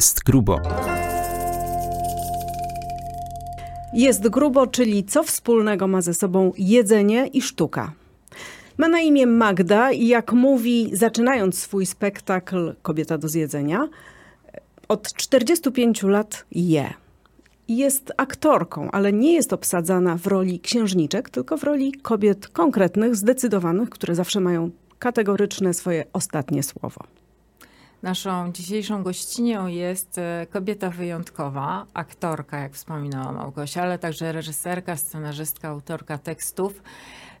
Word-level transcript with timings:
Jest 0.00 0.22
grubo. 0.24 0.60
Jest 3.92 4.28
grubo, 4.28 4.66
czyli 4.66 5.04
co 5.04 5.22
wspólnego 5.22 5.88
ma 5.88 6.02
ze 6.02 6.14
sobą 6.14 6.52
jedzenie 6.58 7.26
i 7.26 7.42
sztuka. 7.42 7.92
Ma 8.78 8.88
na 8.88 9.00
imię 9.00 9.26
Magda 9.26 9.92
i 9.92 10.06
jak 10.06 10.32
mówi, 10.32 10.90
zaczynając 10.92 11.58
swój 11.58 11.86
spektakl 11.86 12.74
Kobieta 12.82 13.18
do 13.18 13.28
zjedzenia, 13.28 13.88
od 14.88 15.14
45 15.14 16.02
lat 16.02 16.44
je. 16.52 16.94
Jest 17.68 18.12
aktorką, 18.16 18.90
ale 18.90 19.12
nie 19.12 19.32
jest 19.32 19.52
obsadzana 19.52 20.16
w 20.16 20.26
roli 20.26 20.60
księżniczek, 20.60 21.30
tylko 21.30 21.56
w 21.56 21.62
roli 21.62 21.92
kobiet 21.92 22.48
konkretnych, 22.48 23.16
zdecydowanych, 23.16 23.90
które 23.90 24.14
zawsze 24.14 24.40
mają 24.40 24.70
kategoryczne 24.98 25.74
swoje 25.74 26.04
ostatnie 26.12 26.62
słowo. 26.62 27.19
Naszą 28.02 28.52
dzisiejszą 28.52 29.02
gościnią 29.02 29.66
jest 29.66 30.18
e, 30.18 30.46
kobieta 30.50 30.90
wyjątkowa, 30.90 31.86
aktorka, 31.94 32.58
jak 32.58 32.72
wspominała 32.72 33.32
Małgosia, 33.32 33.82
ale 33.82 33.98
także 33.98 34.32
reżyserka, 34.32 34.96
scenarzystka, 34.96 35.68
autorka 35.68 36.18
tekstów, 36.18 36.82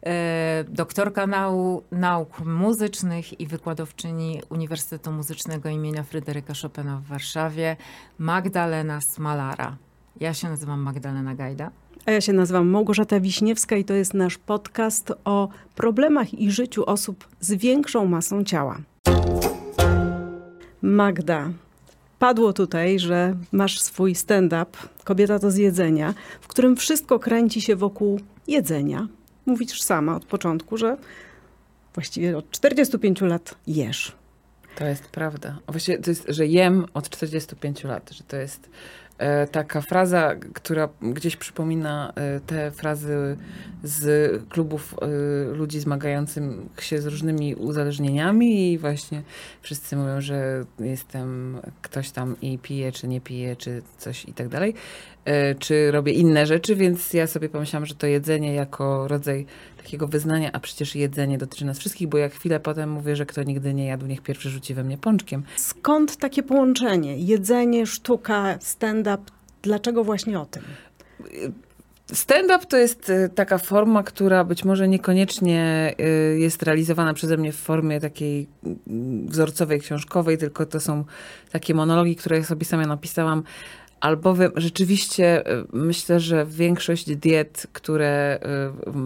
e, 0.02 0.64
doktorka 0.68 1.26
nau, 1.26 1.82
nauk 1.92 2.40
muzycznych 2.40 3.40
i 3.40 3.46
wykładowczyni 3.46 4.42
Uniwersytetu 4.48 5.12
Muzycznego 5.12 5.68
imienia 5.68 6.02
Fryderyka 6.02 6.52
Chopina 6.62 6.96
w 6.96 7.04
Warszawie, 7.04 7.76
Magdalena 8.18 9.00
Smalara. 9.00 9.76
Ja 10.20 10.34
się 10.34 10.48
nazywam 10.48 10.80
Magdalena 10.80 11.34
Gajda. 11.34 11.70
A 12.06 12.10
ja 12.10 12.20
się 12.20 12.32
nazywam 12.32 12.68
Małgorzata 12.68 13.20
Wiśniewska 13.20 13.76
i 13.76 13.84
to 13.84 13.94
jest 13.94 14.14
nasz 14.14 14.38
podcast 14.38 15.12
o 15.24 15.48
problemach 15.74 16.34
i 16.34 16.50
życiu 16.50 16.84
osób 16.86 17.28
z 17.40 17.52
większą 17.52 18.06
masą 18.06 18.44
ciała. 18.44 18.80
Magda, 20.82 21.50
padło 22.18 22.52
tutaj, 22.52 22.98
że 22.98 23.36
masz 23.52 23.80
swój 23.80 24.14
stand-up 24.14 24.78
Kobieta 25.04 25.38
to 25.38 25.50
z 25.50 25.56
jedzenia, 25.56 26.14
w 26.40 26.48
którym 26.48 26.76
wszystko 26.76 27.18
kręci 27.18 27.60
się 27.60 27.76
wokół 27.76 28.20
jedzenia. 28.48 29.08
Mówisz 29.46 29.82
sama 29.82 30.16
od 30.16 30.24
początku, 30.24 30.76
że 30.76 30.96
właściwie 31.94 32.38
od 32.38 32.50
45 32.50 33.20
lat 33.20 33.54
jesz. 33.66 34.12
To 34.76 34.86
jest 34.86 35.08
prawda. 35.08 35.58
Właściwie 35.68 35.98
to 35.98 36.10
jest, 36.10 36.24
że 36.28 36.46
jem 36.46 36.86
od 36.94 37.10
45 37.10 37.84
lat, 37.84 38.10
że 38.10 38.24
to 38.24 38.36
jest 38.36 38.70
taka 39.52 39.80
fraza, 39.80 40.34
która 40.54 40.88
gdzieś 41.02 41.36
przypomina 41.36 42.12
e, 42.14 42.40
te 42.40 42.70
frazy 42.70 43.36
z 43.82 44.42
klubów 44.48 44.94
e, 45.02 45.06
ludzi 45.54 45.80
zmagających 45.80 46.42
się 46.80 47.00
z 47.00 47.06
różnymi 47.06 47.54
uzależnieniami 47.54 48.72
i 48.72 48.78
właśnie 48.78 49.22
wszyscy 49.62 49.96
mówią, 49.96 50.20
że 50.20 50.64
jestem 50.78 51.58
ktoś 51.82 52.10
tam 52.10 52.36
i 52.42 52.58
piję, 52.58 52.92
czy 52.92 53.08
nie 53.08 53.20
piję, 53.20 53.56
czy 53.56 53.82
coś 53.98 54.24
i 54.24 54.32
tak 54.32 54.48
dalej. 54.48 54.74
E, 55.30 55.54
czy 55.54 55.90
robię 55.90 56.12
inne 56.12 56.46
rzeczy, 56.46 56.76
więc 56.76 57.12
ja 57.12 57.26
sobie 57.26 57.48
pomyślałam, 57.48 57.86
że 57.86 57.94
to 57.94 58.06
jedzenie 58.06 58.54
jako 58.54 59.08
rodzaj 59.08 59.46
takiego 59.76 60.08
wyznania, 60.08 60.50
a 60.52 60.60
przecież 60.60 60.94
jedzenie 60.94 61.38
dotyczy 61.38 61.64
nas 61.64 61.78
wszystkich, 61.78 62.08
bo 62.08 62.18
jak 62.18 62.32
chwilę 62.32 62.60
potem 62.60 62.90
mówię, 62.90 63.16
że 63.16 63.26
kto 63.26 63.42
nigdy 63.42 63.74
nie 63.74 63.86
jadł, 63.86 64.06
niech 64.06 64.20
pierwszy 64.22 64.50
rzuci 64.50 64.74
we 64.74 64.84
mnie 64.84 64.98
pączkiem. 64.98 65.42
Skąd 65.56 66.16
takie 66.16 66.42
połączenie? 66.42 67.16
Jedzenie, 67.16 67.86
sztuka, 67.86 68.58
stand-up. 68.60 69.22
Dlaczego 69.62 70.04
właśnie 70.04 70.40
o 70.40 70.46
tym? 70.46 70.62
Stand-up 72.12 72.66
to 72.66 72.76
jest 72.76 73.10
e, 73.10 73.28
taka 73.28 73.58
forma, 73.58 74.02
która 74.02 74.44
być 74.44 74.64
może 74.64 74.88
niekoniecznie 74.88 75.94
e, 75.98 76.04
jest 76.38 76.62
realizowana 76.62 77.14
przeze 77.14 77.36
mnie 77.36 77.52
w 77.52 77.56
formie 77.56 78.00
takiej 78.00 78.46
mm, 78.64 79.28
wzorcowej, 79.28 79.80
książkowej, 79.80 80.38
tylko 80.38 80.66
to 80.66 80.80
są 80.80 81.04
takie 81.50 81.74
monologi, 81.74 82.16
które 82.16 82.38
ja 82.38 82.44
sobie 82.44 82.64
sama 82.64 82.86
napisałam. 82.86 83.42
Albowiem 84.00 84.52
rzeczywiście 84.56 85.46
e, 85.46 85.64
myślę, 85.72 86.20
że 86.20 86.46
większość 86.46 87.16
diet, 87.16 87.66
które 87.72 88.38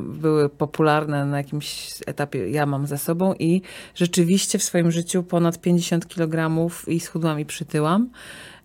były 0.08 0.48
popularne 0.48 1.26
na 1.26 1.36
jakimś 1.38 1.88
etapie, 2.06 2.50
ja 2.50 2.66
mam 2.66 2.86
za 2.86 2.98
sobą 2.98 3.34
i 3.38 3.62
rzeczywiście 3.94 4.58
w 4.58 4.62
swoim 4.62 4.90
życiu 4.90 5.22
ponad 5.22 5.60
50 5.60 6.08
kg 6.08 6.70
i 6.86 7.00
schudłam 7.00 7.40
i 7.40 7.44
przytyłam. 7.44 8.08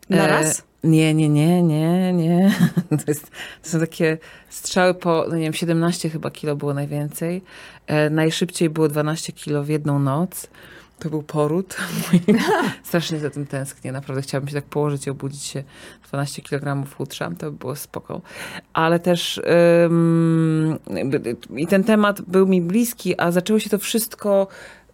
Na 0.10 0.28
raz? 0.28 0.64
Nie, 0.84 1.14
nie, 1.14 1.30
nie, 1.30 1.64
nie, 1.64 2.14
nie. 2.14 2.52
To, 2.90 3.04
jest, 3.08 3.32
to 3.64 3.70
są 3.70 3.80
takie 3.80 4.18
strzały 4.50 4.94
po, 4.94 5.26
no 5.30 5.36
nie 5.36 5.44
wiem, 5.44 5.54
17 5.54 6.10
chyba 6.10 6.32
kilo 6.32 6.56
było 6.56 6.74
najwięcej. 6.74 7.42
E, 7.88 8.10
najszybciej 8.10 8.70
było 8.70 8.88
12 8.88 9.34
kilo 9.34 9.64
w 9.64 9.70
jedną 9.70 10.00
noc. 10.00 10.48
To 11.00 11.10
był 11.10 11.24
poród. 11.24 11.78
Strasznie 12.84 13.20
za 13.20 13.30
tym 13.30 13.48
tęsknię. 13.48 13.92
Naprawdę 13.92 14.22
chciałabym 14.22 14.50
się 14.50 14.56
tak 14.56 14.66
położyć 14.66 15.08
i 15.08 15.10
obudzić 15.10 15.44
się 15.44 15.64
12 16.08 16.42
kg 16.42 16.86
chudsza. 16.98 17.32
To 17.38 17.52
by 17.52 17.58
było 17.58 17.76
spoko. 17.76 18.22
Ale 18.74 19.00
też 19.00 19.42
i 21.56 21.68
ten 21.68 21.84
temat 21.84 22.22
był 22.22 22.48
mi 22.48 22.62
bliski, 22.62 23.20
a 23.20 23.32
zaczęło 23.32 23.60
się 23.60 23.70
to 23.70 23.78
wszystko 23.78 24.48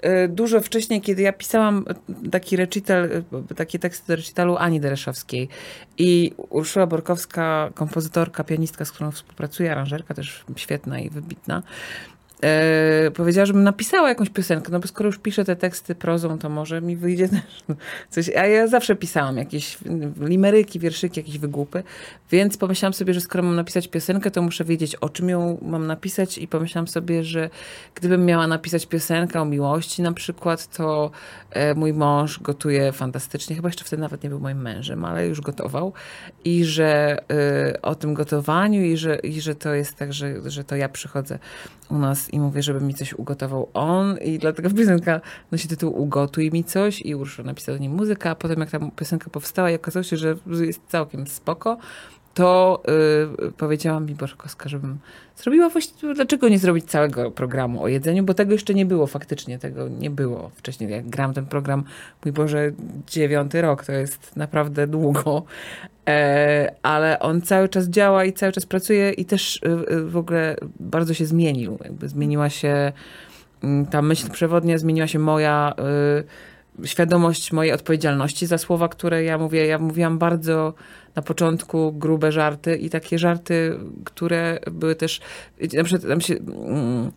y, 0.06 0.28
dużo 0.28 0.62
wcześniej, 0.62 1.02
kiedy 1.02 1.22
ja 1.22 1.34
pisałam 1.34 1.86
taki 2.32 2.56
recital, 2.56 3.06
y, 3.52 3.56
takie 3.56 3.80
teksty 3.80 4.08
do 4.08 4.16
recitalu 4.16 4.58
Ani 4.58 4.80
Dereszowskiej. 4.80 5.50
I 5.98 6.32
Urszula 6.50 6.88
Borkowska, 6.88 7.70
kompozytorka, 7.74 8.44
pianistka, 8.44 8.86
z 8.86 8.92
którą 8.92 9.12
współpracuję, 9.12 9.72
aranżerka 9.72 10.14
też 10.14 10.46
świetna 10.56 11.00
i 11.00 11.10
wybitna, 11.10 11.64
e, 12.44 13.12
powiedziała, 13.12 13.46
żebym 13.46 13.64
napisała 13.64 14.10
jakąś 14.10 14.30
piosenkę, 14.30 14.72
no 14.72 14.80
bo 14.80 14.88
skoro 14.88 15.08
już 15.08 15.18
piszę 15.18 15.46
te 15.46 15.56
teksty 15.56 15.96
prozą, 15.96 16.38
to 16.38 16.50
może 16.50 16.82
mi 16.82 16.96
wyjdzie 16.96 17.30
też 17.30 17.64
coś. 18.10 18.30
A 18.30 18.46
ja 18.46 18.68
zawsze 18.68 18.96
pisałam 18.96 19.38
jakieś 19.38 19.78
limeryki, 20.20 20.80
wierszyki, 20.80 21.20
jakieś 21.20 21.38
wygłupy, 21.38 21.84
więc 22.32 22.58
pomyślałam 22.58 22.94
sobie, 22.94 23.14
że 23.14 23.22
skoro 23.22 23.44
mam 23.44 23.56
napisać 23.56 23.88
piosenkę, 23.88 24.32
to 24.32 24.42
muszę 24.42 24.64
wiedzieć, 24.64 24.96
o 24.96 25.10
czym 25.10 25.30
ją 25.30 25.58
mam 25.62 25.88
napisać 25.88 26.38
i 26.38 26.48
pomyślałam 26.48 26.88
sobie, 26.88 27.24
że 27.24 27.50
gdybym 27.96 28.26
miała 28.26 28.48
napisać 28.48 28.86
piosenkę 28.86 29.42
o 29.42 29.46
miłości 29.46 30.02
na 30.02 30.14
przykład, 30.14 30.78
to 30.78 31.12
e, 31.52 31.74
mój 31.74 31.94
mąż 31.94 32.40
gotuje 32.40 32.92
fantastycznie, 32.92 33.56
chyba 33.56 33.70
jeszcze 33.70 33.84
wtedy 33.84 34.02
nawet 34.02 34.24
nie 34.24 34.30
był 34.30 34.40
moim 34.40 34.62
mężem, 34.62 35.06
ale 35.06 35.28
już 35.28 35.42
gotował 35.42 35.94
i 36.46 36.66
że 36.66 37.18
e, 37.32 37.82
o 37.82 37.96
tym 37.96 38.14
gotowaniu 38.14 38.84
i 38.84 38.98
że, 38.98 39.16
i 39.16 39.42
że 39.42 39.56
to 39.56 39.74
jest 39.74 39.96
tak, 39.96 40.14
że, 40.14 40.50
że 40.50 40.64
to 40.64 40.76
ja 40.76 40.90
przychodzę 40.90 41.40
u 41.90 41.98
nas 41.98 42.25
i 42.30 42.40
mówię, 42.40 42.64
żeby 42.64 42.82
mi 42.82 42.94
coś 42.94 43.14
ugotował 43.14 43.70
on 43.74 44.18
i 44.18 44.40
dlatego 44.40 44.70
piosenka 44.70 45.22
nosi 45.52 45.68
tytuł 45.68 46.02
Ugotuj 46.02 46.52
mi 46.52 46.64
coś 46.64 47.02
i 47.02 47.16
Urszula 47.16 47.46
napisała 47.46 47.78
do 47.78 47.82
niej 47.82 47.90
muzykę, 47.90 48.30
a 48.30 48.36
potem 48.36 48.60
jak 48.60 48.72
ta 48.72 48.80
piosenka 48.96 49.30
powstała 49.30 49.72
i 49.72 49.76
okazało 49.76 50.04
się, 50.04 50.18
że 50.18 50.36
jest 50.48 50.82
całkiem 50.88 51.28
spoko, 51.28 51.78
to 52.36 52.84
yy, 53.40 53.52
powiedziała 53.52 54.00
mi 54.00 54.16
Bożkowska, 54.16 54.70
żebym 54.70 54.98
zrobiła 55.36 55.70
właściwie, 55.70 56.14
dlaczego 56.14 56.50
nie 56.50 56.60
zrobić 56.60 56.86
całego 56.86 57.32
programu 57.32 57.84
o 57.84 57.88
jedzeniu, 57.88 58.24
bo 58.24 58.34
tego 58.34 58.54
jeszcze 58.54 58.74
nie 58.74 58.86
było 58.86 59.08
faktycznie, 59.08 59.60
tego 59.60 59.88
nie 59.88 60.10
było 60.10 60.52
wcześniej. 60.56 60.92
Jak 60.92 61.10
gram 61.10 61.34
ten 61.34 61.46
program, 61.46 61.84
mój 62.26 62.32
Boże, 62.32 62.72
dziewiąty 63.08 63.62
rok, 63.62 63.86
to 63.86 63.92
jest 63.92 64.36
naprawdę 64.36 64.88
długo, 64.88 65.44
e, 66.08 66.76
ale 66.84 67.20
on 67.20 67.42
cały 67.42 67.70
czas 67.70 67.88
działa 67.88 68.26
i 68.26 68.34
cały 68.34 68.52
czas 68.52 68.66
pracuje 68.66 69.12
i 69.12 69.26
też 69.26 69.56
y, 69.92 70.06
w 70.06 70.18
ogóle 70.18 70.56
bardzo 70.80 71.14
się 71.14 71.26
zmienił. 71.26 71.78
Jakby 71.84 72.10
zmieniła 72.10 72.50
się 72.50 72.92
mm, 73.64 73.86
ta 73.86 74.02
myśl 74.02 74.30
przewodnia, 74.30 74.78
zmieniła 74.78 75.08
się 75.08 75.20
moja 75.20 75.74
y, 76.84 76.88
świadomość 76.88 77.52
mojej 77.52 77.74
odpowiedzialności 77.74 78.46
za 78.46 78.58
słowa, 78.58 78.88
które 78.88 79.24
ja 79.24 79.38
mówię. 79.38 79.66
Ja 79.66 79.80
mówiłam 79.80 80.18
bardzo 80.18 80.74
na 81.16 81.22
początku 81.22 81.94
grube 81.94 82.32
żarty 82.32 82.76
i 82.76 82.90
takie 82.90 83.20
żarty, 83.20 83.80
które 84.04 84.60
były 84.72 84.96
też, 84.96 85.22
na 85.74 85.84
przykład 85.84 86.10
tam 86.10 86.22
się... 86.22 86.36
Mm, 86.36 87.12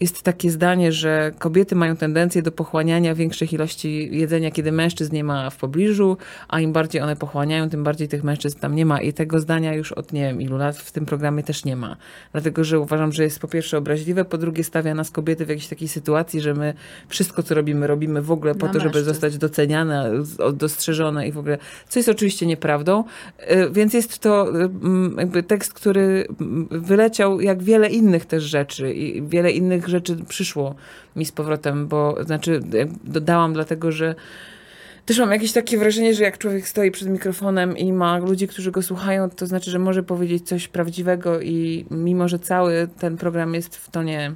jest 0.00 0.22
takie 0.22 0.50
zdanie, 0.50 0.92
że 0.92 1.32
kobiety 1.38 1.74
mają 1.74 1.96
tendencję 1.96 2.42
do 2.42 2.52
pochłaniania 2.52 3.14
większych 3.14 3.52
ilości 3.52 4.18
jedzenia, 4.18 4.50
kiedy 4.50 4.72
mężczyzn 4.72 5.14
nie 5.14 5.24
ma 5.24 5.50
w 5.50 5.56
pobliżu, 5.56 6.16
a 6.48 6.60
im 6.60 6.72
bardziej 6.72 7.02
one 7.02 7.16
pochłaniają, 7.16 7.70
tym 7.70 7.84
bardziej 7.84 8.08
tych 8.08 8.24
mężczyzn 8.24 8.58
tam 8.58 8.74
nie 8.74 8.86
ma. 8.86 9.00
I 9.00 9.12
tego 9.12 9.40
zdania 9.40 9.74
już 9.74 9.92
od 9.92 10.12
nie 10.12 10.20
wiem 10.20 10.42
ilu 10.42 10.56
lat 10.56 10.76
w 10.76 10.92
tym 10.92 11.06
programie 11.06 11.42
też 11.42 11.64
nie 11.64 11.76
ma. 11.76 11.96
Dlatego, 12.32 12.64
że 12.64 12.80
uważam, 12.80 13.12
że 13.12 13.22
jest 13.22 13.38
po 13.38 13.48
pierwsze 13.48 13.78
obraźliwe, 13.78 14.24
po 14.24 14.38
drugie 14.38 14.64
stawia 14.64 14.94
nas 14.94 15.10
kobiety 15.10 15.46
w 15.46 15.48
jakiejś 15.48 15.68
takiej 15.68 15.88
sytuacji, 15.88 16.40
że 16.40 16.54
my 16.54 16.74
wszystko, 17.08 17.42
co 17.42 17.54
robimy, 17.54 17.86
robimy 17.86 18.22
w 18.22 18.30
ogóle 18.30 18.54
po 18.54 18.66
Na 18.66 18.72
to, 18.72 18.78
żeby 18.78 18.94
mężczyzn. 18.94 19.08
zostać 19.08 19.38
doceniane, 19.38 20.10
dostrzeżone 20.54 21.28
i 21.28 21.32
w 21.32 21.38
ogóle, 21.38 21.58
co 21.88 21.98
jest 21.98 22.08
oczywiście 22.08 22.46
nieprawdą. 22.46 23.04
Y, 23.50 23.70
Więc 23.72 23.94
jest 23.94 24.18
to 24.18 24.48
y, 24.64 24.70
jakby 25.18 25.42
tekst, 25.42 25.72
który 25.72 26.26
wyleciał 26.70 27.40
jak 27.40 27.62
wiele 27.62 27.88
innych 27.88 28.26
też 28.26 28.42
rzeczy 28.44 28.94
i 28.94 29.22
wiele 29.22 29.50
innych 29.50 29.83
rzeczy 29.88 30.16
przyszło 30.28 30.74
mi 31.16 31.24
z 31.24 31.32
powrotem, 31.32 31.88
bo 31.88 32.24
znaczy 32.24 32.60
dodałam 33.04 33.52
dlatego, 33.52 33.92
że 33.92 34.14
też 35.06 35.18
mam 35.18 35.30
jakieś 35.30 35.52
takie 35.52 35.78
wrażenie, 35.78 36.14
że 36.14 36.24
jak 36.24 36.38
człowiek 36.38 36.68
stoi 36.68 36.90
przed 36.90 37.08
mikrofonem 37.08 37.76
i 37.76 37.92
ma 37.92 38.18
ludzi, 38.18 38.48
którzy 38.48 38.70
go 38.70 38.82
słuchają, 38.82 39.30
to 39.30 39.46
znaczy, 39.46 39.70
że 39.70 39.78
może 39.78 40.02
powiedzieć 40.02 40.48
coś 40.48 40.68
prawdziwego 40.68 41.40
i 41.40 41.86
mimo, 41.90 42.28
że 42.28 42.38
cały 42.38 42.88
ten 42.98 43.16
program 43.16 43.54
jest 43.54 43.76
w 43.76 43.90
tonie 43.90 44.34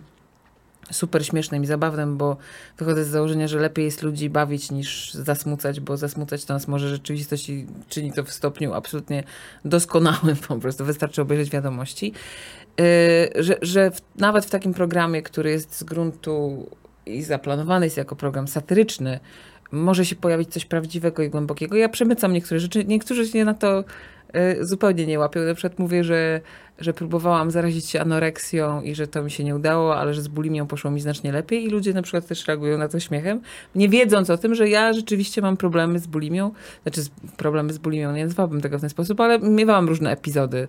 super 0.90 1.26
śmiesznym 1.26 1.62
i 1.62 1.66
zabawnym, 1.66 2.16
bo 2.16 2.36
wychodzę 2.78 3.04
z 3.04 3.08
założenia, 3.08 3.48
że 3.48 3.58
lepiej 3.58 3.84
jest 3.84 4.02
ludzi 4.02 4.30
bawić 4.30 4.70
niż 4.70 5.14
zasmucać, 5.14 5.80
bo 5.80 5.96
zasmucać 5.96 6.44
to 6.44 6.54
nas 6.54 6.68
może 6.68 6.88
rzeczywistość 6.88 7.48
i 7.48 7.66
czyni 7.88 8.12
to 8.12 8.24
w 8.24 8.32
stopniu 8.32 8.74
absolutnie 8.74 9.24
doskonałym, 9.64 10.36
po 10.48 10.56
prostu 10.56 10.84
wystarczy 10.84 11.22
obejrzeć 11.22 11.50
wiadomości. 11.50 12.12
Yy, 12.78 13.42
że, 13.42 13.56
że 13.62 13.90
w, 13.90 14.00
nawet 14.16 14.44
w 14.44 14.50
takim 14.50 14.74
programie, 14.74 15.22
który 15.22 15.50
jest 15.50 15.74
z 15.78 15.84
gruntu 15.84 16.66
i 17.06 17.22
zaplanowany 17.22 17.86
jest 17.86 17.96
jako 17.96 18.16
program 18.16 18.48
satyryczny, 18.48 19.20
może 19.72 20.04
się 20.04 20.16
pojawić 20.16 20.48
coś 20.52 20.64
prawdziwego 20.64 21.22
i 21.22 21.30
głębokiego. 21.30 21.76
Ja 21.76 21.88
przemycam 21.88 22.32
niektóre 22.32 22.60
rzeczy, 22.60 22.84
niektórzy 22.84 23.26
się 23.26 23.44
na 23.44 23.54
to 23.54 23.84
y, 24.60 24.66
zupełnie 24.66 25.06
nie 25.06 25.18
łapią. 25.18 25.40
Na 25.40 25.54
przykład 25.54 25.78
mówię, 25.78 26.04
że, 26.04 26.40
że 26.78 26.92
próbowałam 26.92 27.50
zarazić 27.50 27.86
się 27.86 28.00
anoreksją 28.00 28.82
i 28.82 28.94
że 28.94 29.06
to 29.06 29.22
mi 29.22 29.30
się 29.30 29.44
nie 29.44 29.56
udało, 29.56 29.96
ale 29.96 30.14
że 30.14 30.22
z 30.22 30.28
bulimią 30.28 30.66
poszło 30.66 30.90
mi 30.90 31.00
znacznie 31.00 31.32
lepiej 31.32 31.64
i 31.64 31.68
ludzie 31.68 31.94
na 31.94 32.02
przykład 32.02 32.26
też 32.26 32.46
reagują 32.46 32.78
na 32.78 32.88
to 32.88 33.00
śmiechem, 33.00 33.40
nie 33.74 33.88
wiedząc 33.88 34.30
o 34.30 34.38
tym, 34.38 34.54
że 34.54 34.68
ja 34.68 34.92
rzeczywiście 34.92 35.42
mam 35.42 35.56
problemy 35.56 35.98
z 35.98 36.06
bulimią, 36.06 36.50
znaczy 36.82 37.02
z- 37.02 37.10
problemy 37.36 37.72
z 37.72 37.78
bulimią, 37.78 38.12
nie 38.12 38.24
nazwałabym 38.24 38.60
tego 38.60 38.78
w 38.78 38.80
ten 38.80 38.90
sposób, 38.90 39.20
ale 39.20 39.38
miewałam 39.38 39.88
różne 39.88 40.10
epizody 40.12 40.68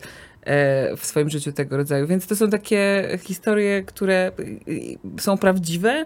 w 0.98 1.06
swoim 1.06 1.30
życiu 1.30 1.52
tego 1.52 1.78
rodzaju, 1.78 2.08
więc 2.08 2.28
to 2.28 2.36
są 2.36 2.50
takie 2.50 3.08
historie, 3.22 3.84
które 3.84 4.32
są 5.20 5.38
prawdziwe, 5.38 6.06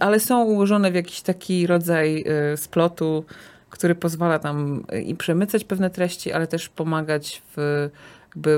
ale 0.00 0.20
są 0.20 0.44
ułożone 0.44 0.90
w 0.90 0.94
jakiś 0.94 1.20
taki 1.20 1.66
rodzaj 1.66 2.24
y, 2.52 2.56
splotu, 2.56 3.24
który 3.70 3.94
pozwala 3.94 4.38
tam 4.38 4.84
y, 4.92 5.02
i 5.02 5.14
przemycać 5.14 5.64
pewne 5.64 5.90
treści, 5.90 6.32
ale 6.32 6.46
też 6.46 6.68
pomagać 6.68 7.42
w, 7.56 7.88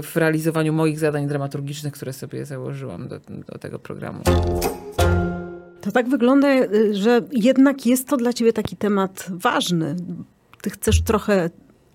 w 0.03 0.17
realizowaniu 0.17 0.73
moich 0.73 0.99
zadań 0.99 1.27
dramaturgicznych, 1.27 1.95
które 1.95 2.13
sobie 2.13 2.47
założyłam 2.47 3.09
do, 3.09 3.21
do 3.53 3.59
tego 3.59 3.79
programu. 3.79 4.23
To 5.81 5.93
tak 5.93 6.09
wygląda, 6.09 6.49
że 6.93 7.21
jednak 7.33 7.87
jest 7.87 8.09
to 8.09 8.17
dla 8.17 8.33
ciebie 8.33 8.53
taki 8.53 8.77
temat 8.77 9.27
ważny. 9.31 9.97
Ty 10.63 10.71
chcesz 10.71 11.03
trochę 11.03 11.51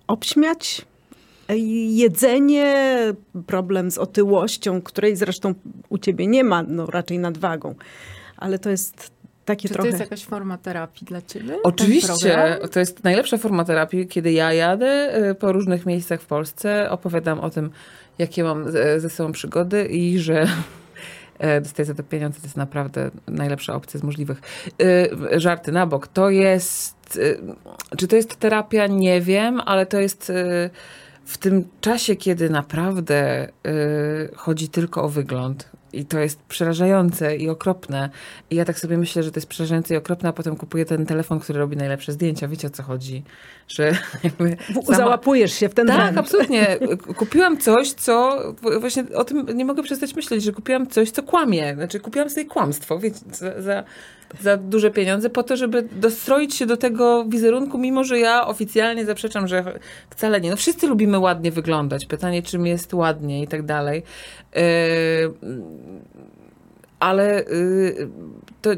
obśmiać 0.06 0.86
jedzenie, 1.88 2.98
problem 3.46 3.90
z 3.90 3.98
otyłością, 3.98 4.82
której 4.82 5.16
zresztą 5.16 5.54
u 5.88 5.98
ciebie 5.98 6.26
nie 6.26 6.44
ma, 6.44 6.62
no 6.62 6.86
raczej 6.86 7.18
nadwagą. 7.18 7.74
Ale 8.36 8.58
to 8.58 8.70
jest 8.70 9.10
takie 9.44 9.68
Czy 9.68 9.68
to 9.68 9.74
trochę... 9.74 9.88
jest 9.88 10.00
jakaś 10.00 10.24
forma 10.24 10.58
terapii 10.58 11.06
dla 11.06 11.22
ciebie? 11.22 11.58
Oczywiście, 11.62 12.58
to 12.72 12.80
jest 12.80 13.04
najlepsza 13.04 13.38
forma 13.38 13.64
terapii, 13.64 14.06
kiedy 14.06 14.32
ja 14.32 14.52
jadę 14.52 15.18
y, 15.30 15.34
po 15.34 15.52
różnych 15.52 15.86
miejscach 15.86 16.20
w 16.20 16.26
Polsce, 16.26 16.90
opowiadam 16.90 17.40
o 17.40 17.50
tym, 17.50 17.70
jakie 18.18 18.44
mam 18.44 18.70
ze 18.98 19.10
sobą 19.10 19.32
przygody 19.32 19.84
i 19.84 20.18
że 20.18 20.46
e, 21.38 21.60
dostaję 21.60 21.86
za 21.86 21.94
to 21.94 22.02
pieniądze, 22.02 22.40
to 22.40 22.46
jest 22.46 22.56
naprawdę 22.56 23.10
najlepsza 23.28 23.74
opcja 23.74 24.00
z 24.00 24.02
możliwych. 24.02 24.40
Y, 24.82 25.40
Żarty 25.40 25.72
na 25.72 25.86
bok. 25.86 26.06
To 26.08 26.30
jest, 26.30 27.16
y, 27.16 27.38
czy 27.96 28.08
to 28.08 28.16
jest 28.16 28.36
terapia? 28.36 28.86
Nie 28.86 29.20
wiem, 29.20 29.60
ale 29.64 29.86
to 29.86 30.00
jest 30.00 30.32
w 31.24 31.38
tym 31.38 31.68
czasie, 31.80 32.16
kiedy 32.16 32.50
naprawdę 32.50 33.48
y, 33.48 33.50
chodzi 34.36 34.68
tylko 34.68 35.02
o 35.02 35.08
wygląd. 35.08 35.70
I 35.92 36.04
to 36.04 36.18
jest 36.18 36.42
przerażające 36.42 37.36
i 37.36 37.48
okropne. 37.48 38.10
I 38.50 38.56
ja 38.56 38.64
tak 38.64 38.78
sobie 38.78 38.98
myślę, 38.98 39.22
że 39.22 39.30
to 39.30 39.38
jest 39.38 39.48
przerażające 39.48 39.94
i 39.94 39.96
okropne, 39.96 40.28
a 40.28 40.32
potem 40.32 40.56
kupuję 40.56 40.84
ten 40.84 41.06
telefon, 41.06 41.40
który 41.40 41.58
robi 41.58 41.76
najlepsze 41.76 42.12
zdjęcia. 42.12 42.48
Wiecie 42.48 42.68
o 42.68 42.70
co 42.70 42.82
chodzi? 42.82 43.22
Że 43.68 43.92
jakby 44.24 44.56
sama- 44.74 44.96
Załapujesz 44.96 45.52
się 45.52 45.68
w 45.68 45.74
ten 45.74 45.86
tak, 45.86 45.96
trend. 45.96 46.18
absolutnie. 46.18 46.78
Kupiłam 47.18 47.58
coś, 47.58 47.92
co 47.92 48.38
właśnie 48.80 49.04
o 49.14 49.24
tym 49.24 49.46
nie 49.54 49.64
mogę 49.64 49.82
przestać 49.82 50.14
myśleć, 50.14 50.42
że 50.44 50.52
kupiłam 50.52 50.86
coś, 50.86 51.10
co 51.10 51.22
kłamie. 51.22 51.74
Znaczy, 51.74 52.00
kupiłam 52.00 52.30
sobie 52.30 52.46
kłamstwo, 52.46 52.98
wiecie, 52.98 53.18
za, 53.32 53.62
za, 53.62 53.84
za 54.40 54.56
duże 54.56 54.90
pieniądze, 54.90 55.30
po 55.30 55.42
to, 55.42 55.56
żeby 55.56 55.82
dostroić 55.82 56.54
się 56.54 56.66
do 56.66 56.76
tego 56.76 57.24
wizerunku, 57.24 57.78
mimo 57.78 58.04
że 58.04 58.18
ja 58.18 58.46
oficjalnie 58.46 59.04
zaprzeczam, 59.04 59.48
że 59.48 59.78
wcale 60.10 60.40
nie. 60.40 60.50
No, 60.50 60.56
wszyscy 60.56 60.86
lubimy 60.86 61.18
ładnie 61.18 61.50
wyglądać. 61.50 62.06
Pytanie, 62.06 62.42
czym 62.42 62.66
jest 62.66 62.94
ładnie 62.94 63.42
i 63.42 63.48
tak 63.48 63.62
dalej. 63.62 64.02
Yy, 64.54 64.62
ale 67.00 67.40
y, 67.40 68.08
to 68.62 68.70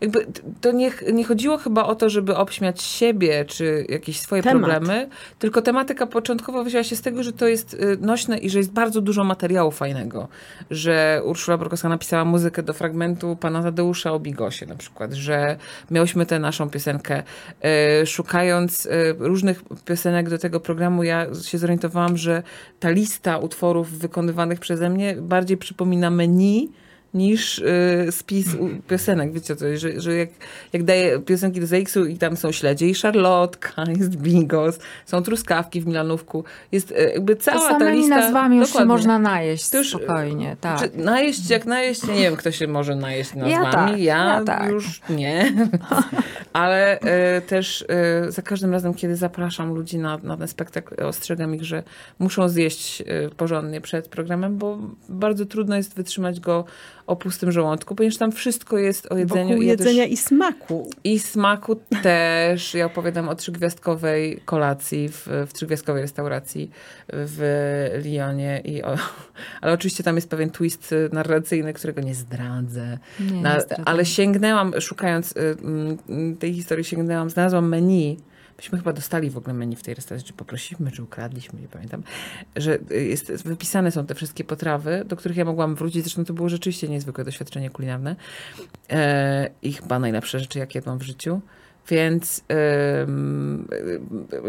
jakby 0.00 0.26
to 0.60 0.72
nie, 0.72 0.90
nie 1.12 1.24
chodziło 1.24 1.58
chyba 1.58 1.84
o 1.84 1.94
to, 1.94 2.10
żeby 2.10 2.36
obśmiać 2.36 2.82
siebie 2.82 3.44
czy 3.44 3.86
jakieś 3.88 4.20
swoje 4.20 4.42
Temat. 4.42 4.58
problemy, 4.62 5.08
tylko 5.38 5.62
tematyka 5.62 6.06
początkowo 6.06 6.64
wzięła 6.64 6.84
się 6.84 6.96
z 6.96 7.02
tego, 7.02 7.22
że 7.22 7.32
to 7.32 7.48
jest 7.48 7.74
y, 7.74 7.98
nośne 8.00 8.38
i 8.38 8.50
że 8.50 8.58
jest 8.58 8.72
bardzo 8.72 9.00
dużo 9.00 9.24
materiału 9.24 9.70
fajnego. 9.70 10.28
Że 10.70 11.22
Urszula 11.24 11.58
Brokowska 11.58 11.88
napisała 11.88 12.24
muzykę 12.24 12.62
do 12.62 12.72
fragmentu 12.72 13.36
pana 13.36 13.62
Tadeusza 13.62 14.12
o 14.12 14.20
Bigosie 14.20 14.66
na 14.66 14.74
przykład, 14.74 15.12
że 15.12 15.56
miałyśmy 15.90 16.26
tę 16.26 16.38
naszą 16.38 16.70
piosenkę. 16.70 17.22
Y, 18.02 18.06
Szukając 18.06 18.86
y, 18.86 18.90
różnych 19.18 19.62
piosenek 19.84 20.28
do 20.28 20.38
tego 20.38 20.60
programu, 20.60 21.02
ja 21.04 21.26
się 21.42 21.58
zorientowałam, 21.58 22.16
że 22.16 22.42
ta 22.80 22.90
lista 22.90 23.38
utworów 23.38 23.98
wykonywanych 23.98 24.60
przeze 24.60 24.90
mnie 24.90 25.16
bardziej 25.20 25.56
przypomina 25.56 26.10
menu 26.10 26.72
niż 27.14 27.58
y, 27.58 28.06
spis 28.10 28.54
u- 28.54 28.68
piosenek. 28.88 29.32
Wiecie 29.32 29.56
co, 29.56 29.64
że, 29.76 30.00
że 30.00 30.14
jak, 30.16 30.28
jak 30.72 30.82
daję 30.82 31.18
piosenki 31.20 31.60
do 31.60 31.66
ZX-u 31.66 32.04
i 32.06 32.16
tam 32.16 32.36
są 32.36 32.52
śledzie 32.52 32.88
i 32.88 32.94
szarlotka, 32.94 33.84
jest 33.98 34.16
bigos, 34.16 34.78
są 35.06 35.22
truskawki 35.22 35.80
w 35.80 35.86
Milanówku, 35.86 36.44
jest 36.72 36.90
y, 36.90 36.94
jakby 37.14 37.36
To 37.36 37.42
cała 37.42 37.60
ta 37.68 37.78
samymi 37.78 37.98
lista. 37.98 38.16
nazwami 38.16 38.56
już 38.56 38.66
się 38.68 38.72
Dokładnie. 38.72 38.92
można 38.92 39.18
najeść 39.18 39.70
To 39.70 39.78
już, 39.78 39.88
spokojnie, 39.88 40.56
tak. 40.60 40.78
Czy 40.80 40.98
najeść 40.98 41.50
jak 41.50 41.66
najeść? 41.66 42.06
Nie 42.06 42.14
wiem, 42.14 42.36
kto 42.36 42.50
się 42.52 42.66
może 42.66 42.96
najeść 42.96 43.30
Ja 43.34 43.40
nazwami. 43.60 43.90
tak, 43.92 44.00
ja, 44.00 44.24
ja 44.24 44.44
tak. 44.44 44.70
już 44.70 45.00
nie. 45.10 45.52
Ale 46.52 47.00
e, 47.00 47.40
też 47.40 47.84
e, 47.88 48.32
za 48.32 48.42
każdym 48.42 48.72
razem, 48.72 48.94
kiedy 48.94 49.16
zapraszam 49.16 49.74
ludzi 49.74 49.98
na, 49.98 50.18
na 50.22 50.36
ten 50.36 50.48
spektakl, 50.48 51.04
ostrzegam 51.04 51.54
ich, 51.54 51.64
że 51.64 51.82
muszą 52.18 52.48
zjeść 52.48 53.00
e, 53.00 53.04
porządnie 53.36 53.80
przed 53.80 54.08
programem, 54.08 54.58
bo 54.58 54.78
bardzo 55.08 55.46
trudno 55.46 55.76
jest 55.76 55.94
wytrzymać 55.94 56.40
go 56.40 56.64
o 57.10 57.16
pustym 57.16 57.52
żołądku, 57.52 57.94
ponieważ 57.94 58.16
tam 58.18 58.32
wszystko 58.32 58.78
jest 58.78 59.12
o 59.12 59.16
jedzeniu. 59.16 59.48
Wokół 59.48 59.62
i 59.62 59.66
jedzenia 59.66 60.04
i 60.04 60.16
smaku. 60.16 60.90
i 61.04 61.18
smaku 61.18 61.76
też. 62.02 62.74
Ja 62.74 62.86
opowiadam 62.86 63.28
o 63.28 63.34
trzygwiazdkowej 63.34 64.40
kolacji 64.44 65.08
w, 65.08 65.28
w 65.46 65.52
trzygwiazdkowej 65.52 66.02
restauracji 66.02 66.70
w 67.08 68.00
Lyonie. 68.04 68.60
I 68.64 68.82
o, 68.82 68.96
ale 69.60 69.72
oczywiście 69.72 70.02
tam 70.02 70.16
jest 70.16 70.30
pewien 70.30 70.50
twist 70.50 70.92
y, 70.92 71.08
narracyjny, 71.12 71.72
którego 71.72 72.00
nie 72.00 72.14
zdradzę. 72.14 72.98
Nie, 73.20 73.42
Na, 73.42 73.54
niestety. 73.54 73.82
ale 73.84 74.04
sięgnęłam, 74.04 74.72
szukając 74.80 75.36
y, 75.36 75.56
mm, 75.62 76.36
tej 76.36 76.54
historii, 76.54 76.84
sięgnęłam, 76.84 77.30
znalazłam 77.30 77.68
menu. 77.68 78.16
Myśmy 78.60 78.78
chyba 78.78 78.92
dostali 78.92 79.30
w 79.30 79.36
ogóle 79.36 79.54
menu 79.54 79.76
w 79.76 79.82
tej 79.82 79.94
restauracji, 79.94 80.28
czy 80.28 80.32
poprosiliśmy, 80.32 80.90
czy 80.90 81.02
ukradliśmy, 81.02 81.60
nie 81.60 81.68
pamiętam, 81.68 82.02
że 82.56 82.78
y, 82.90 83.04
jest, 83.04 83.32
wypisane 83.44 83.90
są 83.90 84.06
te 84.06 84.14
wszystkie 84.14 84.44
potrawy, 84.44 85.04
do 85.06 85.16
których 85.16 85.36
ja 85.36 85.44
mogłam 85.44 85.74
wrócić. 85.74 86.02
Zresztą 86.02 86.24
to 86.24 86.32
było 86.32 86.48
rzeczywiście 86.48 86.88
niezwykłe 86.88 87.24
doświadczenie 87.24 87.70
kulinarne 87.70 88.16
e, 88.90 89.50
i 89.62 89.72
chyba 89.72 89.98
najlepsze 89.98 90.40
rzeczy, 90.40 90.58
jakie 90.58 90.78
jadłam 90.78 90.98
w 90.98 91.02
życiu. 91.02 91.40
Więc 91.88 92.44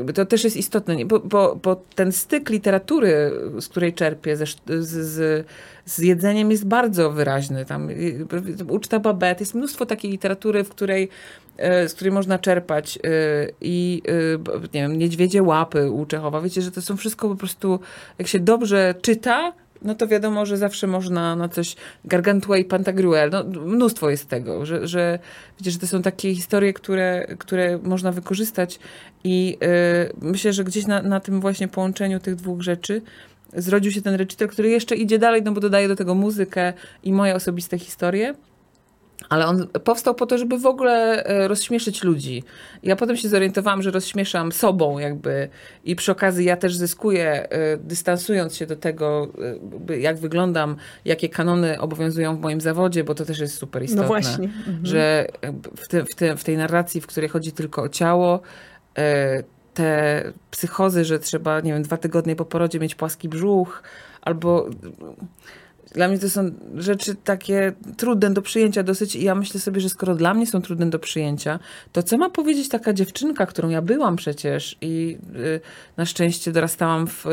y, 0.08 0.14
to 0.14 0.26
też 0.26 0.44
jest 0.44 0.58
istotne, 0.58 1.06
bo, 1.06 1.20
bo, 1.20 1.56
bo 1.64 1.76
ten 1.76 2.12
styk 2.12 2.50
literatury, 2.50 3.32
z 3.60 3.68
której 3.68 3.94
czerpię, 3.94 4.38
ze, 4.38 4.46
z, 4.46 4.82
z, 4.88 5.48
z 5.86 6.00
jedzeniem 6.00 6.52
jest 6.52 6.66
bardzo 6.66 7.12
wyraźny. 7.12 7.66
Tam 7.66 7.90
y, 7.90 8.28
uczta 8.70 9.00
Babette, 9.00 9.44
jest 9.44 9.56
mnóstwo 9.56 9.86
takiej 9.86 10.12
literatury, 10.12 10.64
w 10.64 10.70
której, 10.70 11.10
z 11.88 11.94
której 11.94 12.12
można 12.12 12.40
czerpać 12.40 12.98
y, 12.98 13.54
i 13.62 14.02
b- 14.40 14.52
nie 14.74 14.82
wiem, 14.82 14.98
Niedźwiedzie 14.98 15.44
łapy 15.44 15.92
u 15.92 16.06
Czechowa. 16.06 16.42
Wiecie, 16.42 16.62
że 16.62 16.72
to 16.72 16.82
są 16.82 16.98
wszystko 16.98 17.30
po 17.30 17.36
prostu, 17.36 17.80
jak 18.20 18.28
się 18.28 18.40
dobrze 18.40 18.96
czyta, 19.02 19.54
no 19.82 19.96
to 19.96 20.08
wiadomo, 20.08 20.46
że 20.46 20.58
zawsze 20.58 20.88
można 20.88 21.36
na 21.36 21.50
coś 21.50 21.76
Gargantua 22.06 22.58
i 22.58 22.66
Pantagruel, 22.66 23.30
no 23.30 23.44
mnóstwo 23.44 24.10
jest 24.10 24.30
tego, 24.30 24.66
że, 24.66 24.88
że 24.88 25.20
wiecie, 25.60 25.72
że 25.72 25.80
to 25.80 25.88
są 25.88 26.02
takie 26.02 26.36
historie, 26.36 26.74
które, 26.74 27.28
które 27.40 27.80
można 27.84 28.12
wykorzystać 28.12 28.80
i 29.24 29.58
y, 30.10 30.14
myślę, 30.22 30.54
że 30.54 30.64
gdzieś 30.64 30.88
na, 30.88 31.02
na 31.02 31.20
tym 31.20 31.42
właśnie 31.42 31.68
połączeniu 31.68 32.20
tych 32.20 32.36
dwóch 32.36 32.62
rzeczy 32.62 33.02
zrodził 33.54 33.92
się 33.92 34.02
ten 34.02 34.16
recital, 34.16 34.48
który 34.48 34.70
jeszcze 34.70 34.96
idzie 34.96 35.20
dalej, 35.20 35.42
no 35.44 35.52
bo 35.52 35.62
dodaje 35.62 35.88
do 35.88 35.96
tego 35.96 36.16
muzykę 36.16 36.74
i 37.04 37.14
moje 37.14 37.36
osobiste 37.36 37.78
historie. 37.80 38.34
Ale 39.30 39.46
on 39.48 39.68
powstał 39.68 40.16
po 40.16 40.26
to, 40.26 40.38
żeby 40.38 40.58
w 40.58 40.66
ogóle 40.66 41.26
e, 41.26 41.48
rozśmieszyć 41.48 42.04
ludzi. 42.04 42.44
Ja 42.84 42.96
potem 42.96 43.18
się 43.18 43.30
zorientowałam, 43.30 43.82
że 43.82 43.92
rozśmieszam 43.92 44.52
sobą 44.52 45.00
jakby 45.00 45.50
i 45.84 45.96
przy 45.96 46.12
okazji 46.12 46.46
ja 46.46 46.58
też 46.58 46.76
zyskuję, 46.76 47.50
e, 47.50 47.78
dystansując 47.78 48.56
się 48.56 48.66
do 48.66 48.76
tego, 48.76 49.32
e, 49.90 49.98
jak 49.98 50.18
wyglądam, 50.18 50.76
jakie 51.06 51.30
kanony 51.30 51.80
obowiązują 51.80 52.38
w 52.38 52.40
moim 52.40 52.62
zawodzie, 52.62 53.04
bo 53.04 53.16
to 53.16 53.26
też 53.26 53.40
jest 53.40 53.58
super 53.58 53.84
istotne. 53.84 54.02
No 54.02 54.08
właśnie. 54.08 54.46
Mhm. 54.46 54.86
Że 54.86 55.28
w, 55.76 55.88
tym, 55.88 56.06
w, 56.06 56.16
tym, 56.16 56.38
w 56.38 56.44
tej 56.44 56.58
narracji, 56.58 57.02
w 57.02 57.08
której 57.08 57.30
chodzi 57.30 57.52
tylko 57.52 57.82
o 57.82 57.90
ciało, 57.90 58.42
te 59.74 60.24
psychozy, 60.52 61.06
że 61.06 61.20
trzeba, 61.20 61.60
nie 61.60 61.74
wiem, 61.74 61.84
dwa 61.84 61.98
tygodnie 61.98 62.36
po 62.36 62.46
porodzie 62.46 62.80
mieć 62.80 62.96
płaski 62.96 63.30
brzuch, 63.30 63.84
albo 64.22 64.70
dla 65.92 66.08
mnie 66.08 66.20
to 66.20 66.30
są 66.30 66.52
rzeczy 66.76 67.16
takie 67.16 67.74
trudne 67.98 68.30
do 68.30 68.42
przyjęcia 68.42 68.84
dosyć 68.84 69.16
i 69.16 69.24
ja 69.24 69.36
myślę 69.36 69.60
sobie, 69.60 69.82
że 69.82 69.90
skoro 69.90 70.16
dla 70.16 70.34
mnie 70.34 70.48
są 70.48 70.62
trudne 70.62 70.90
do 70.90 71.00
przyjęcia, 71.00 71.60
to 71.92 72.04
co 72.04 72.18
ma 72.18 72.30
powiedzieć 72.30 72.70
taka 72.70 72.94
dziewczynka, 72.94 73.46
którą 73.46 73.70
ja 73.70 73.82
byłam 73.82 74.16
przecież 74.16 74.78
i 74.82 75.18
y, 75.36 75.60
na 75.98 76.06
szczęście 76.06 76.52
dorastałam 76.52 77.08
w, 77.08 77.26
y, 77.26 77.30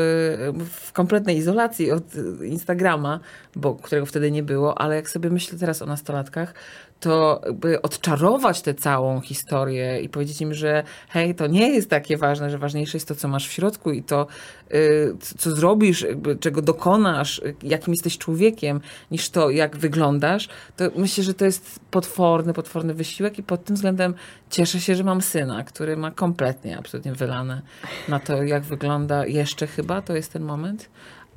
w 0.69 0.91
kompletnej 0.93 1.37
izolacji 1.37 1.91
od 1.91 2.03
Instagrama, 2.43 3.19
bo 3.55 3.75
którego 3.75 4.05
wtedy 4.05 4.31
nie 4.31 4.43
było, 4.43 4.81
ale 4.81 4.95
jak 4.95 5.09
sobie 5.09 5.29
myślę 5.29 5.59
teraz 5.59 5.81
o 5.81 5.85
nastolatkach, 5.85 6.53
to 6.99 7.41
jakby 7.45 7.81
odczarować 7.81 8.61
tę 8.61 8.73
całą 8.73 9.21
historię 9.21 10.01
i 10.01 10.09
powiedzieć 10.09 10.41
im, 10.41 10.53
że 10.53 10.83
hej, 11.09 11.35
to 11.35 11.47
nie 11.47 11.69
jest 11.69 11.89
takie 11.89 12.17
ważne, 12.17 12.49
że 12.49 12.57
ważniejsze 12.57 12.97
jest 12.97 13.07
to, 13.07 13.15
co 13.15 13.27
masz 13.27 13.47
w 13.47 13.51
środku 13.51 13.91
i 13.91 14.03
to, 14.03 14.27
y, 14.73 15.15
co 15.37 15.51
zrobisz, 15.51 16.05
czego 16.39 16.61
dokonasz, 16.61 17.41
jakim 17.63 17.93
jesteś 17.93 18.17
człowiekiem, 18.17 18.81
niż 19.11 19.29
to, 19.29 19.49
jak 19.49 19.77
wyglądasz, 19.77 20.49
to 20.77 20.85
myślę, 20.95 21.23
że 21.23 21.33
to 21.33 21.45
jest 21.45 21.79
potworny, 21.91 22.53
potworny 22.53 22.93
wysiłek 22.93 23.39
i 23.39 23.43
pod 23.43 23.63
tym 23.63 23.75
względem 23.75 24.13
cieszę 24.49 24.79
się, 24.79 24.95
że 24.95 25.03
mam 25.03 25.21
syna, 25.21 25.63
który 25.63 25.97
ma 25.97 26.11
kompletnie, 26.11 26.77
absolutnie 26.77 27.13
wylane 27.13 27.61
na 28.07 28.19
to, 28.19 28.43
jak 28.43 28.63
wygląda 28.63 29.25
jeszcze 29.25 29.67
chyba, 29.67 30.01
to 30.01 30.15
jest 30.15 30.33
ten 30.33 30.43
moment, 30.43 30.89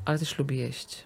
ale 0.05 0.19
też 0.19 0.39
lubi 0.39 0.59
jeść. 0.59 1.05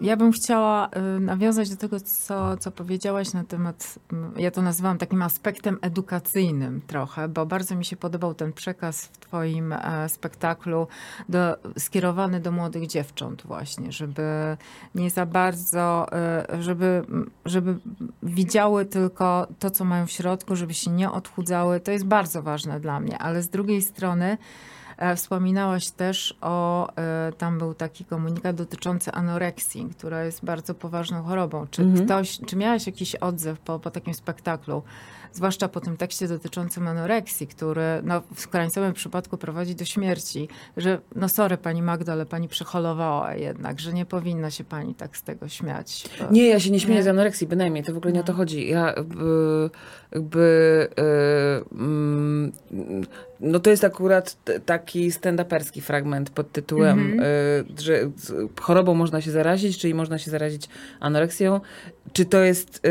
Ja 0.00 0.16
bym 0.16 0.32
chciała 0.32 0.88
y, 1.16 1.20
nawiązać 1.20 1.70
do 1.70 1.76
tego, 1.76 2.00
co, 2.00 2.56
co 2.56 2.70
powiedziałaś 2.70 3.32
na 3.32 3.44
temat, 3.44 3.98
ja 4.36 4.50
to 4.50 4.62
nazywam 4.62 4.98
takim 4.98 5.22
aspektem 5.22 5.78
edukacyjnym 5.80 6.80
trochę, 6.86 7.28
bo 7.28 7.46
bardzo 7.46 7.74
mi 7.76 7.84
się 7.84 7.96
podobał 7.96 8.34
ten 8.34 8.52
przekaz 8.52 9.04
w 9.04 9.18
twoim 9.18 9.72
e, 9.72 10.08
spektaklu 10.08 10.86
do, 11.28 11.56
skierowany 11.78 12.40
do 12.40 12.52
młodych 12.52 12.86
dziewcząt 12.86 13.42
właśnie, 13.42 13.92
żeby 13.92 14.56
nie 14.94 15.10
za 15.10 15.26
bardzo, 15.26 16.06
y, 16.58 16.62
żeby, 16.62 17.04
żeby 17.44 17.76
widziały 18.22 18.86
tylko 18.86 19.46
to, 19.58 19.70
co 19.70 19.84
mają 19.84 20.06
w 20.06 20.10
środku, 20.10 20.56
żeby 20.56 20.74
się 20.74 20.90
nie 20.90 21.10
odchudzały. 21.10 21.80
To 21.80 21.92
jest 21.92 22.04
bardzo 22.04 22.42
ważne 22.42 22.80
dla 22.80 23.00
mnie, 23.00 23.18
ale 23.18 23.42
z 23.42 23.48
drugiej 23.48 23.82
strony 23.82 24.38
wspominałaś 25.16 25.90
też 25.90 26.34
o, 26.40 26.88
e, 26.96 27.32
tam 27.38 27.58
był 27.58 27.74
taki 27.74 28.04
komunikat 28.04 28.56
dotyczący 28.56 29.12
anoreksji, 29.12 29.88
która 29.98 30.24
jest 30.24 30.44
bardzo 30.44 30.74
poważną 30.74 31.22
chorobą. 31.22 31.66
Czy 31.70 31.82
Mhm. 31.82 32.04
ktoś, 32.06 32.38
czy 32.46 32.56
miałaś 32.56 32.86
jakiś 32.86 33.14
odzew 33.14 33.58
po, 33.60 33.78
po 33.78 33.90
takim 33.90 34.14
spektaklu? 34.14 34.82
Zwłaszcza 35.32 35.68
po 35.68 35.80
tym 35.80 35.96
tekście 35.96 36.28
dotyczącym 36.28 36.88
anoreksji, 36.88 37.46
który 37.46 37.82
no, 38.02 38.22
w 38.34 38.48
krańcowym 38.48 38.92
przypadku 38.92 39.38
prowadzi 39.38 39.74
do 39.74 39.84
śmierci. 39.84 40.48
Że, 40.76 40.98
no 41.14 41.28
sorry 41.28 41.56
pani 41.56 41.82
Magdo, 41.82 42.12
ale 42.12 42.26
pani 42.26 42.48
przeholowała 42.48 43.34
jednak, 43.34 43.80
że 43.80 43.92
nie 43.92 44.06
powinna 44.06 44.50
się 44.50 44.64
pani 44.64 44.94
tak 44.94 45.16
z 45.16 45.22
tego 45.22 45.48
śmiać. 45.48 46.08
Bo- 46.20 46.30
Nie, 46.32 46.46
ja 46.48 46.60
się 46.60 46.70
nie 46.70 46.80
śmieję 46.80 46.98
Nie? 46.98 47.04
z 47.04 47.08
anoreksji, 47.08 47.46
bynajmniej, 47.46 47.84
to 47.84 47.94
w 47.94 47.96
ogóle 47.96 48.12
nie 48.12 48.20
o 48.20 48.22
to 48.22 48.32
No. 48.32 48.36
chodzi. 48.38 48.68
Ja 48.68 48.86
jakby, 48.96 49.70
jakby 50.12 50.88
e, 50.98 51.74
mm, 51.74 52.52
no 53.40 53.60
to 53.60 53.70
jest 53.70 53.84
akurat 53.84 54.36
taki 54.66 55.10
stand-uperski 55.10 55.80
fragment 55.80 56.30
pod 56.30 56.52
tytułem, 56.52 56.98
Mhm. 56.98 57.20
e, 57.20 57.82
że 57.82 58.10
z- 58.16 58.60
chorobą 58.60 58.94
można 58.94 59.20
się 59.20 59.30
zarazić, 59.30 59.78
czyli 59.78 59.94
można 59.94 60.18
się 60.18 60.30
zarazić 60.30 60.68
anoreksją. 61.00 61.60
Czy 62.12 62.24
to 62.24 62.38
jest 62.40 62.80
e, 62.84 62.88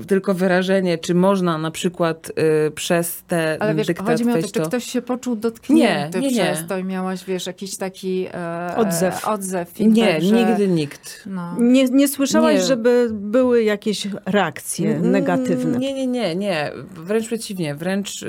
e, 0.00 0.04
tylko 0.06 0.34
wyrażenie, 0.34 0.98
czy 0.98 1.14
można 1.14 1.58
na 1.58 1.70
przykład 1.70 2.32
e, 2.66 2.70
przez 2.70 3.22
te 3.28 3.56
Ale 3.60 3.74
wiesz, 3.74 3.86
dyktat 3.86 4.06
chodzi 4.06 4.24
mi 4.24 4.32
o 4.32 4.36
to, 4.36 4.42
czy 4.46 4.52
to... 4.52 4.68
ktoś 4.68 4.84
się 4.84 5.02
poczuł 5.02 5.36
dotknięty 5.36 6.20
Nie, 6.20 6.28
nie, 6.30 6.34
nie. 6.36 6.44
przez 6.44 6.66
to 6.68 6.78
i 6.78 6.84
miałaś, 6.84 7.24
wiesz, 7.24 7.46
jakiś 7.46 7.76
taki 7.76 8.26
e, 8.34 8.74
Odzew. 8.76 9.24
E, 9.26 9.30
odzew 9.30 9.80
Nie, 9.80 9.94
feedback, 9.94 10.22
że- 10.24 10.34
nigdy 10.46 10.68
nikt. 10.68 11.22
No. 11.26 11.56
Nie, 11.58 11.84
nie 11.84 12.08
słyszałaś, 12.08 12.54
Nie. 12.54 12.62
żeby 12.62 13.08
były 13.12 13.62
jakieś 13.62 14.08
reakcje 14.26 14.96
Mm, 14.96 15.10
negatywne? 15.10 15.78
Nie, 15.78 15.92
nie, 15.94 16.06
nie, 16.06 16.36
nie. 16.36 16.72
Wręcz 16.94 17.26
przeciwnie. 17.26 17.74
Wręcz 17.74 18.22
y, 18.22 18.26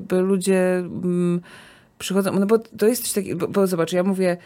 by 0.00 0.20
ludzie 0.20 0.51
mm, 0.56 1.40
przychodzą, 1.98 2.38
no 2.38 2.46
bo 2.46 2.58
to 2.58 2.86
jest 2.86 3.02
coś 3.02 3.12
takiego, 3.12 3.46
bo, 3.46 3.52
bo 3.52 3.66
zobacz, 3.66 3.92
ja 3.92 4.02
mówię, 4.02 4.36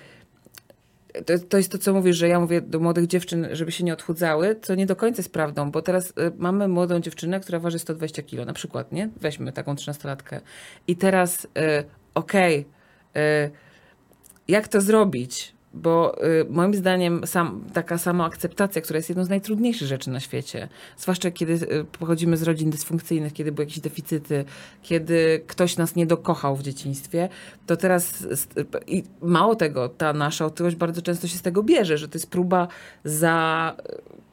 to, 1.27 1.39
to 1.49 1.57
jest 1.57 1.73
to, 1.73 1.79
co 1.79 1.93
mówisz, 1.93 2.17
że 2.17 2.29
ja 2.29 2.41
mówię 2.41 2.61
do 2.61 2.81
młodych 2.81 3.07
dziewczyn, 3.07 3.49
żeby 3.53 3.73
się 3.73 3.85
nie 3.85 3.93
odchudzały, 3.93 4.57
co 4.63 4.75
nie 4.75 4.87
do 4.87 4.97
końca 4.97 5.21
jest 5.21 5.33
prawdą, 5.33 5.71
bo 5.71 5.83
teraz 5.83 6.11
y, 6.11 6.13
mamy 6.39 6.69
młodą 6.69 7.01
dziewczynę, 7.01 7.41
która 7.41 7.59
waży 7.59 7.79
120 7.79 8.23
kilo, 8.23 8.45
na 8.45 8.53
przykład, 8.53 8.93
nie? 8.93 9.11
Weźmy 9.21 9.53
taką 9.53 9.75
13-latkę. 9.75 10.41
I 10.87 10.97
teraz, 10.97 11.45
y, 11.45 11.49
okej, 12.15 12.67
y, 13.17 13.51
jak 14.49 14.69
to 14.69 14.81
zrobić? 14.81 15.56
Bo 15.83 16.25
y, 16.25 16.47
moim 16.51 16.75
zdaniem 16.75 17.27
sam, 17.27 17.65
taka 17.73 17.99
samoakceptacja, 17.99 18.83
która 18.83 18.97
jest 18.97 19.09
jedną 19.09 19.25
z 19.25 19.29
najtrudniejszych 19.29 19.89
rzeczy 19.89 20.11
na 20.11 20.21
świecie, 20.21 20.69
zwłaszcza 20.97 21.31
kiedy 21.31 21.53
y, 21.53 21.85
pochodzimy 21.99 22.37
z 22.37 22.43
rodzin 22.43 22.71
dysfunkcyjnych, 22.71 23.33
kiedy 23.33 23.53
były 23.53 23.65
jakieś 23.65 23.81
deficyty, 23.81 24.45
kiedy 24.83 25.45
ktoś 25.47 25.77
nas 25.77 25.97
nie 25.97 26.07
dokochał 26.07 26.57
w 26.57 26.63
dzieciństwie, 26.63 27.29
to 27.67 27.77
teraz 27.77 28.27
i 28.87 29.05
mało 29.23 29.57
tego, 29.57 29.89
ta 29.89 30.13
nasza 30.13 30.47
otyłość 30.47 30.77
bardzo 30.77 31.03
często 31.03 31.29
się 31.29 31.39
z 31.39 31.43
tego 31.43 31.63
bierze, 31.63 31.99
że 31.99 32.09
to 32.09 32.19
jest 32.19 32.31
próba 32.31 32.69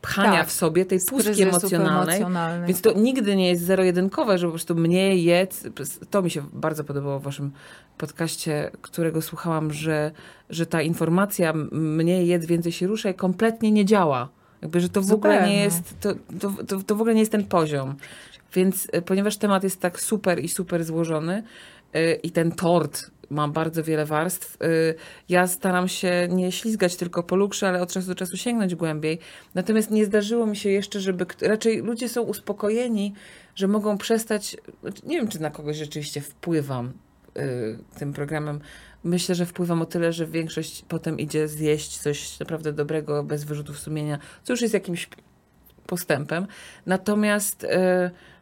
zapchania 0.04 0.38
Tak, 0.40 0.48
w 0.48 0.52
sobie 0.52 0.86
tej 0.86 1.00
pustki 1.00 1.44
emocjonalnej. 1.44 2.20
Więc 2.68 2.82
to 2.82 2.94
nigdy 2.94 3.36
nie 3.36 3.50
jest 3.50 3.64
zero-jedynkowe, 3.64 4.38
że 4.38 4.48
po 4.48 4.52
prostu 4.52 4.76
mniej 4.76 5.24
jedz. 5.24 5.64
To 6.10 6.22
mi 6.22 6.32
się 6.32 6.44
bardzo 6.54 6.84
podobało 6.84 7.20
w 7.20 7.24
waszym 7.24 7.52
podcaście, 7.98 8.72
którego 8.82 9.22
słuchałam, 9.22 9.74
że, 9.74 10.12
że 10.50 10.66
ta 10.66 10.82
informacja 10.82 11.50
m- 11.50 11.96
mniej 11.96 12.28
jedz, 12.28 12.46
więcej 12.46 12.72
się 12.72 12.88
ruszaj 12.88 13.16
kompletnie 13.16 13.72
nie 13.72 13.86
działa. 13.86 14.30
Jakby, 14.62 14.82
że 14.82 14.90
to 14.90 15.02
w 15.02 15.12
ogóle 15.12 15.48
nie 15.48 15.64
jest, 15.64 15.96
to, 16.00 16.14
to, 16.40 16.64
to, 16.68 16.84
to 16.84 16.96
w 16.96 17.02
ogóle 17.02 17.14
nie 17.14 17.20
jest 17.20 17.32
ten 17.32 17.46
poziom. 17.46 17.96
Więc 18.54 18.88
e, 18.92 19.02
ponieważ 19.02 19.38
temat 19.38 19.64
jest 19.64 19.80
tak 19.82 20.00
super 20.00 20.40
i 20.44 20.50
super 20.50 20.84
złożony 20.84 21.44
e, 21.94 22.14
i 22.14 22.32
ten 22.32 22.52
tort 22.52 23.12
ma 23.34 23.48
bardzo 23.48 23.84
wiele 23.84 24.06
warstw, 24.06 24.58
e, 24.62 24.66
ja 25.30 25.48
staram 25.48 25.88
się 25.88 26.28
nie 26.32 26.52
ślizgać 26.52 26.96
tylko 26.96 27.24
po 27.24 27.36
lukrze, 27.36 27.68
ale 27.68 27.82
od 27.82 27.94
czasu 27.94 28.08
do 28.08 28.16
czasu 28.16 28.38
sięgnąć 28.38 28.76
głębiej. 28.76 29.20
Natomiast 29.56 29.92
nie 29.92 30.06
zdarzyło 30.06 30.46
mi 30.46 30.56
się 30.56 30.70
jeszcze, 30.70 31.00
żeby 31.00 31.26
raczej 31.42 31.82
ludzie 31.82 32.10
są 32.10 32.22
uspokojeni, 32.22 33.14
że 33.56 33.68
mogą 33.68 33.98
przestać, 33.98 34.58
nie 35.04 35.18
wiem, 35.18 35.28
czy 35.28 35.42
na 35.42 35.50
kogoś 35.50 35.78
rzeczywiście 35.78 36.22
wpływam 36.22 36.94
y, 37.38 37.78
tym 37.98 38.14
programem. 38.14 38.60
Myślę, 39.04 39.36
że 39.36 39.46
wpływam 39.46 39.82
o 39.82 39.86
tyle, 39.86 40.14
że 40.14 40.28
większość 40.28 40.86
potem 40.88 41.20
idzie 41.20 41.48
zjeść 41.48 41.98
coś 41.98 42.40
naprawdę 42.40 42.74
dobrego, 42.74 43.24
bez 43.24 43.44
wyrzutów 43.44 43.80
sumienia, 43.80 44.20
co 44.44 44.54
już 44.54 44.62
jest 44.62 44.74
jakimś 44.74 45.10
postępem. 45.88 46.48
Natomiast 46.86 47.64
y, 47.64 47.68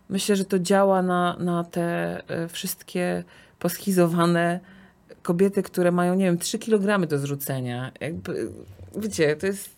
myślę, 0.10 0.36
że 0.36 0.46
to 0.46 0.60
działa 0.60 1.02
na, 1.02 1.38
na 1.40 1.64
te 1.64 2.18
y, 2.46 2.48
wszystkie 2.48 3.24
poschizowane 3.60 4.60
kobiety, 5.24 5.64
które 5.64 5.92
mają, 5.92 6.16
nie 6.16 6.26
wiem, 6.26 6.38
3 6.38 6.60
kilogramy 6.60 7.08
do 7.08 7.18
zrzucenia. 7.20 7.92
Jakby, 8.00 8.52
wiecie, 8.98 9.36
to 9.36 9.46
jest, 9.48 9.70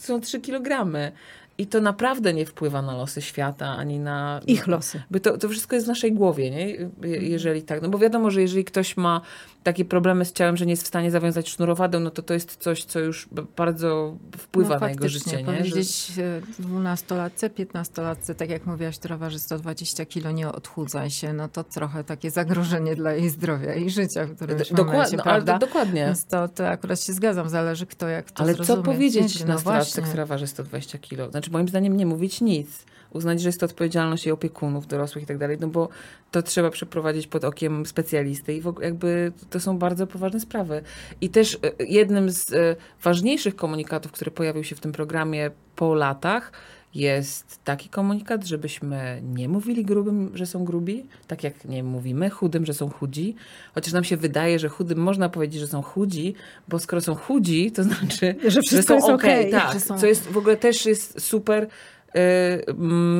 to 0.00 0.06
są 0.06 0.20
3 0.20 0.40
kilogramy. 0.40 1.12
I 1.58 1.66
to 1.66 1.80
naprawdę 1.80 2.34
nie 2.34 2.46
wpływa 2.46 2.82
na 2.82 2.96
losy 2.96 3.22
świata, 3.22 3.66
ani 3.76 3.98
na... 3.98 4.40
Ich 4.46 4.66
losy. 4.66 5.02
By 5.10 5.20
to, 5.20 5.38
to 5.38 5.48
wszystko 5.48 5.74
jest 5.76 5.86
w 5.86 5.88
naszej 5.88 6.12
głowie, 6.12 6.50
nie? 6.50 6.70
Je- 6.70 6.88
Jeżeli 7.28 7.62
tak. 7.62 7.82
No 7.82 7.88
bo 7.88 7.98
wiadomo, 7.98 8.30
że 8.30 8.42
jeżeli 8.42 8.64
ktoś 8.64 8.96
ma 8.96 9.20
takie 9.62 9.84
problemy 9.84 10.24
z 10.24 10.32
ciałem, 10.32 10.56
że 10.56 10.66
nie 10.66 10.72
jest 10.72 10.82
w 10.82 10.86
stanie 10.86 11.10
zawiązać 11.10 11.50
sznurowadeł, 11.50 12.00
no 12.00 12.10
to 12.10 12.22
to 12.22 12.34
jest 12.34 12.56
coś, 12.56 12.84
co 12.84 13.00
już 13.00 13.28
bardzo 13.56 14.16
wpływa 14.36 14.74
no, 14.74 14.80
na 14.80 14.90
jego 14.90 15.08
życie, 15.08 15.36
nie? 15.36 15.44
Powiedzieć 15.44 16.12
e, 16.18 16.62
dwunastolatce, 16.62 17.50
piętnastolatce, 17.50 18.34
tak 18.34 18.50
jak 18.50 18.66
mówiłaś, 18.66 18.98
która 18.98 19.16
waży 19.16 19.38
120 19.38 20.06
kilo, 20.06 20.30
nie 20.30 20.48
odchudzaj 20.48 21.10
się, 21.10 21.32
no 21.32 21.48
to 21.48 21.64
trochę 21.64 22.04
takie 22.04 22.30
zagrożenie 22.30 22.96
dla 22.96 23.12
jej 23.12 23.28
zdrowia 23.30 23.74
i 23.74 23.90
życia 23.90 24.24
w 24.24 24.36
którymś 24.36 24.68
dokładnie, 24.68 24.92
momencie, 24.92 25.16
no, 25.16 25.22
prawda? 25.22 25.58
dokładnie. 25.58 26.04
Więc 26.06 26.26
to, 26.26 26.48
to 26.48 26.68
akurat 26.68 27.00
się 27.00 27.12
zgadzam, 27.12 27.48
zależy 27.48 27.86
kto 27.86 28.08
jak 28.08 28.30
to 28.30 28.42
Ale 28.42 28.54
zrozumie. 28.54 28.76
co 28.76 28.82
powiedzieć 28.82 29.40
Nie, 29.40 29.40
na 29.40 29.48
no 29.48 29.54
nastolatce, 29.54 30.02
która 30.02 30.26
waży 30.26 30.46
120 30.46 30.98
kilo? 30.98 31.30
Znaczy 31.30 31.50
moim 31.50 31.68
zdaniem 31.68 31.96
nie 31.96 32.06
mówić 32.06 32.40
nic. 32.40 32.84
Uznać, 33.12 33.40
że 33.40 33.48
jest 33.48 33.60
to 33.60 33.66
odpowiedzialność 33.66 34.26
jej 34.26 34.32
opiekunów, 34.32 34.86
dorosłych 34.86 35.24
i 35.24 35.26
tak 35.26 35.38
dalej, 35.38 35.56
no 35.60 35.68
bo 35.68 35.88
to 36.30 36.42
trzeba 36.42 36.70
przeprowadzić 36.70 37.26
pod 37.26 37.44
okiem 37.44 37.86
specjalisty 37.86 38.54
i 38.54 38.60
w 38.60 38.66
ogóle 38.66 38.86
jakby 38.86 39.32
to 39.50 39.60
są 39.60 39.78
bardzo 39.78 40.06
poważne 40.06 40.40
sprawy. 40.40 40.82
I 41.20 41.28
też 41.28 41.54
e, 41.54 41.84
jednym 41.84 42.30
z 42.30 42.52
e, 42.52 42.76
ważniejszych 43.02 43.56
komunikatów, 43.56 44.12
który 44.12 44.30
pojawił 44.30 44.64
się 44.64 44.76
w 44.76 44.80
tym 44.80 44.92
programie 44.92 45.50
po 45.76 45.94
latach, 45.94 46.52
jest 46.94 47.64
taki 47.64 47.88
komunikat, 47.88 48.46
żebyśmy 48.46 49.22
nie 49.24 49.48
mówili 49.48 49.84
grubym, 49.84 50.30
że 50.34 50.46
są 50.46 50.64
grubi, 50.64 51.06
tak 51.26 51.44
jak 51.44 51.64
nie 51.64 51.82
mówimy 51.82 52.30
chudym, 52.30 52.66
że 52.66 52.74
są 52.74 52.90
chudzi. 52.90 53.34
Chociaż 53.74 53.92
nam 53.92 54.04
się 54.04 54.16
wydaje, 54.16 54.58
że 54.58 54.68
chudym 54.68 54.98
można 54.98 55.28
powiedzieć, 55.28 55.60
że 55.60 55.66
są 55.66 55.82
chudzi, 55.82 56.34
bo 56.68 56.78
skoro 56.78 57.02
są 57.02 57.14
chudzi, 57.14 57.72
to 57.72 57.82
znaczy, 57.82 58.34
Że 58.48 58.60
wszystko 58.62 58.94
jest 58.94 59.08
okej, 59.08 59.40
okej. 59.40 59.50
Tak, 59.50 59.72
Że 59.72 59.80
są- 59.80 59.98
co 59.98 60.06
jest 60.06 60.28
w 60.28 60.36
ogóle 60.36 60.56
też 60.56 60.86
jest 60.86 61.20
super 61.20 61.68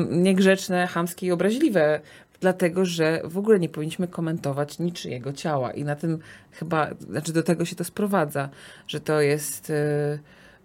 niegrzeczne, 0.09 0.87
chamskie 0.87 1.27
i 1.27 1.31
obraźliwe. 1.31 1.99
Dlatego, 2.39 2.85
że 2.85 3.21
w 3.23 3.37
ogóle 3.37 3.59
nie 3.59 3.69
powinniśmy 3.69 4.07
komentować 4.07 4.79
niczyjego 4.79 5.33
ciała. 5.33 5.71
I 5.71 5.83
na 5.83 5.95
tym 5.95 6.19
chyba, 6.51 6.89
znaczy 7.09 7.33
do 7.33 7.43
tego 7.43 7.65
się 7.65 7.75
to 7.75 7.83
sprowadza, 7.83 8.49
że 8.87 8.99
to 8.99 9.21
jest 9.21 9.69
y, 9.69 10.19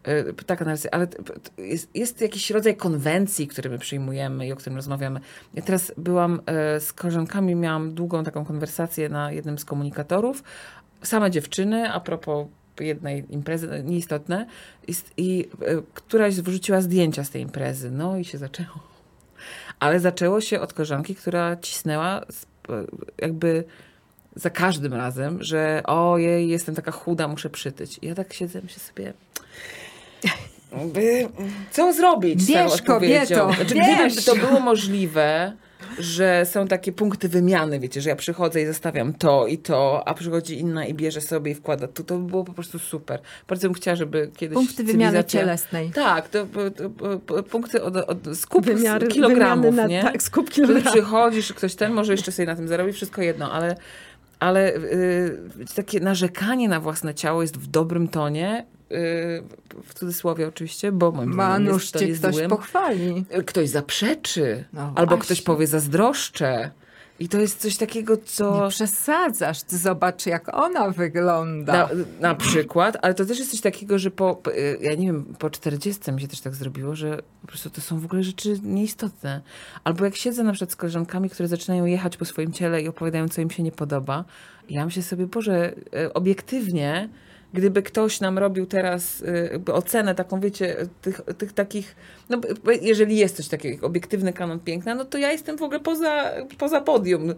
E, 0.09 0.33
taka 0.33 0.65
narracja, 0.65 0.91
ale 0.91 1.07
jest, 1.59 1.91
jest 1.95 2.21
jakiś 2.21 2.51
rodzaj 2.51 2.77
konwencji, 2.77 3.49
który 3.49 3.71
my 3.71 3.79
przyjmujemy 3.79 4.47
i 4.47 4.53
o 4.53 4.57
którym 4.57 4.77
rozmawiamy. 4.77 5.21
Ja 5.55 5.63
teraz 5.63 5.93
byłam 5.97 6.41
e, 6.47 6.81
z 6.81 6.93
koleżankami, 6.93 7.55
miałam 7.55 7.95
długą 7.95 8.25
taką 8.25 8.45
konwersację 8.45 9.09
na 9.09 9.33
jednym 9.33 9.59
z 9.59 9.65
komunikatorów. 9.65 10.43
Same 11.03 11.31
dziewczyny, 11.31 11.93
a 11.93 12.01
propos 12.01 12.47
jednej 12.85 13.25
imprezy, 13.31 13.83
nieistotne, 13.85 14.47
Ist- 14.89 15.13
i 15.17 15.49
e, 15.63 15.83
któraś 15.95 16.35
wrzuciła 16.35 16.81
zdjęcia 16.81 17.25
z 17.25 17.31
tej 17.31 17.43
imprezy. 17.43 17.91
No 17.91 18.19
i 18.19 18.25
się 18.25 18.39
zaczęło. 18.39 18.89
Ale 19.81 20.01
zaczęło 20.01 20.41
się 20.41 20.61
od 20.61 20.73
koleżanki, 20.73 21.15
która 21.15 21.57
cisnęła 21.57 22.21
e, 22.21 22.25
jakby 23.19 23.65
za 24.37 24.51
każdym 24.51 24.95
razem, 24.95 25.43
że 25.43 25.83
ojej, 25.87 26.49
jestem 26.49 26.75
taka 26.75 26.91
chuda, 26.93 27.29
muszę 27.29 27.51
przytyć. 27.51 27.99
I 28.03 28.07
ja 28.07 28.15
tak 28.15 28.33
siedzę, 28.33 28.61
myślę 28.63 28.79
sobie, 28.83 29.13
co 31.71 31.93
zrobić 31.93 32.43
z 32.43 32.47
tą 32.47 32.53
Bierz, 32.53 32.73
odpowiedzią? 32.73 33.37
kobieto, 33.37 33.53
Znaczy, 33.53 33.75
gdyby 33.75 34.23
to 34.23 34.37
było 34.47 34.61
możliwe, 34.61 35.53
że 35.99 36.47
są 36.47 36.69
takie 36.69 36.93
punkty 36.93 37.29
wymiany, 37.29 37.81
wiecie, 37.81 38.01
że 38.01 38.11
ja 38.11 38.17
przychodzę 38.17 38.63
i 38.63 38.67
zostawiam 38.67 39.15
to 39.15 39.47
i 39.47 39.59
to, 39.59 40.09
a 40.09 40.15
przychodzi 40.15 40.61
inna 40.61 40.87
i 40.87 40.95
bierze 40.95 41.21
sobie 41.21 41.53
i 41.53 41.55
wkłada 41.55 41.89
tu, 41.89 42.05
to 42.05 42.19
by 42.19 42.31
było 42.31 42.45
po 42.45 42.53
prostu 42.53 42.79
super. 42.79 43.21
Bardzo 43.49 43.69
bym 43.69 43.75
chciała, 43.75 43.97
żeby 43.97 44.31
kiedyś 44.37 44.55
Punkty 44.55 44.85
wymiany 44.85 45.25
cielesnej. 45.25 45.91
Tak, 45.91 46.29
to, 46.29 46.47
to, 46.47 46.71
to, 47.27 47.43
punkty 47.43 47.83
od, 47.83 47.97
od 47.97 48.19
skup 48.35 48.65
Wymiary, 48.65 49.09
kilogramów, 49.09 49.75
na, 49.75 49.87
nie? 49.87 50.03
Tak, 50.03 50.23
skup 50.23 50.51
kilogramów. 50.51 50.93
przychodzisz, 50.93 51.53
ktoś 51.53 51.75
ten 51.75 51.93
może 51.93 52.13
jeszcze 52.13 52.33
sobie 52.33 52.47
na 52.47 52.57
tym 52.57 52.69
zarobi, 52.69 52.93
wszystko 52.93 53.23
jedno, 53.23 53.53
ale, 53.53 53.77
ale 54.41 54.73
yy, 54.73 55.67
takie 55.75 56.01
narzekanie 56.01 56.69
na 56.69 56.81
własne 56.81 57.15
ciało 57.15 57.43
jest 57.43 57.57
w 57.57 57.67
dobrym 57.67 58.09
tonie, 58.09 58.67
w 59.85 59.95
cudzysłowie 59.95 60.49
oczywiście, 60.49 60.93
bo 60.93 61.13
moim 61.13 61.37
to 61.93 61.99
cię 61.99 62.09
ktoś 62.13 62.35
złym. 62.35 62.51
pochwali. 62.51 63.25
Ktoś 63.47 63.69
zaprzeczy, 63.69 64.65
No 64.73 64.93
albo 64.97 65.17
właśnie. 65.17 65.25
ktoś 65.25 65.43
powie 65.43 65.67
zazdroszczę. 65.67 66.71
I 67.21 67.29
to 67.29 67.39
jest 67.41 67.61
coś 67.61 67.77
takiego, 67.77 68.17
co... 68.17 68.65
Nie 68.65 68.71
przesadzasz, 68.71 69.63
ty 69.63 69.79
zobacz 69.79 70.27
jak 70.27 70.55
ona 70.55 70.91
wygląda. 70.91 71.73
Na, 71.73 71.89
na 72.21 72.35
przykład, 72.35 72.97
ale 73.03 73.15
to 73.15 73.25
też 73.25 73.39
jest 73.39 73.51
coś 73.51 73.61
takiego, 73.61 73.99
że 73.99 74.11
po, 74.11 74.41
y, 74.57 74.79
ja 74.81 74.95
nie 74.95 75.07
wiem, 75.07 75.35
po 75.39 75.51
40 75.51 76.13
mi 76.13 76.21
się 76.21 76.29
też 76.29 76.41
tak 76.41 76.55
zrobiło, 76.55 76.95
że 76.95 77.19
po 77.41 77.47
prostu 77.47 77.71
to 77.71 77.81
są 77.81 78.01
w 78.01 78.05
ogóle 78.05 78.23
rzeczy 78.23 78.59
nieistotne. 78.63 79.41
Albo 79.85 80.05
jak 80.05 80.17
siedzę 80.17 80.43
na 80.43 80.53
przykład 80.53 80.73
z 80.73 80.77
koleżankami, 80.77 81.31
które 81.31 81.49
zaczynają 81.49 81.85
jechać 81.85 82.17
po 82.17 82.25
swoim 82.25 82.53
ciele 82.53 82.83
i 82.83 82.89
opowiadają, 82.89 83.29
co 83.29 83.41
im 83.41 83.51
się 83.51 83.63
nie 83.63 83.73
podoba, 83.73 84.25
ja 84.71 84.85
myślę 84.85 85.03
sobie, 85.03 85.27
Boże, 85.27 85.75
y, 85.95 86.13
obiektywnie, 86.13 87.09
gdyby 87.53 87.83
ktoś 87.83 88.21
nam 88.21 88.39
robił 88.39 88.67
teraz 88.67 89.21
y, 89.21 89.73
ocenę 89.73 90.15
taką, 90.15 90.41
wiecie, 90.41 90.77
tych, 91.03 91.21
tych 91.39 91.53
takich, 91.53 91.97
no 92.29 92.41
jeżeli 92.83 93.17
jest 93.17 93.37
coś 93.37 93.49
takiego, 93.49 93.87
obiektywny 93.87 94.33
kanon 94.33 94.61
piękna, 94.61 94.95
no 94.95 95.05
to 95.05 95.19
ja 95.19 95.33
jestem 95.33 95.59
w 95.59 95.63
ogóle 95.63 95.81
poza, 95.81 96.31
poza 96.59 96.81
podium. 96.81 97.35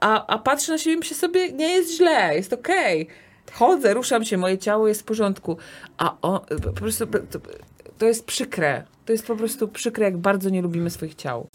A, 0.00 0.26
a 0.26 0.38
patrzę 0.38 0.72
na 0.72 0.78
siebie 0.78 0.94
i 0.94 0.98
myślę 0.98 1.16
sobie, 1.16 1.52
nie 1.52 1.68
jest 1.68 1.96
źle, 1.96 2.36
jest 2.36 2.52
okej. 2.52 3.08
Chodzę, 3.52 3.94
ruszam 3.94 4.24
się, 4.24 4.36
moje 4.36 4.58
ciało 4.58 4.88
jest 4.88 5.00
w 5.00 5.04
porządku. 5.04 5.56
A 5.98 6.16
on, 6.22 6.40
po 6.64 6.72
prostu 6.72 7.06
to, 7.06 7.38
to 7.98 8.06
jest 8.06 8.24
przykre. 8.24 8.84
To 9.04 9.12
jest 9.12 9.26
po 9.26 9.36
prostu 9.36 9.68
przykre, 9.68 10.04
jak 10.04 10.16
bardzo 10.16 10.50
nie 10.50 10.62
lubimy 10.62 10.90
swoich 10.90 11.14
ciał. 11.14 11.48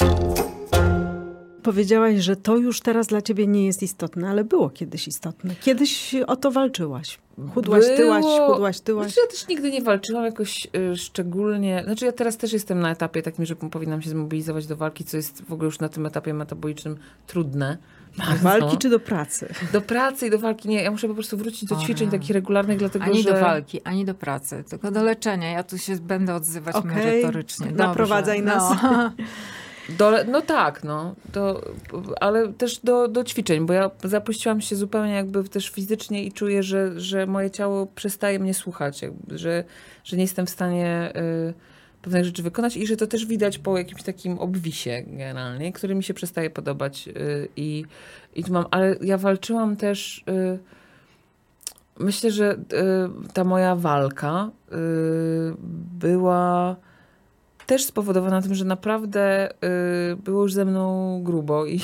Powiedziałaś, 1.64 2.16
że 2.20 2.36
to 2.36 2.58
już 2.58 2.82
teraz 2.82 3.08
dla 3.08 3.22
ciebie 3.22 3.48
nie 3.48 3.66
jest 3.66 3.84
istotne, 3.84 4.30
ale 4.30 4.44
było 4.44 4.70
kiedyś 4.70 5.08
istotne. 5.08 5.56
Kiedyś 5.62 6.16
o 6.28 6.36
to 6.36 6.52
walczyłaś. 6.52 7.20
Chudłaś, 7.54 7.86
tyłaś, 7.98 8.22
Było- 8.24 8.54
chudłaś, 8.54 8.80
tyłaś. 8.80 9.06
Znaczy 9.06 9.20
ja 9.26 9.32
też 9.32 9.48
nigdy 9.48 9.72
nie 9.72 9.82
walczyłam 9.82 10.26
jakoś 10.26 10.68
y, 10.94 10.98
szczególnie. 10.98 11.82
Znaczy 11.86 12.06
ja 12.06 12.12
teraz 12.12 12.38
też 12.38 12.54
jestem 12.54 12.80
na 12.80 12.92
etapie 12.92 13.22
takim, 13.22 13.46
że 13.46 13.56
powinnam 13.56 14.02
się 14.02 14.10
zmobilizować 14.10 14.68
do 14.68 14.76
walki, 14.76 15.04
co 15.04 15.18
jest 15.18 15.44
w 15.44 15.54
ogóle 15.54 15.66
już 15.66 15.80
na 15.80 15.90
tym 15.90 16.06
etapie 16.06 16.34
metabolicznym 16.34 16.98
trudne. 17.28 17.78
Do 18.18 18.24
Bardzo. 18.24 18.44
walki 18.44 18.78
czy 18.78 18.90
do 18.90 19.00
pracy? 19.00 19.54
Do 19.74 19.82
pracy 19.82 20.28
i 20.28 20.30
do 20.30 20.40
walki. 20.40 20.70
Nie, 20.70 20.84
ja 20.84 20.92
muszę 20.92 21.08
po 21.08 21.14
prostu 21.14 21.38
wrócić 21.38 21.66
do 21.70 21.76
O 21.76 21.80
ćwiczeń 21.80 22.10
takich 22.10 22.30
regularnych, 22.30 22.78
dlatego 22.78 23.06
Ani 23.06 23.24
że... 23.24 23.34
do 23.34 23.40
walki, 23.40 23.82
ani 23.84 24.06
do 24.06 24.14
pracy, 24.14 24.64
tylko 24.70 24.92
do 24.92 25.04
leczenia. 25.04 25.52
Ja 25.52 25.64
tu 25.64 25.78
się 25.78 25.96
będę 25.96 26.36
odzywać 26.36 26.76
Okej, 26.76 26.92
merytorycznie. 26.96 27.66
Dobrze. 27.68 27.84
naprowadzaj 27.84 28.42
nas. 28.42 28.64
No. 28.84 29.12
Do, 29.98 30.12
no 30.28 30.42
tak, 30.42 30.84
no. 30.84 31.16
Ale 32.20 32.54
też 32.54 32.80
do, 32.80 33.08
do 33.08 33.24
ćwiczeń, 33.24 33.66
bo 33.66 33.74
ja 33.74 33.92
zapuściłam 34.04 34.62
się 34.62 34.76
zupełnie 34.76 35.14
jakby 35.14 35.44
też 35.44 35.70
fizycznie 35.70 36.24
i 36.24 36.32
czuję, 36.32 36.64
że, 36.64 37.00
że 37.00 37.28
moje 37.28 37.52
ciało 37.52 37.86
przestaje 37.86 38.40
mnie 38.40 38.54
słuchać, 38.54 39.02
jakby, 39.02 39.38
że, 39.38 39.64
że 40.04 40.18
nie 40.18 40.24
jestem 40.24 40.46
w 40.46 40.50
stanie 40.50 41.14
y, 41.50 41.54
pewnych 42.02 42.26
rzeczy 42.26 42.44
wykonać 42.44 42.78
i 42.78 42.88
że 42.88 42.98
to 42.98 43.08
też 43.08 43.26
widać 43.26 43.58
po 43.58 43.78
jakimś 43.78 44.04
takim 44.04 44.40
obwisie 44.40 45.04
generalnie, 45.08 45.74
który 45.74 45.96
mi 45.96 46.04
się 46.04 46.14
przestaje 46.14 46.50
podobać 46.50 47.08
y, 47.08 47.48
i, 47.56 47.86
i 48.36 48.44
tu 48.44 48.54
mam, 48.54 48.66
ale 48.72 48.96
ja 49.02 49.18
walczyłam 49.18 49.76
też 49.76 50.24
y, 50.30 50.60
myślę, 52.00 52.32
że 52.32 52.54
y, 52.54 52.58
ta 53.34 53.44
moja 53.44 53.76
walka 53.76 54.50
y, 54.50 54.76
była 56.00 56.76
też 57.70 57.86
spowodowana 57.86 58.42
tym, 58.42 58.56
że 58.56 58.66
naprawdę 58.66 59.50
y, 59.52 60.16
było 60.16 60.42
już 60.44 60.54
ze 60.54 60.66
mną 60.66 61.20
grubo 61.24 61.66
i, 61.66 61.80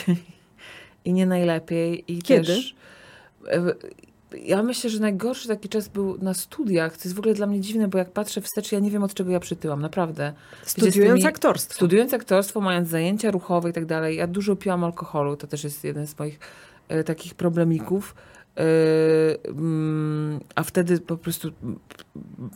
i 1.06 1.14
nie 1.14 1.26
najlepiej. 1.26 2.04
I 2.08 2.22
Kiedy? 2.22 2.46
Też, 2.46 2.76
y, 4.34 4.40
ja 4.44 4.64
myślę, 4.64 4.90
że 4.90 5.00
najgorszy 5.00 5.48
taki 5.48 5.70
czas 5.70 5.88
był 5.88 6.18
na 6.18 6.34
studiach. 6.34 6.98
To 6.98 7.04
jest 7.04 7.16
w 7.16 7.20
ogóle 7.20 7.34
dla 7.34 7.48
mnie 7.48 7.62
dziwne, 7.62 7.88
bo 7.88 7.98
jak 7.98 8.12
patrzę 8.12 8.42
wstecz, 8.42 8.72
ja 8.72 8.80
nie 8.80 8.92
wiem 8.92 9.04
od 9.04 9.14
czego 9.14 9.32
ja 9.32 9.40
przytyłam, 9.40 9.82
naprawdę. 9.82 10.34
Studiując 10.64 11.22
tymi- 11.22 11.28
aktorstwo. 11.28 11.74
Studiując 11.74 12.14
aktorstwo, 12.14 12.62
mając 12.62 12.90
zajęcia 12.90 13.32
ruchowe 13.32 13.70
i 13.70 13.74
tak 13.74 13.86
dalej, 13.86 14.18
ja 14.18 14.28
dużo 14.28 14.56
piłam 14.56 14.84
alkoholu, 14.84 15.38
to 15.38 15.48
też 15.48 15.64
jest 15.64 15.84
jeden 15.84 16.08
z 16.08 16.20
moich 16.20 16.40
e, 16.88 17.04
takich 17.04 17.36
problemików. 17.36 18.16
E, 18.58 19.50
mm, 19.50 20.40
a 20.56 20.64
wtedy 20.64 21.00
po 21.00 21.18
prostu 21.18 21.52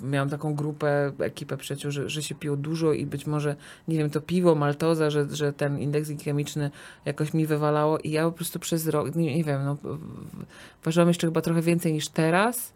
miałam 0.02 0.30
taką 0.30 0.56
grupę, 0.56 1.12
ekipę 1.20 1.58
przyjaciół, 1.58 1.92
że, 1.92 2.10
że 2.10 2.24
się 2.24 2.36
piło 2.36 2.58
dużo 2.58 2.94
i 2.94 3.06
być 3.06 3.28
może, 3.28 3.56
nie 3.88 3.98
wiem, 3.98 4.10
to 4.10 4.22
piwo, 4.22 4.56
maltoza, 4.56 5.10
że, 5.10 5.28
że 5.32 5.54
ten 5.54 5.80
indeks 5.80 6.08
glikemiczny 6.08 6.72
jakoś 7.06 7.34
mi 7.34 7.46
wywalało 7.46 7.98
i 7.98 8.12
ja 8.12 8.24
po 8.24 8.32
prostu 8.32 8.60
przez 8.60 8.88
rok, 8.88 9.16
nie, 9.16 9.36
nie 9.36 9.44
wiem, 9.44 9.66
no, 9.66 9.78
ważyłam 10.84 11.08
jeszcze 11.08 11.28
chyba 11.28 11.42
trochę 11.42 11.62
więcej 11.62 11.94
niż 11.94 12.10
teraz. 12.10 12.74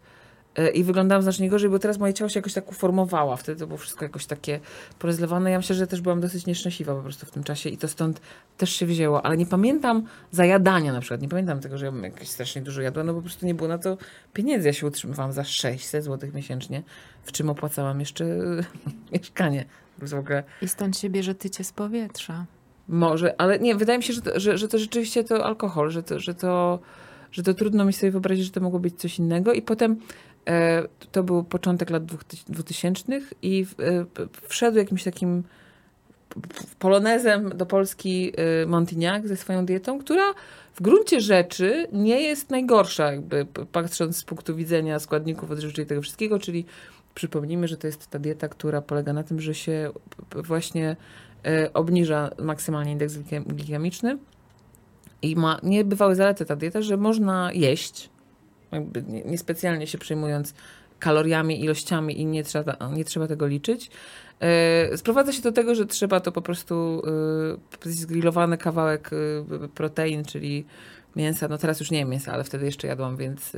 E, 0.56 0.70
I 0.70 0.84
wyglądałam 0.84 1.22
znacznie 1.22 1.48
gorzej, 1.50 1.70
bo 1.70 1.78
teraz 1.78 1.98
moje 1.98 2.14
ciało 2.14 2.28
się 2.28 2.38
jakoś 2.38 2.52
tak 2.52 2.70
uformowało. 2.70 3.36
Wtedy 3.36 3.60
to 3.60 3.66
było 3.66 3.78
wszystko 3.78 4.04
jakoś 4.04 4.26
takie 4.26 4.60
porozlewane. 4.98 5.50
Ja 5.50 5.56
myślę, 5.58 5.76
że 5.76 5.86
też 5.86 6.00
byłam 6.00 6.20
dosyć 6.20 6.46
nieszczęśliwa 6.46 6.94
po 6.94 7.02
prostu 7.02 7.26
w 7.26 7.30
tym 7.30 7.44
czasie 7.44 7.70
i 7.70 7.78
to 7.78 7.88
stąd 7.88 8.20
też 8.58 8.70
się 8.70 8.86
wzięło. 8.86 9.26
Ale 9.26 9.36
nie 9.36 9.46
pamiętam 9.46 10.06
zajadania 10.30 10.92
na 10.92 11.00
przykład. 11.00 11.22
Nie 11.22 11.28
pamiętam 11.28 11.60
tego, 11.60 11.78
że 11.78 11.86
ja 11.86 11.92
bym 11.92 12.04
jakieś 12.04 12.28
strasznie 12.28 12.62
dużo 12.62 12.82
jadła, 12.82 13.04
no 13.04 13.14
po 13.14 13.20
prostu 13.20 13.46
nie 13.46 13.54
było 13.54 13.68
na 13.68 13.78
to 13.78 13.96
pieniędzy. 14.32 14.68
Ja 14.68 14.72
się 14.72 14.86
utrzymywałam 14.86 15.32
za 15.32 15.44
600 15.44 16.04
zł 16.04 16.30
miesięcznie, 16.34 16.82
w 17.24 17.32
czym 17.32 17.50
opłacałam 17.50 18.00
jeszcze 18.00 18.24
mieszkanie. 19.12 19.64
I 20.62 20.68
stąd 20.68 20.98
się 20.98 21.10
bierze 21.10 21.34
tycie 21.34 21.64
z 21.64 21.72
powietrza. 21.72 22.46
może, 22.88 23.40
ale 23.40 23.58
nie, 23.58 23.74
wydaje 23.74 23.98
mi 23.98 24.04
się, 24.04 24.12
że 24.12 24.22
to, 24.22 24.40
że, 24.40 24.58
że 24.58 24.68
to 24.68 24.78
rzeczywiście 24.78 25.24
to 25.24 25.44
alkohol, 25.46 25.90
że 25.90 26.02
to, 26.02 26.20
że, 26.20 26.34
to, 26.34 26.78
że 27.32 27.42
to 27.42 27.54
trudno 27.54 27.84
mi 27.84 27.92
sobie 27.92 28.10
wyobrazić, 28.10 28.44
że 28.44 28.50
to 28.50 28.60
mogło 28.60 28.80
być 28.80 29.00
coś 29.00 29.18
innego. 29.18 29.52
I 29.52 29.62
potem 29.62 29.96
to 31.12 31.22
był 31.22 31.44
początek 31.44 31.90
lat 31.90 32.04
dwuty- 32.04 32.44
dwutysięcznych 32.48 33.32
i 33.42 33.64
w, 33.64 33.80
e, 33.80 34.06
wszedł 34.48 34.78
jakimś 34.78 35.04
takim 35.04 35.42
polonezem 36.78 37.56
do 37.56 37.66
Polski 37.66 38.32
e, 38.36 38.66
Montignac 38.66 39.26
ze 39.26 39.36
swoją 39.36 39.66
dietą, 39.66 39.98
która 39.98 40.34
w 40.74 40.82
gruncie 40.82 41.20
rzeczy 41.20 41.86
nie 41.92 42.20
jest 42.20 42.50
najgorsza, 42.50 43.12
jakby 43.12 43.46
patrząc 43.72 44.16
z 44.16 44.24
punktu 44.24 44.56
widzenia 44.56 44.98
składników 44.98 45.50
odżywczych 45.50 45.84
i 45.84 45.88
tego 45.88 46.02
wszystkiego, 46.02 46.38
czyli 46.38 46.64
przypomnijmy, 47.14 47.68
że 47.68 47.76
to 47.76 47.86
jest 47.86 48.06
ta 48.06 48.18
dieta, 48.18 48.48
która 48.48 48.82
polega 48.82 49.12
na 49.12 49.22
tym, 49.22 49.40
że 49.40 49.54
się 49.54 49.90
właśnie 50.34 50.96
e, 51.46 51.72
obniża 51.72 52.30
maksymalnie 52.38 52.92
indeks 52.92 53.14
glikem- 53.14 53.46
glikemiczny 53.46 54.18
i 55.22 55.36
ma 55.36 55.60
niebywałe 55.62 56.14
zalety 56.16 56.44
ta 56.44 56.56
dieta, 56.56 56.82
że 56.82 56.96
można 56.96 57.52
jeść, 57.52 58.10
jakby 58.74 59.02
nie- 59.02 59.22
niespecjalnie 59.24 59.86
się 59.86 59.98
przejmując 59.98 60.54
kaloriami, 60.98 61.60
ilościami 61.64 62.20
i 62.20 62.26
nie 62.26 62.44
trzeba, 62.44 62.76
nie 62.92 63.04
trzeba 63.04 63.26
tego 63.26 63.46
liczyć. 63.46 63.90
E, 64.40 64.96
Sprowadza 64.96 65.32
się 65.32 65.42
do 65.42 65.52
tego, 65.52 65.74
że 65.74 65.86
trzeba 65.86 66.20
to 66.20 66.32
po 66.32 66.42
prostu 66.42 67.02
e, 67.86 67.90
zgrillowany 67.92 68.58
kawałek 68.58 69.10
e, 69.12 69.68
protein, 69.68 70.24
czyli 70.24 70.64
mięsa, 71.16 71.48
no 71.48 71.58
teraz 71.58 71.80
już 71.80 71.90
nie 71.90 72.04
mięsa, 72.04 72.32
ale 72.32 72.44
wtedy 72.44 72.64
jeszcze 72.64 72.86
jadłam, 72.86 73.16
więc 73.16 73.52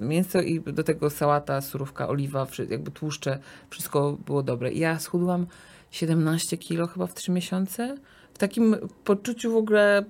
mięso 0.00 0.40
i 0.40 0.60
do 0.60 0.84
tego 0.84 1.10
sałata, 1.10 1.60
surówka, 1.60 2.08
oliwa, 2.08 2.46
jakby 2.70 2.90
tłuszcze, 2.90 3.38
wszystko 3.70 4.16
było 4.26 4.42
dobre. 4.42 4.72
I 4.72 4.78
ja 4.78 4.98
schudłam 4.98 5.46
17 5.90 6.58
kilo 6.58 6.86
chyba 6.86 7.06
w 7.06 7.14
3 7.14 7.32
miesiące. 7.32 7.96
W 8.34 8.38
takim 8.38 8.76
poczuciu 9.04 9.52
w 9.52 9.56
ogóle 9.56 10.04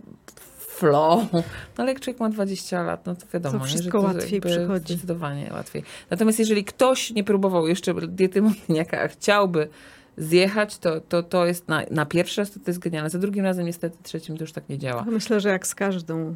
flow. 0.81 1.33
No 1.33 1.43
ale 1.77 1.93
jak 1.93 2.01
człowiek 2.01 2.21
ma 2.21 2.29
20 2.29 2.83
lat, 2.83 3.07
no 3.07 3.15
to 3.15 3.27
wiadomo, 3.35 3.59
To 3.59 3.65
nie, 3.65 3.69
wszystko 3.69 4.01
że 4.01 4.07
łatwiej 4.07 4.33
jakby 4.33 4.49
przychodzi. 4.49 4.93
Zdecydowanie 4.93 5.51
łatwiej. 5.53 5.83
Natomiast 6.11 6.39
jeżeli 6.39 6.65
ktoś 6.65 7.11
nie 7.11 7.25
próbował 7.25 7.69
jeszcze 7.69 7.95
diety 7.95 8.43
Montiniaka, 8.43 9.03
a 9.03 9.09
chciałby 9.09 9.69
zjechać, 10.17 10.79
to, 10.79 11.01
to, 11.01 11.23
to 11.23 11.47
jest 11.47 11.69
na, 11.69 11.83
na 11.91 12.07
pierwszy 12.07 12.41
raz 12.41 12.51
to, 12.51 12.61
to 12.61 12.71
jest 12.71 12.81
genialne. 12.81 13.11
Za 13.11 13.19
drugim 13.19 13.45
razem 13.45 13.67
niestety, 13.67 13.99
trzecim 14.03 14.37
to 14.37 14.43
już 14.43 14.53
tak 14.53 14.69
nie 14.69 14.79
działa. 14.79 15.05
Myślę, 15.05 15.41
że 15.41 15.49
jak 15.49 15.67
z 15.67 15.75
każdą 15.75 16.35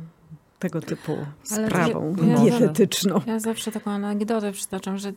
tego 0.65 0.81
typu 0.81 1.17
Ale 1.51 1.67
sprawą 1.67 2.17
ja- 2.23 2.27
ja 2.27 2.39
dietetyczną. 2.39 3.21
Ja 3.27 3.41
zawsze 3.41 3.73
taką 3.73 3.91
anegdotę 3.91 4.53
przytaczam, 4.53 4.99
że 4.99 5.13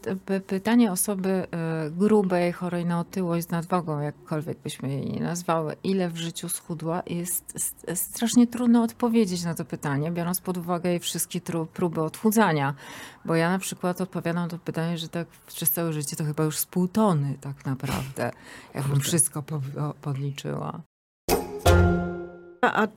pytanie 0.48 0.92
osoby 0.92 1.30
e, 1.30 1.48
grubej, 1.92 2.52
chorej 2.52 2.86
na 2.86 3.00
otyłość 3.00 3.48
z 3.48 3.50
nadwagą, 3.50 4.00
jakkolwiek 4.00 4.58
byśmy 4.64 4.90
jej 4.90 5.06
nie 5.06 5.20
nazwały, 5.20 5.76
ile 5.84 6.10
w 6.10 6.18
życiu 6.18 6.50
schudła, 6.50 7.04
jest 7.06 7.54
strasznie 7.96 8.48
trudno 8.48 8.84
odpowiedzieć 8.84 9.44
na 9.44 9.56
to 9.56 9.66
pytanie, 9.66 10.12
biorąc 10.12 10.42
pod 10.42 10.58
uwagę 10.58 10.90
jej 10.90 11.00
wszystkie 11.00 11.42
próby 11.74 12.02
odchudzania. 12.02 12.74
Bo 13.26 13.36
ja 13.36 13.50
na 13.50 13.60
przykład 13.60 14.02
odpowiadam 14.02 14.44
na 14.44 14.50
to 14.50 14.58
pytanie, 14.58 14.98
że 14.98 15.08
tak 15.10 15.28
przez 15.48 15.70
całe 15.70 15.94
życie 15.94 16.16
to 16.16 16.24
chyba 16.24 16.44
już 16.44 16.58
z 16.58 16.66
pół 16.66 16.88
tony 16.88 17.36
tak 17.42 17.66
naprawdę, 17.66 18.32
jakbym 18.74 19.00
wszystko 19.00 19.44
podliczyła. 20.02 20.82
A, 22.74 22.88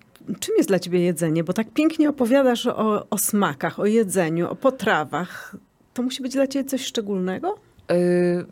czym 0.40 0.54
jest 0.56 0.68
dla 0.68 0.78
ciebie 0.78 1.00
jedzenie? 1.00 1.44
Bo 1.44 1.52
tak 1.52 1.70
pięknie 1.70 2.08
opowiadasz 2.08 2.66
o, 2.66 3.08
o 3.10 3.18
smakach, 3.18 3.78
o 3.78 3.86
jedzeniu, 3.86 4.50
o 4.50 4.56
potrawach. 4.56 5.56
To 5.94 6.02
musi 6.02 6.22
być 6.22 6.32
dla 6.32 6.46
ciebie 6.46 6.68
coś 6.70 6.84
szczególnego? 6.84 7.58
Y, 7.92 8.44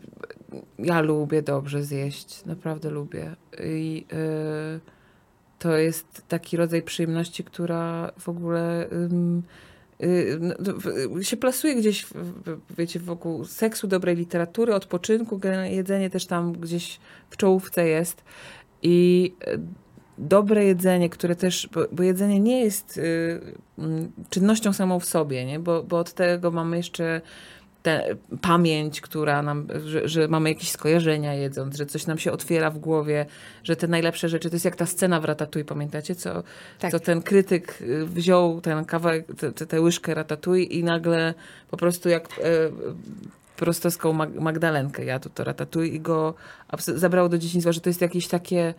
ja 0.79 1.01
lubię 1.01 1.41
dobrze 1.41 1.83
zjeść, 1.83 2.45
naprawdę 2.45 2.89
lubię. 2.89 3.35
I 3.63 4.05
y, 4.13 4.79
to 5.59 5.77
jest 5.77 6.21
taki 6.27 6.57
rodzaj 6.57 6.81
przyjemności, 6.81 7.43
która 7.43 8.11
w 8.19 8.29
ogóle 8.29 8.87
y, 8.91 9.09
no, 10.39 11.23
się 11.23 11.37
plasuje 11.37 11.75
gdzieś, 11.75 12.07
wiecie, 12.77 12.99
wokół 12.99 13.45
seksu, 13.45 13.87
dobrej 13.87 14.15
literatury, 14.15 14.75
odpoczynku. 14.75 15.39
Jedzenie 15.69 16.09
też 16.09 16.25
tam 16.25 16.53
gdzieś 16.53 16.99
w 17.29 17.37
czołówce 17.37 17.87
jest. 17.87 18.23
I 18.81 19.33
dobre 20.19 20.65
jedzenie, 20.65 21.09
które 21.09 21.35
też, 21.35 21.69
bo, 21.73 21.81
bo 21.91 22.03
jedzenie 22.03 22.39
nie 22.39 22.63
jest 22.63 22.97
y, 22.97 23.41
mm, 23.79 24.11
czynnością 24.29 24.73
samą 24.73 24.99
w 24.99 25.05
sobie, 25.05 25.45
nie? 25.45 25.59
Bo, 25.59 25.83
bo 25.83 25.99
od 25.99 26.13
tego 26.13 26.51
mamy 26.51 26.77
jeszcze 26.77 27.21
tę 27.83 28.03
pamięć, 28.41 29.01
która 29.01 29.41
nam, 29.41 29.67
że, 29.85 30.07
że 30.07 30.27
mamy 30.27 30.49
jakieś 30.49 30.71
skojarzenia 30.71 31.33
jedząc, 31.33 31.77
że 31.77 31.85
coś 31.85 32.07
nam 32.07 32.17
się 32.17 32.31
otwiera 32.31 32.69
w 32.71 32.77
głowie, 32.77 33.25
że 33.63 33.75
te 33.75 33.87
najlepsze 33.87 34.29
rzeczy, 34.29 34.49
to 34.49 34.55
jest 34.55 34.65
jak 34.65 34.75
ta 34.75 34.85
scena 34.85 35.19
w 35.19 35.25
Ratatouille, 35.25 35.65
pamiętacie, 35.65 36.15
co, 36.15 36.43
Tak. 36.79 36.91
co 36.91 36.99
ten 36.99 37.21
krytyk 37.21 37.81
y, 37.81 38.05
wziął 38.05 38.61
ten 38.61 38.85
kawałek, 38.85 39.27
tę- 39.67 39.81
łyżkę 39.81 40.13
Ratatouille 40.13 40.63
i 40.65 40.83
nagle 40.83 41.33
po 41.71 41.77
prostu 41.77 42.09
jak 42.09 42.23
e, 42.23 42.41
prostowską 43.55 44.13
Mag- 44.13 44.39
Magdalenkę 44.41 45.05
jadł 45.05 45.29
to 45.29 45.43
Ratatouille 45.43 45.95
i 45.95 45.99
go 45.99 46.33
zabrało 46.77 47.29
do 47.29 47.37
dzieciństwa, 47.37 47.71
że 47.71 47.81
to 47.81 47.89
jest 47.89 48.01
jakieś 48.01 48.27
takie 48.27 48.73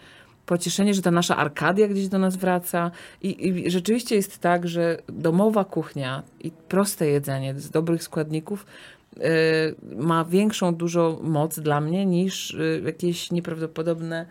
pocieszenie, 0.47 0.95
że 0.95 1.03
ta 1.03 1.11
nasza 1.11 1.37
Arkadia 1.37 1.89
gdzieś 1.89 2.09
do 2.09 2.19
nas 2.19 2.37
wraca. 2.37 2.91
I, 3.23 3.49
I 3.49 3.71
rzeczywiście 3.71 4.17
jest 4.17 4.39
tak, 4.39 4.69
że 4.69 4.99
domowa 5.09 5.65
kuchnia 5.65 6.23
i 6.41 6.51
proste 6.51 7.07
jedzenie 7.07 7.61
z 7.61 7.71
dobrych 7.71 8.03
składników 8.03 8.67
y, 9.17 9.21
ma 9.97 10.25
większą 10.25 10.75
dużo 10.75 11.19
moc 11.23 11.59
dla 11.59 11.81
mnie 11.81 12.07
niż 12.07 12.51
y, 12.51 12.83
jakieś 12.85 13.31
nieprawdopodobne 13.31 14.27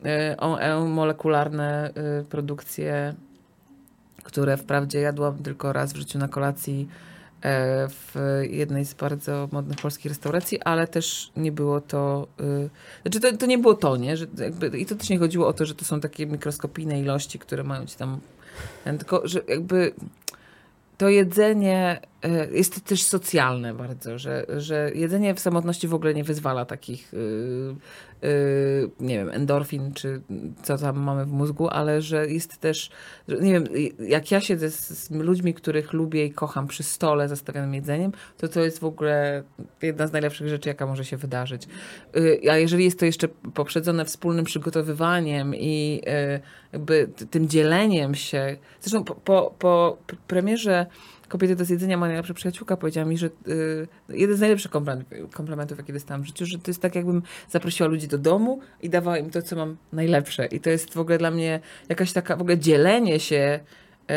y, 0.00 0.08
e- 0.08 0.80
molekularne 0.80 1.90
y, 2.20 2.24
produkcje, 2.24 3.14
które 4.22 4.56
wprawdzie 4.56 5.00
jadłam 5.00 5.38
tylko 5.38 5.72
raz 5.72 5.92
w 5.92 5.96
życiu 5.96 6.18
na 6.18 6.28
kolacji 6.28 6.88
w 7.88 8.40
jednej 8.50 8.84
z 8.84 8.94
bardzo 8.94 9.48
modnych 9.52 9.78
polskich 9.78 10.06
restauracji, 10.06 10.62
ale 10.62 10.86
też 10.86 11.30
nie 11.36 11.52
było 11.52 11.80
to, 11.80 12.28
y, 12.40 12.70
znaczy 13.02 13.20
to, 13.20 13.36
to 13.36 13.46
nie 13.46 13.58
było 13.58 13.74
to, 13.74 13.96
nie? 13.96 14.16
Że 14.16 14.26
jakby, 14.38 14.78
I 14.78 14.86
to 14.86 14.94
też 14.94 15.08
nie 15.08 15.18
chodziło 15.18 15.48
o 15.48 15.52
to, 15.52 15.66
że 15.66 15.74
to 15.74 15.84
są 15.84 16.00
takie 16.00 16.26
mikroskopijne 16.26 17.00
ilości, 17.00 17.38
które 17.38 17.64
mają 17.64 17.86
ci 17.86 17.96
tam, 17.96 18.20
tylko 18.84 19.28
że 19.28 19.40
jakby 19.48 19.92
to 20.98 21.08
jedzenie 21.08 22.00
e, 22.00 22.15
jest 22.52 22.84
też 22.84 23.02
socjalne 23.02 23.74
bardzo, 23.74 24.18
że, 24.18 24.46
że 24.56 24.90
jedzenie 24.94 25.34
w 25.34 25.40
samotności 25.40 25.88
w 25.88 25.94
ogóle 25.94 26.14
nie 26.14 26.24
wyzwala 26.24 26.64
takich, 26.64 27.14
y, 27.14 27.16
y, 28.24 28.90
nie 29.00 29.18
wiem, 29.18 29.30
endorfin, 29.30 29.92
czy 29.92 30.20
co 30.62 30.78
tam 30.78 30.98
mamy 30.98 31.24
w 31.24 31.32
mózgu, 31.32 31.68
ale 31.68 32.02
że 32.02 32.26
jest 32.26 32.58
też, 32.58 32.90
nie 33.28 33.52
wiem, 33.52 33.64
jak 33.98 34.30
ja 34.30 34.40
siedzę 34.40 34.70
z, 34.70 35.10
ludźmi, 35.10 35.54
których 35.54 35.92
lubię 35.92 36.26
i 36.26 36.30
kocham 36.30 36.66
przy 36.66 36.82
stole 36.82 37.28
zastawionym 37.28 37.74
jedzeniem, 37.74 38.12
to 38.36 38.48
to 38.48 38.60
jest 38.60 38.78
w 38.78 38.84
ogóle 38.84 39.42
jedna 39.82 40.06
z 40.06 40.12
najlepszych 40.12 40.48
rzeczy, 40.48 40.68
jaka 40.68 40.86
może 40.86 41.04
się 41.04 41.16
wydarzyć. 41.16 41.68
Y, 42.16 42.40
A 42.50 42.56
jeżeli 42.56 42.84
jest 42.84 42.98
to 42.98 43.06
jeszcze 43.06 43.28
poprzedzone 43.54 44.04
wspólnym 44.04 44.44
przygotowywaniem 44.44 45.54
i 45.54 46.02
y, 46.36 46.40
jakby 46.72 47.08
tym 47.30 47.48
dzieleniem 47.48 48.14
się. 48.14 48.56
Zresztą 48.80 49.04
po, 49.04 49.14
po, 49.14 49.54
po 49.58 49.98
premierze 50.26 50.86
Kobiety 51.28 51.56
do 51.56 51.64
zjedzenia, 51.64 51.96
moja 51.96 52.08
najlepsza 52.08 52.34
przyjaciółka 52.34 52.76
powiedziała 52.76 53.06
mi, 53.06 53.18
że 53.18 53.26
y, 53.26 53.88
jeden 54.08 54.36
z 54.36 54.40
najlepszych 54.40 54.70
komplementów, 55.32 55.78
jakie 55.78 55.92
dostałam 55.92 56.22
w 56.22 56.26
życiu, 56.26 56.46
że 56.46 56.58
to 56.58 56.70
jest 56.70 56.82
tak, 56.82 56.94
jakbym 56.94 57.22
zaprosiła 57.50 57.88
ludzi 57.88 58.08
do 58.08 58.18
domu 58.18 58.60
i 58.82 58.90
dawała 58.90 59.18
im 59.18 59.30
to, 59.30 59.42
co 59.42 59.56
mam 59.56 59.76
najlepsze. 59.92 60.46
I 60.46 60.60
to 60.60 60.70
jest 60.70 60.94
w 60.94 60.98
ogóle 60.98 61.18
dla 61.18 61.30
mnie 61.30 61.60
jakaś 61.88 62.12
taka, 62.12 62.36
w 62.36 62.40
ogóle 62.40 62.58
dzielenie 62.58 63.20
się 63.20 63.60
y, 64.10 64.14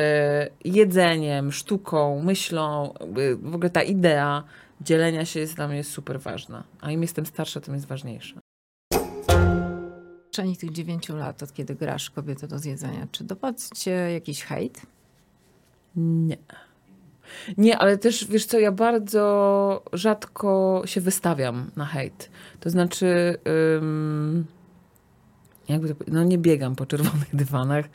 jedzeniem, 0.65 1.51
sztuką, 1.51 2.21
myślą, 2.23 2.93
w 3.41 3.55
ogóle 3.55 3.69
ta 3.69 3.81
idea 3.81 4.43
dzielenia 4.81 5.25
się 5.25 5.39
jest 5.39 5.55
dla 5.55 5.67
mnie 5.67 5.83
super 5.83 6.19
ważna. 6.19 6.63
A 6.81 6.91
im 6.91 7.01
jestem 7.01 7.25
starsza, 7.25 7.61
tym 7.61 7.73
jest 7.73 7.85
ważniejsza. 7.85 8.39
W 8.93 10.31
przestrzeni 10.31 10.57
tych 10.57 10.71
dziewięciu 10.71 11.15
lat, 11.15 11.43
od 11.43 11.53
kiedy 11.53 11.75
grasz 11.75 12.09
kobietę 12.09 12.47
do 12.47 12.59
zjedzenia, 12.59 13.07
czy 13.11 13.23
dopadł 13.23 13.59
cię 13.75 13.91
jakiś 13.91 14.43
hejt? 14.43 14.81
Nie. 15.95 16.37
Nie, 17.57 17.77
ale 17.77 17.97
też 17.97 18.25
wiesz 18.25 18.45
co, 18.45 18.59
ja 18.59 18.71
bardzo 18.71 19.83
rzadko 19.93 20.81
się 20.85 21.01
wystawiam 21.01 21.71
na 21.75 21.85
hejt. 21.85 22.29
To 22.59 22.69
znaczy, 22.69 23.37
jakby 25.69 25.95
to, 25.95 25.95
no 26.07 26.23
nie 26.23 26.37
biegam 26.37 26.75
po 26.75 26.85
czerwonych 26.85 27.35
dywanach. 27.43 27.85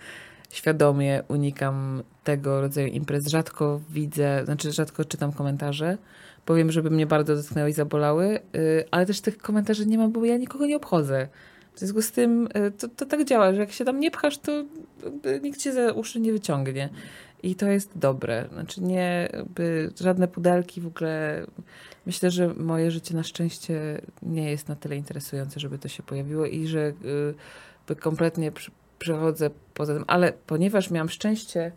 Świadomie 0.50 1.22
unikam 1.28 2.02
tego 2.24 2.60
rodzaju 2.60 2.88
imprez. 2.88 3.26
Rzadko 3.26 3.80
widzę, 3.90 4.42
znaczy 4.44 4.72
rzadko 4.72 5.04
czytam 5.04 5.32
komentarze. 5.32 5.98
Powiem, 6.44 6.72
żeby 6.72 6.90
mnie 6.90 7.06
bardzo 7.06 7.36
dotknęły 7.36 7.70
i 7.70 7.72
zabolały, 7.72 8.40
y, 8.56 8.84
ale 8.90 9.06
też 9.06 9.20
tych 9.20 9.38
komentarzy 9.38 9.86
nie 9.86 9.98
mam, 9.98 10.12
bo 10.12 10.24
ja 10.24 10.36
nikogo 10.36 10.66
nie 10.66 10.76
obchodzę. 10.76 11.28
W 11.74 11.78
związku 11.78 12.02
z 12.02 12.12
tym 12.12 12.46
y, 12.46 12.70
to, 12.70 12.88
to 12.88 13.06
tak 13.06 13.24
działa, 13.24 13.52
że 13.52 13.60
jak 13.60 13.72
się 13.72 13.84
tam 13.84 14.00
nie 14.00 14.10
pchasz, 14.10 14.38
to 14.38 14.64
nikt 15.42 15.60
cię 15.60 15.72
za 15.72 15.92
uszy 15.92 16.20
nie 16.20 16.32
wyciągnie. 16.32 16.88
I 17.44 17.54
to 17.54 17.66
jest 17.66 17.98
dobre. 17.98 18.48
Znaczy 18.52 18.82
nie, 18.82 19.28
jakby 19.32 19.90
żadne 20.00 20.28
pudelki 20.28 20.80
w 20.80 20.86
ogóle. 20.86 21.46
Myślę, 22.06 22.30
że 22.30 22.54
moje 22.54 22.90
życie 22.90 23.14
na 23.14 23.22
szczęście 23.22 24.00
nie 24.22 24.50
jest 24.50 24.68
na 24.68 24.76
tyle 24.76 24.96
interesujące, 24.96 25.60
żeby 25.60 25.78
to 25.78 25.88
się 25.88 26.02
pojawiło 26.02 26.46
i 26.46 26.66
że 26.66 26.78
y, 26.78 26.94
by 27.88 27.96
kompletnie 27.96 28.52
przechodzę 28.98 29.50
poza 29.74 29.94
tym. 29.94 30.04
Ale 30.06 30.32
ponieważ 30.46 30.90
miałam 30.90 31.08
szczęście 31.08 31.72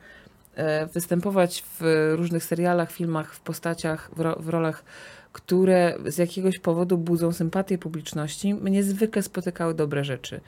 e, 0.56 0.86
występować 0.86 1.64
w 1.80 2.14
różnych 2.16 2.44
serialach, 2.44 2.92
filmach, 2.92 3.34
w 3.34 3.40
postaciach, 3.40 4.12
w, 4.16 4.20
ro, 4.20 4.36
w 4.40 4.50
rolach, 4.50 4.84
które 5.34 5.98
z 6.06 6.18
jakiegoś 6.18 6.60
powodu 6.60 6.98
budzą 6.98 7.32
sympatię 7.32 7.78
publiczności, 7.78 8.54
mnie 8.54 8.84
zwykle 8.84 9.24
spotykały 9.24 9.74
dobre 9.74 10.04
rzeczy. 10.04 10.42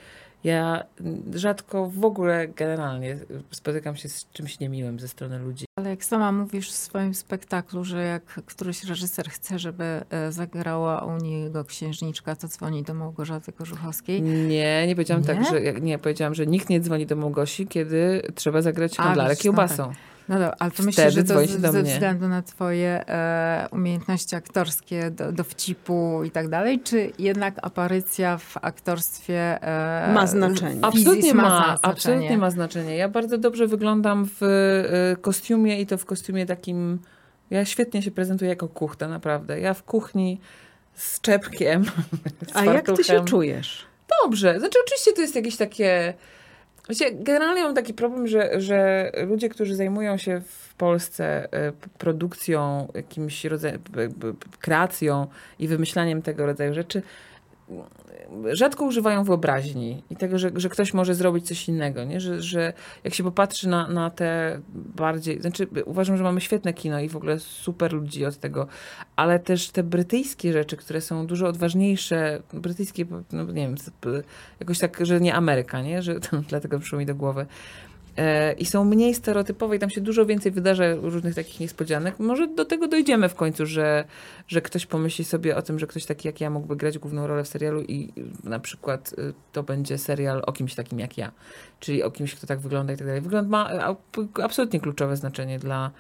Ja 0.43 0.84
mm, 1.02 1.23
rzadko 1.34 1.89
w 1.89 2.06
ogóle 2.06 2.47
generalnie 2.47 3.17
spotykam 3.52 3.95
się 3.95 4.10
z 4.10 4.32
czymś 4.32 4.60
niemiłym 4.60 4.99
ze 4.99 5.08
strony 5.08 5.39
ludzi. 5.39 5.65
Ale 5.80 5.89
jak 5.89 6.04
sama 6.04 6.32
mówisz 6.32 6.71
w 6.71 6.75
swoim 6.75 7.13
spektaklu, 7.13 7.84
że 7.84 8.04
jak 8.04 8.23
któryś 8.25 8.84
reżyser 8.84 9.30
chce, 9.30 9.60
żeby 9.60 9.84
e, 10.10 10.32
zagrała 10.32 11.06
u 11.06 11.17
niego 11.17 11.65
księżniczka, 11.65 12.36
to 12.36 12.47
dzwoni 12.47 12.84
do 12.84 12.93
Małgorzaty 12.93 13.52
Korzuchowskiej. 13.52 14.21
Nie, 14.21 14.88
nie 14.88 14.95
powiedziałam 14.95 15.21
Nie? 15.23 15.28
tak, 15.28 15.45
że 15.49 15.73
nie, 15.82 15.99
powiedziałam, 15.99 16.36
że 16.36 16.47
nikt 16.47 16.69
nie 16.69 16.80
dzwoni 16.80 17.06
do 17.06 17.15
Małgosi, 17.15 17.67
kiedy 17.67 18.21
trzeba 18.36 18.62
zagrać 18.62 18.97
handlarę 18.97 19.30
widzisz, 19.30 19.45
no 19.45 19.52
kiełbasą. 19.52 19.93
No 20.29 20.35
dobra, 20.35 20.55
ale 20.59 20.71
to 20.71 20.83
myślę, 20.83 21.11
że 21.11 21.23
to 21.23 21.47
z, 21.47 21.49
ze 21.49 21.83
względu 21.83 22.27
na 22.27 22.41
twoje 22.41 23.07
e, 23.07 23.67
umiejętności 23.71 24.35
aktorskie, 24.35 25.11
do, 25.11 25.31
dowcipu 25.31 26.21
i 26.25 26.31
tak 26.31 26.49
dalej, 26.49 26.79
czy 26.79 27.11
jednak 27.19 27.55
aparycja 27.61 28.37
w 28.37 28.57
aktorstwie 28.61 29.63
e, 29.63 30.13
Ma 30.13 30.27
znaczenie. 30.27 30.85
Absolutnie 30.85 31.21
fizis 31.21 31.33
ma, 31.33 31.49
znaczenie? 31.49 31.79
absolutnie 31.81 32.37
ma 32.37 32.51
znaczenie. 32.51 32.95
Ja 32.95 33.09
bardzo 33.09 33.37
dobrze 33.37 33.67
wyglądam 33.67 34.29
w 34.39 34.43
y, 34.43 35.21
kostiumie 35.21 35.81
i 35.81 35.85
to 35.85 35.97
w 35.97 36.05
kostiumie 36.05 36.45
takim. 36.45 36.99
Ja 37.49 37.65
świetnie 37.65 38.01
się 38.01 38.11
prezentuję 38.11 38.49
jako 38.49 38.67
kuchta, 38.67 39.07
naprawdę. 39.07 39.59
Ja 39.59 39.73
w 39.73 39.83
kuchni 39.83 40.39
z 40.93 41.21
czepkiem. 41.21 41.83
Z 42.53 42.55
A 42.55 42.65
jak 42.65 42.85
ty 42.85 42.91
się 42.91 42.95
fartuchem. 42.95 43.25
czujesz? 43.25 43.85
Dobrze. 44.23 44.59
Znaczy, 44.59 44.79
oczywiście 44.85 45.13
to 45.13 45.21
jest 45.21 45.35
jakieś 45.35 45.57
takie. 45.57 46.13
Generalnie 47.13 47.63
mam 47.63 47.75
taki 47.75 47.93
problem, 47.93 48.28
że, 48.28 48.62
że 48.62 49.12
ludzie, 49.28 49.49
którzy 49.49 49.75
zajmują 49.75 50.17
się 50.17 50.41
w 50.41 50.73
Polsce 50.73 51.47
p- 51.52 51.71
produkcją, 51.97 52.88
jakimś 52.93 53.45
rodzajem, 53.45 53.80
kreacją 54.60 55.28
i 55.60 55.67
wymyślaniem 55.67 56.21
tego 56.21 56.45
rodzaju 56.45 56.73
rzeczy, 56.73 57.02
rzadko 58.51 58.86
używają 58.86 59.23
wyobraźni 59.23 60.03
i 60.10 60.15
tego, 60.15 60.38
że, 60.38 60.51
że 60.55 60.69
ktoś 60.69 60.93
może 60.93 61.15
zrobić 61.15 61.47
coś 61.47 61.67
innego, 61.67 62.03
nie? 62.03 62.19
Że, 62.19 62.41
że 62.41 62.73
jak 63.03 63.13
się 63.13 63.23
popatrzy 63.23 63.69
na, 63.69 63.88
na 63.88 64.10
te 64.10 64.60
bardziej, 64.73 65.41
znaczy 65.41 65.67
uważam, 65.86 66.17
że 66.17 66.23
mamy 66.23 66.41
świetne 66.41 66.73
kino 66.73 66.99
i 66.99 67.10
w 67.10 67.15
ogóle 67.15 67.39
super 67.39 67.93
ludzi 67.93 68.25
od 68.25 68.38
tego, 68.38 68.67
ale 69.15 69.39
też 69.39 69.69
te 69.69 69.84
brytyjskie 69.84 70.53
rzeczy, 70.53 70.77
które 70.77 71.01
są 71.01 71.27
dużo 71.27 71.47
odważniejsze, 71.47 72.41
brytyjskie, 72.53 73.05
no 73.32 73.43
nie 73.43 73.53
wiem, 73.53 73.75
jakoś 74.60 74.79
tak, 74.79 75.05
że 75.05 75.21
nie 75.21 75.36
Ameryka, 75.36 75.82
nie? 75.82 76.01
Że 76.01 76.19
dlatego 76.49 76.79
przyszło 76.79 76.99
mi 76.99 77.05
do 77.05 77.15
głowy. 77.15 77.45
E, 78.19 78.53
I 78.53 78.65
są 78.65 78.86
mniej 78.86 79.15
stereotypowe 79.15 79.75
i 79.75 79.79
tam 79.79 79.89
się 79.89 80.01
dużo 80.01 80.25
więcej 80.25 80.51
wydarza 80.51 80.95
różnych 80.95 81.36
takich 81.36 81.60
niespodzianek. 81.60 82.19
Może 82.19 82.47
do 82.47 82.65
tego 82.65 82.88
dojdziemy 82.88 83.29
w 83.29 83.36
końcu, 83.36 83.65
że, 83.65 84.05
że 84.47 84.62
ktoś 84.62 84.86
pomyśli 84.86 85.25
sobie 85.25 85.55
o 85.55 85.62
tym, 85.62 85.79
że 85.79 85.88
ktoś 85.88 86.05
taki 86.05 86.27
jak 86.27 86.41
ja 86.41 86.49
mógłby 86.49 86.75
grać 86.75 86.97
główną 86.99 87.27
rolę 87.27 87.43
w 87.43 87.47
serialu 87.47 87.82
i 87.82 88.13
na 88.43 88.60
przykład 88.60 89.13
y, 89.19 89.34
to 89.51 89.63
będzie 89.63 89.97
serial 89.97 90.43
o 90.45 90.51
kimś 90.51 90.75
takim 90.75 90.99
jak 90.99 91.17
ja. 91.17 91.32
Czyli 91.79 92.03
o 92.03 92.12
kimś, 92.12 92.36
kto 92.36 92.47
tak 92.47 92.60
wygląda 92.60 92.93
i 92.93 92.97
tak 92.97 93.08
dalej. 93.08 93.21
Wygląd 93.21 93.49
ma 93.49 93.69
absolutnie 94.43 94.79
kluczowe 94.79 95.17
znaczenie 95.17 95.60
dla, 95.60 95.91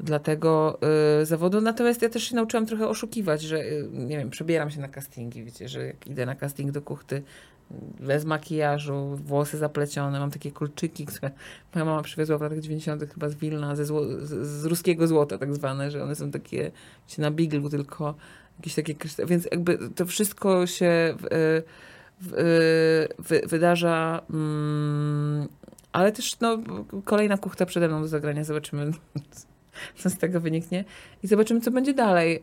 dla 0.00 0.18
tego 0.18 0.78
y, 1.22 1.26
zawodu. 1.26 1.60
Natomiast 1.60 2.02
ja 2.02 2.08
też 2.08 2.24
się 2.24 2.36
nauczyłam 2.36 2.66
trochę 2.66 2.88
oszukiwać, 2.88 3.42
że 3.42 3.64
y, 3.64 3.88
nie 3.92 4.18
wiem, 4.18 4.30
przebieram 4.30 4.70
się 4.70 4.80
na 4.80 4.88
castingi, 4.88 5.44
wiecie, 5.44 5.68
że 5.68 5.86
jak 5.86 6.06
idę 6.06 6.26
na 6.26 6.34
casting 6.34 6.70
do 6.70 6.82
kuchty, 6.82 7.22
bez 8.00 8.24
makijażu, 8.24 9.16
włosy 9.16 9.58
zaplecione, 9.58 10.20
mam 10.20 10.30
takie 10.30 10.52
kolczyki, 10.52 11.06
które 11.06 11.30
moja 11.74 11.84
mama 11.84 12.02
przywiozła 12.02 12.38
w 12.38 12.42
latach 12.42 12.60
90. 12.60 13.12
chyba 13.14 13.28
z 13.28 13.34
Wilna, 13.34 13.76
ze 13.76 13.84
zło, 13.84 14.04
z, 14.04 14.46
z 14.46 14.64
ruskiego 14.64 15.06
złota 15.06 15.38
tak 15.38 15.54
zwane, 15.54 15.90
że 15.90 16.02
one 16.02 16.14
są 16.14 16.30
takie 16.30 16.70
wiecie, 17.08 17.22
na 17.22 17.30
biglu 17.30 17.70
tylko, 17.70 18.14
jakieś 18.58 18.74
takie 18.74 18.94
kryształy, 18.94 19.28
więc 19.28 19.48
jakby 19.50 19.78
to 19.94 20.06
wszystko 20.06 20.66
się 20.66 21.16
y, 21.32 21.36
y, 22.38 23.08
wy, 23.18 23.42
wydarza, 23.46 24.22
mm, 24.30 25.48
ale 25.92 26.12
też 26.12 26.40
no, 26.40 26.58
kolejna 27.04 27.38
kuchta 27.38 27.66
przede 27.66 27.88
mną 27.88 28.02
do 28.02 28.08
zagrania, 28.08 28.44
zobaczymy 28.44 28.90
co 29.96 30.10
z 30.10 30.18
tego 30.18 30.40
wyniknie 30.40 30.84
i 31.22 31.26
zobaczymy, 31.26 31.60
co 31.60 31.70
będzie 31.70 31.94
dalej. 31.94 32.40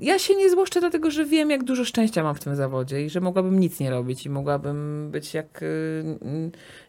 Ja 0.00 0.18
się 0.18 0.36
nie 0.36 0.50
złoszczę, 0.50 0.80
dlatego 0.80 1.10
że 1.10 1.24
wiem, 1.24 1.50
jak 1.50 1.64
dużo 1.64 1.84
szczęścia 1.84 2.22
mam 2.22 2.34
w 2.34 2.40
tym 2.40 2.56
zawodzie 2.56 3.04
i 3.04 3.10
że 3.10 3.20
mogłabym 3.20 3.60
nic 3.60 3.80
nie 3.80 3.90
robić 3.90 4.26
i 4.26 4.30
mogłabym 4.30 5.08
być 5.10 5.34
jak 5.34 5.62
y, 5.62 6.04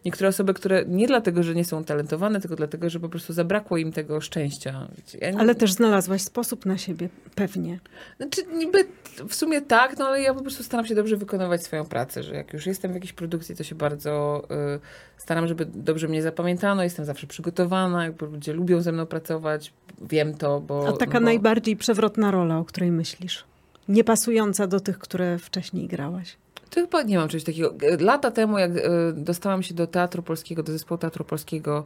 niektóre 0.05 0.29
osoby, 0.29 0.53
które 0.53 0.85
nie 0.87 1.07
dlatego, 1.07 1.43
że 1.43 1.55
nie 1.55 1.65
są 1.65 1.83
talentowane, 1.83 2.41
tylko 2.41 2.55
dlatego, 2.55 2.89
że 2.89 2.99
po 2.99 3.09
prostu 3.09 3.33
zabrakło 3.33 3.77
im 3.77 3.91
tego 3.91 4.21
szczęścia. 4.21 4.87
Ja 5.21 5.31
nie- 5.31 5.39
Ale 5.39 5.55
też 5.55 5.73
znalazłaś 5.73 6.21
sposób 6.21 6.65
na 6.65 6.77
siebie, 6.77 7.09
pewnie. 7.35 7.79
znaczy, 8.17 8.41
niby 8.53 8.85
w 9.29 9.35
sumie 9.35 9.61
tak, 9.61 9.97
no 9.97 10.07
ale 10.07 10.21
ja 10.21 10.33
po 10.33 10.41
prostu 10.41 10.63
staram 10.63 10.85
się 10.85 10.95
dobrze 10.95 11.17
wykonywać 11.17 11.63
swoją 11.63 11.85
pracę, 11.85 12.23
że 12.23 12.35
jak 12.35 12.53
już 12.53 12.65
jestem 12.65 12.91
w 12.91 12.93
jakiejś 12.93 13.13
produkcji, 13.13 13.55
to 13.55 13.63
się 13.63 13.75
bardzo 13.75 14.43
y, 14.75 14.79
staram, 15.17 15.47
żeby 15.47 15.65
dobrze 15.65 16.07
mnie 16.07 16.21
zapamiętano, 16.21 16.83
jestem 16.83 17.05
zawsze 17.05 17.27
przygotowana, 17.27 18.03
jakby 18.03 18.25
ludzie 18.25 18.53
lubią 18.53 18.81
ze 18.81 18.91
mną 18.91 19.05
pracować, 19.05 19.73
wiem 20.01 20.33
to, 20.33 20.59
bo... 20.59 20.87
A 20.87 20.91
taka 20.91 21.19
bo... 21.19 21.25
najbardziej 21.25 21.77
przewrotna 21.77 22.31
rola, 22.31 22.57
o 22.57 22.65
której 22.65 22.91
myślisz? 23.01 23.43
Niepasująca 23.89 24.67
do 24.67 24.79
tych, 24.79 24.99
które 24.99 25.39
wcześniej 25.39 25.87
grałaś. 25.87 26.37
To 26.69 26.81
chyba 26.81 27.03
nie 27.03 27.17
mam 27.17 27.29
czegoś 27.29 27.43
takiego. 27.43 27.73
Lata 27.99 28.31
temu, 28.31 28.57
jak 28.57 28.71
y, 28.77 28.81
dostałam 29.15 29.63
się 29.63 29.73
do 29.73 29.87
Teatru 29.87 30.23
Polskiego, 30.23 30.63
do 30.63 30.71
zespołu 30.71 30.97
Teatru 30.97 31.25
Polskiego, 31.25 31.85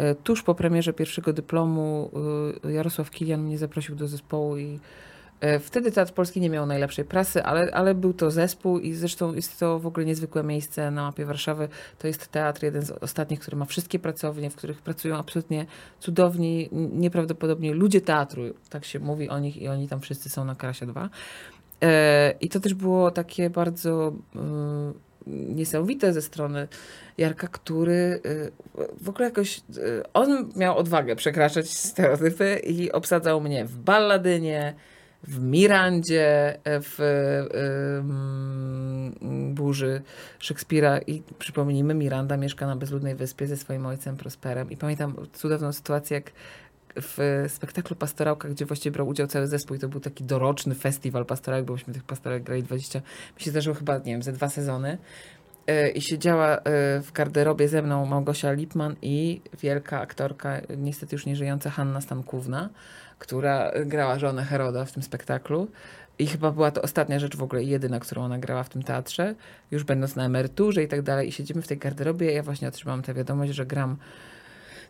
y, 0.00 0.14
tuż 0.24 0.42
po 0.42 0.54
premierze 0.54 0.92
pierwszego 0.92 1.32
dyplomu, 1.32 2.10
y, 2.64 2.72
Jarosław 2.72 3.10
Kilian 3.10 3.42
mnie 3.42 3.58
zaprosił 3.58 3.94
do 3.94 4.08
zespołu 4.08 4.58
i 4.58 4.78
wtedy 5.60 5.92
Teatr 5.92 6.12
Polski 6.12 6.40
nie 6.40 6.50
miał 6.50 6.66
najlepszej 6.66 7.04
prasy, 7.04 7.42
ale, 7.42 7.70
ale 7.72 7.94
był 7.94 8.12
to 8.12 8.30
zespół 8.30 8.78
i 8.78 8.94
zresztą 8.94 9.34
jest 9.34 9.60
to 9.60 9.78
w 9.78 9.86
ogóle 9.86 10.06
niezwykłe 10.06 10.42
miejsce 10.42 10.90
na 10.90 11.02
mapie 11.02 11.24
Warszawy. 11.24 11.68
To 11.98 12.06
jest 12.06 12.28
teatr, 12.28 12.62
jeden 12.62 12.82
z 12.82 12.90
ostatnich, 12.90 13.40
który 13.40 13.56
ma 13.56 13.64
wszystkie 13.64 13.98
pracownie, 13.98 14.50
w 14.50 14.56
których 14.56 14.82
pracują 14.82 15.16
absolutnie 15.16 15.66
cudowni, 16.00 16.68
nieprawdopodobnie 16.72 17.74
ludzie 17.74 18.00
teatru, 18.00 18.42
tak 18.70 18.84
się 18.84 18.98
mówi 18.98 19.28
o 19.28 19.38
nich 19.38 19.56
i 19.56 19.68
oni 19.68 19.88
tam 19.88 20.00
wszyscy 20.00 20.28
są 20.28 20.44
na 20.44 20.54
Karasia 20.54 20.86
2. 20.86 21.10
E, 21.82 22.34
I 22.40 22.48
to 22.48 22.60
też 22.60 22.74
było 22.74 23.10
takie 23.10 23.50
bardzo 23.50 24.12
y, 24.36 24.38
niesamowite 25.26 26.12
ze 26.12 26.22
strony 26.22 26.68
Jarka, 27.18 27.48
który 27.48 28.20
y, 28.26 28.52
w 29.00 29.08
ogóle 29.08 29.24
jakoś, 29.24 29.58
y, 29.58 30.02
on 30.14 30.52
miał 30.56 30.78
odwagę 30.78 31.16
przekraczać 31.16 31.70
stereotypy 31.70 32.60
i 32.66 32.92
obsadzał 32.92 33.40
mnie 33.40 33.64
w 33.64 33.76
balladynie, 33.76 34.74
w 35.28 35.40
Mirandzie, 35.40 36.58
w 36.64 37.00
y, 37.00 37.58
y, 37.58 39.54
burzy 39.54 40.02
Szekspira 40.38 40.98
i 40.98 41.22
przypomnijmy, 41.38 41.94
Miranda 41.94 42.36
mieszka 42.36 42.66
na 42.66 42.76
bezludnej 42.76 43.14
wyspie 43.14 43.46
ze 43.46 43.56
swoim 43.56 43.86
ojcem 43.86 44.16
Prosperem 44.16 44.70
i 44.70 44.76
pamiętam 44.76 45.16
cudowną 45.32 45.72
sytuację, 45.72 46.14
jak 46.14 46.32
w 46.96 47.44
spektaklu 47.48 47.96
Pastorałka, 47.96 48.48
gdzie 48.48 48.66
właściwie 48.66 48.92
brał 48.92 49.08
udział 49.08 49.26
cały 49.26 49.46
zespół 49.46 49.76
i 49.76 49.80
to 49.80 49.88
był 49.88 50.00
taki 50.00 50.24
doroczny 50.24 50.74
festiwal 50.74 51.26
pastorałek, 51.26 51.66
bo 51.66 51.72
myśmy 51.72 51.94
tych 51.94 52.04
pastorałek 52.04 52.42
grali 52.42 52.62
20, 52.62 52.98
mi 53.36 53.42
się 53.42 53.50
zdarzyło 53.50 53.76
chyba, 53.76 53.98
nie 53.98 54.12
wiem, 54.12 54.22
ze 54.22 54.32
dwa 54.32 54.48
sezony. 54.48 54.98
E, 55.66 55.90
I 55.90 56.00
siedziała 56.00 56.56
e, 56.56 56.60
w 57.00 57.12
garderobie 57.12 57.68
ze 57.68 57.82
mną 57.82 58.06
Małgosia 58.06 58.52
Lipman 58.52 58.96
i 59.02 59.40
wielka 59.62 60.00
aktorka, 60.00 60.60
niestety 60.76 61.16
już 61.16 61.26
nieżyjąca 61.26 61.70
Hanna 61.70 62.00
Stankówna, 62.00 62.68
która 63.24 63.72
grała 63.86 64.18
żonę 64.18 64.44
Heroda 64.44 64.84
w 64.84 64.92
tym 64.92 65.02
spektaklu. 65.02 65.68
I 66.18 66.26
chyba 66.26 66.50
była 66.50 66.70
to 66.70 66.82
ostatnia 66.82 67.18
rzecz 67.18 67.36
w 67.36 67.42
ogóle 67.42 67.62
i 67.62 67.68
jedyna, 67.68 68.00
którą 68.00 68.22
ona 68.22 68.38
grała 68.38 68.62
w 68.62 68.68
tym 68.68 68.82
teatrze, 68.82 69.34
już 69.70 69.84
będąc 69.84 70.16
na 70.16 70.24
emeryturze 70.24 70.82
i 70.82 70.88
tak 70.88 71.02
dalej. 71.02 71.28
I 71.28 71.32
siedzimy 71.32 71.62
w 71.62 71.68
tej 71.68 71.78
garderobie. 71.78 72.32
Ja 72.32 72.42
właśnie 72.42 72.68
otrzymałam 72.68 73.02
tę 73.02 73.14
wiadomość, 73.14 73.52
że 73.52 73.66
gram 73.66 73.96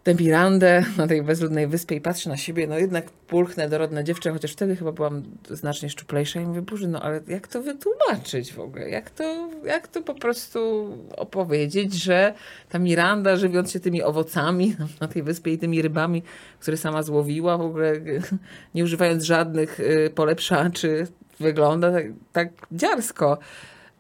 tę 0.05 0.15
Mirandę 0.15 0.85
na 0.97 1.07
tej 1.07 1.23
bezludnej 1.23 1.67
wyspie 1.67 1.97
i 1.97 2.01
patrzę 2.01 2.31
na 2.31 2.37
siebie, 2.37 2.67
no 2.67 2.79
jednak 2.79 3.11
pulchnę 3.11 3.69
dorodne 3.69 4.05
dziewczę, 4.05 4.33
chociaż 4.33 4.53
wtedy 4.53 4.77
chyba 4.77 4.93
byłam 4.93 5.23
znacznie 5.51 5.91
szczuplejsza 5.91 6.41
i 6.41 6.47
mówię, 6.47 6.63
Boże, 6.63 6.89
no 6.89 7.03
ale 7.03 7.21
jak 7.29 7.49
to 7.49 7.63
wytłumaczyć 7.63 8.53
w 8.53 8.61
ogóle? 8.61 8.91
Jak 8.91 9.11
to, 9.11 9.51
jak 9.65 9.89
to 9.89 10.03
po 10.03 10.15
prostu 10.15 10.89
opowiedzieć, 11.17 11.95
że 11.95 12.35
ta 12.69 12.79
Miranda, 12.79 13.37
żywiąc 13.37 13.73
się 13.73 13.81
tymi 13.81 14.03
owocami 14.03 14.77
na 15.01 15.09
tej 15.09 15.23
wyspie 15.23 15.53
i 15.53 15.59
tymi 15.59 15.83
rybami, 15.83 16.23
które 16.61 16.77
sama 16.77 17.03
złowiła, 17.03 17.59
w 17.59 17.61
ogóle 17.61 17.93
nie 18.75 18.85
używając 18.85 19.25
żadnych 19.25 19.81
y, 19.81 20.11
polepszaczy, 20.15 21.07
wygląda 21.41 21.93
tak, 21.93 22.07
tak 22.33 22.49
dziarsko. 22.73 23.39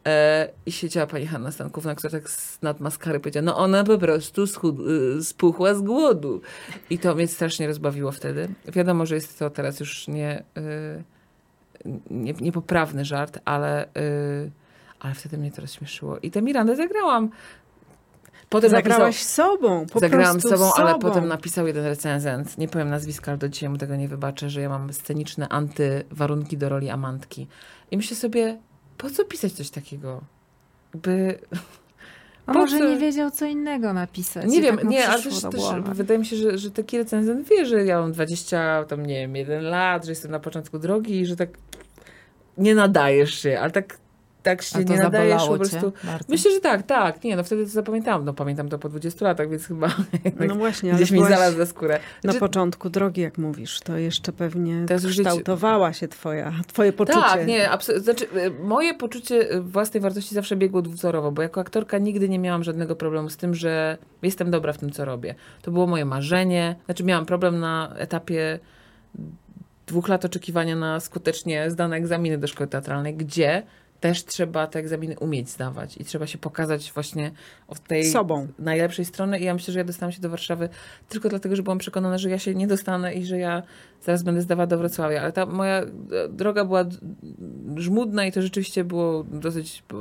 E, 0.07 0.49
I 0.67 0.73
siedziała 0.73 1.07
pani 1.07 1.27
Hanna 1.27 1.53
Stankówna, 1.53 1.95
która 1.95 2.11
tak 2.11 2.31
z 2.31 2.62
nad 2.62 2.81
maskary 2.81 3.21
powiedziała, 3.21 3.45
no 3.45 3.57
ona 3.57 3.85
po 3.85 3.99
prostu 3.99 4.45
schud- 4.45 5.19
y, 5.19 5.25
spuchła 5.25 5.75
z 5.75 5.83
głodu. 5.83 6.40
I 6.90 6.99
to 6.99 7.14
mnie 7.14 7.29
strasznie 7.29 7.67
rozbawiło 7.67 8.12
wtedy. 8.12 8.49
Wiadomo, 8.73 9.07
że 9.07 9.14
jest 9.14 9.38
to 9.38 9.51
teraz 9.51 9.81
już 9.81 10.09
nie, 10.09 10.43
y, 10.59 11.05
nie, 12.11 12.33
niepoprawny 12.33 13.05
żart, 13.05 13.38
ale, 13.45 13.85
y, 13.87 14.51
ale 15.01 15.14
wtedy 15.14 15.38
mnie 15.38 15.51
to 15.53 15.61
rozśmieszyło. 15.61 16.19
I 16.19 16.31
tę 16.31 16.43
Mirandę 16.43 16.77
zagrałam. 16.77 17.31
Potem 18.49 18.71
Zagrałaś 18.71 19.14
napisał, 19.14 19.57
sobą, 19.57 19.87
po 19.93 20.01
Zagrałam 20.01 20.40
sobą, 20.40 20.57
sobą. 20.57 20.73
ale 20.75 20.99
potem 20.99 21.29
napisał 21.29 21.67
jeden 21.67 21.85
recenzent, 21.85 22.59
nie 22.59 22.69
powiem 22.69 22.90
nazwiska, 22.90 23.31
ale 23.33 23.38
do 23.38 23.49
dzisiaj 23.49 23.69
mu 23.69 23.79
tego 23.79 23.97
nie 23.97 24.09
wybaczę, 24.09 24.51
że 24.51 24.61
ja 24.61 24.69
mam 24.69 24.93
sceniczne 24.93 25.49
antywarunki 25.49 26.57
do 26.59 26.69
roli 26.69 26.90
amantki. 26.90 27.47
I 27.90 27.97
myślę 27.97 28.17
sobie, 28.17 28.59
po 28.99 29.11
co 29.11 29.25
pisać 29.25 29.53
coś 29.53 29.71
takiego? 29.71 30.21
Jakby, 30.95 31.39
A 32.47 32.53
Po 32.53 32.59
może 32.59 32.79
co? 32.79 32.89
nie 32.89 32.97
wiedział, 32.97 33.31
co 33.31 33.47
innego 33.47 33.93
napisać. 33.93 34.47
nie 34.47 34.63
wiem, 34.63 34.77
tak 34.77 34.85
nie, 34.85 35.09
ale 35.09 35.23
też, 35.23 35.41
też 35.43 35.63
wydaje 35.93 36.19
mi 36.19 36.27
się, 36.27 36.37
że, 36.37 36.59
że 36.59 36.71
taki 36.71 36.99
recenzent 36.99 37.49
wie, 37.49 37.67
że 37.67 37.85
ja 37.85 38.01
mam 38.01 38.13
20, 38.13 38.85
tam 38.85 39.07
nie 39.07 39.15
wiem, 39.21 39.37
jeden 39.37 39.65
lat, 39.65 40.05
że 40.05 40.13
jestem 40.13 40.31
na 40.31 40.41
początku 40.41 40.79
drogi 40.79 41.21
i 41.21 41.27
że 41.27 41.37
tak 41.37 41.49
nie 42.59 42.75
nadajesz 42.75 43.35
się, 43.35 43.59
ale 43.61 43.71
tak, 43.71 43.99
tak 44.45 44.63
się 44.63 44.85
nie 44.85 44.99
nadajesz 44.99 45.47
po 45.47 45.57
prostu. 45.57 45.93
bardzo? 46.05 46.25
Myślę, 46.29 46.51
że 46.51 46.61
tak, 46.61 46.83
tak. 46.83 47.25
Nie, 47.25 47.37
no 47.37 47.45
wtedy 47.45 47.65
to 47.65 47.71
zapamiętałam. 47.71 48.25
No 48.25 48.35
pamiętam 48.35 48.69
to 48.69 48.79
po 48.79 48.89
20 48.89 49.25
latach, 49.25 49.51
więc 49.51 49.67
chyba 49.67 49.89
No 50.49 50.55
właśnie, 50.55 50.93
gdzieś 50.93 51.11
mi 51.11 51.19
znalazł 51.27 51.57
za 51.57 51.67
skórę. 51.67 51.95
na 51.95 52.21
Znaczy, 52.23 52.39
początku 52.41 52.91
drogi, 52.91 53.21
jak 53.21 53.39
mówisz, 53.39 53.81
to 53.81 53.97
jeszcze 53.97 54.33
pewnie 54.33 54.85
To 54.87 54.93
jest 54.93 55.07
życie- 55.07 55.23
kształtowała 55.25 55.93
się 55.93 56.09
twoja, 56.09 56.53
twoje 56.67 56.93
poczucie. 56.93 57.21
Tak, 57.21 57.47
nie, 57.47 57.69
abso- 57.71 57.99
znaczy, 58.01 58.25
y, 58.25 58.51
moje 58.51 58.95
poczucie 58.95 59.53
y, 59.55 59.61
własnej 59.61 60.01
wartości 60.01 60.35
zawsze 60.35 60.57
biegło 60.57 60.83
dwuwzorowo, 60.83 61.33
bo 61.33 61.43
jako 61.43 61.61
aktorka 61.61 61.99
nigdy 61.99 62.29
nie 62.29 62.39
miałam 62.39 62.65
żadnego 62.65 62.97
problemu 62.97 63.31
z 63.31 63.37
tym, 63.37 63.55
że 63.55 63.99
jestem 64.23 64.51
dobra 64.51 64.73
w 64.73 64.79
tym, 64.79 64.91
co 64.91 65.05
robię. 65.05 65.35
To 65.63 65.71
było 65.71 65.87
moje 65.87 66.05
marzenie. 66.05 66.77
Znaczy, 66.85 67.05
miałam 67.05 67.27
problem 67.27 67.61
na 67.61 67.95
etapie 67.97 68.59
dwóch 69.87 70.09
lat 70.09 70.25
oczekiwania 70.25 70.77
na 70.77 71.01
skutecznie 71.01 71.71
zdane 71.71 71.97
egzaminy 71.97 72.39
do 72.39 72.47
szkoły 72.47 72.67
teatralnej, 72.69 73.15
gdzie 73.15 73.63
też 74.05 74.25
trzeba 74.25 74.67
te 74.67 74.79
egzaminy 74.79 75.19
umieć 75.19 75.51
zdawać 75.51 75.97
i 75.97 76.05
trzeba 76.05 76.27
się 76.27 76.38
pokazać 76.38 76.93
właśnie 76.93 77.31
od 77.69 77.81
tej 77.81 78.05
Sobą. 78.05 78.49
najlepszej 78.59 79.05
strony. 79.05 79.38
I 79.40 79.45
ja 79.45 79.55
myślę, 79.55 79.73
że 79.73 79.79
ja 79.79 79.85
dostałam 79.85 80.12
się 80.12 80.21
do 80.21 80.31
Warszawy 80.31 80.69
tylko 81.09 81.29
dlatego, 81.29 81.57
że 81.57 81.62
byłam 81.62 81.79
przekonana, 81.79 82.19
że 82.19 82.31
ja 82.31 82.38
się 82.38 82.55
nie 82.55 82.67
dostanę 82.67 83.14
i 83.14 83.27
że 83.27 83.38
ja 83.38 83.62
zaraz 84.03 84.23
będę 84.23 84.40
zdawała 84.40 84.67
do 84.67 84.79
Wrocławia. 84.79 85.23
Ale 85.23 85.33
ta 85.33 85.47
moja 85.47 85.83
e, 85.83 85.88
droga 86.29 86.64
była 86.64 86.85
żmudna 87.77 88.27
i 88.27 88.33
to 88.33 88.43
rzeczywiście 88.43 88.85
było 88.85 89.25
dosyć 89.25 89.83
e, 89.93 89.95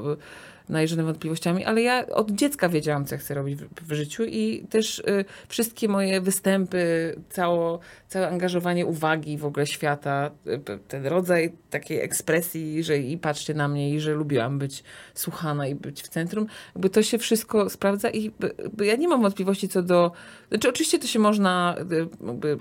najeżone 0.70 1.04
wątpliwościami, 1.04 1.66
ale 1.66 1.82
ja 1.82 2.08
od 2.08 2.32
dziecka 2.32 2.70
wiedziałam, 2.70 3.06
co 3.06 3.18
chcę 3.18 3.34
robić 3.34 3.56
w, 3.56 3.88
w 3.88 3.94
życiu 3.94 4.24
i 4.26 4.66
też 4.70 5.00
y, 5.00 5.26
wszystkie 5.48 5.88
moje 5.88 6.22
występy, 6.22 7.16
cało, 7.30 7.80
całe 8.08 8.30
angażowanie 8.30 8.86
uwagi 8.86 9.38
w 9.38 9.46
ogóle 9.46 9.68
świata, 9.68 10.32
y, 10.48 10.80
ten 10.88 11.06
rodzaj 11.06 11.54
takiej 11.70 12.02
ekspresji, 12.02 12.84
że 12.84 12.98
i 12.98 13.18
patrzcie 13.18 13.54
na 13.54 13.68
mnie 13.68 13.96
i 13.96 14.00
że 14.00 14.14
lubiłam 14.14 14.60
być 14.60 14.84
słuchana 15.14 15.68
i 15.68 15.76
być 15.76 16.02
w 16.02 16.08
centrum, 16.08 16.48
jakby 16.76 16.90
to 16.90 17.04
się 17.04 17.18
wszystko 17.18 17.70
sprawdza 17.70 18.10
i 18.10 18.30
b- 18.30 18.86
ja 18.86 18.96
nie 18.96 19.08
mam 19.08 19.22
wątpliwości 19.22 19.70
co 19.70 19.84
do, 19.84 20.12
znaczy 20.50 20.70
oczywiście 20.70 21.00
to 21.00 21.08
się 21.08 21.20
można 21.20 21.76
y, 21.92 22.58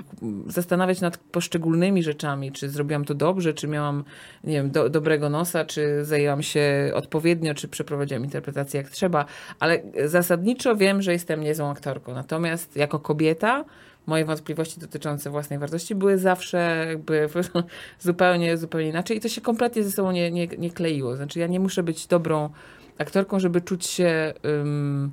zastanawiać 0.46 1.00
nad 1.00 1.16
poszczególnymi 1.18 2.02
rzeczami, 2.02 2.52
czy 2.52 2.68
zrobiłam 2.68 3.04
to 3.04 3.14
dobrze, 3.14 3.54
czy 3.54 3.68
miałam, 3.68 4.04
nie 4.44 4.52
wiem, 4.54 4.70
do, 4.70 4.88
dobrego 4.88 5.30
nosa, 5.30 5.64
czy 5.64 6.04
zajęłam 6.04 6.42
się 6.42 6.90
odpowiednio, 6.94 7.54
czy 7.54 7.68
przeprowadziłam 7.68 7.91
interpretację 8.24 8.80
jak 8.82 8.90
trzeba, 8.90 9.24
ale 9.60 9.82
zasadniczo 10.06 10.76
wiem, 10.76 11.02
że 11.02 11.12
jestem 11.12 11.40
niezłą 11.40 11.70
aktorką. 11.70 12.14
Natomiast 12.14 12.76
jako 12.76 12.98
kobieta 12.98 13.64
moje 14.06 14.24
wątpliwości 14.24 14.80
dotyczące 14.80 15.30
własnej 15.30 15.58
wartości 15.58 15.94
były 15.94 16.18
zawsze 16.18 16.86
jakby 16.88 17.28
zupełnie, 18.00 18.56
zupełnie 18.56 18.88
inaczej 18.88 19.16
i 19.16 19.20
to 19.20 19.28
się 19.28 19.40
kompletnie 19.40 19.82
ze 19.82 19.90
sobą 19.90 20.12
nie, 20.12 20.30
nie, 20.30 20.46
nie 20.46 20.70
kleiło. 20.70 21.16
Znaczy 21.16 21.38
ja 21.38 21.46
nie 21.46 21.60
muszę 21.60 21.82
być 21.82 22.06
dobrą 22.06 22.50
aktorką, 22.98 23.40
żeby 23.40 23.60
czuć 23.60 23.86
się, 23.86 24.32
ym, 24.46 25.12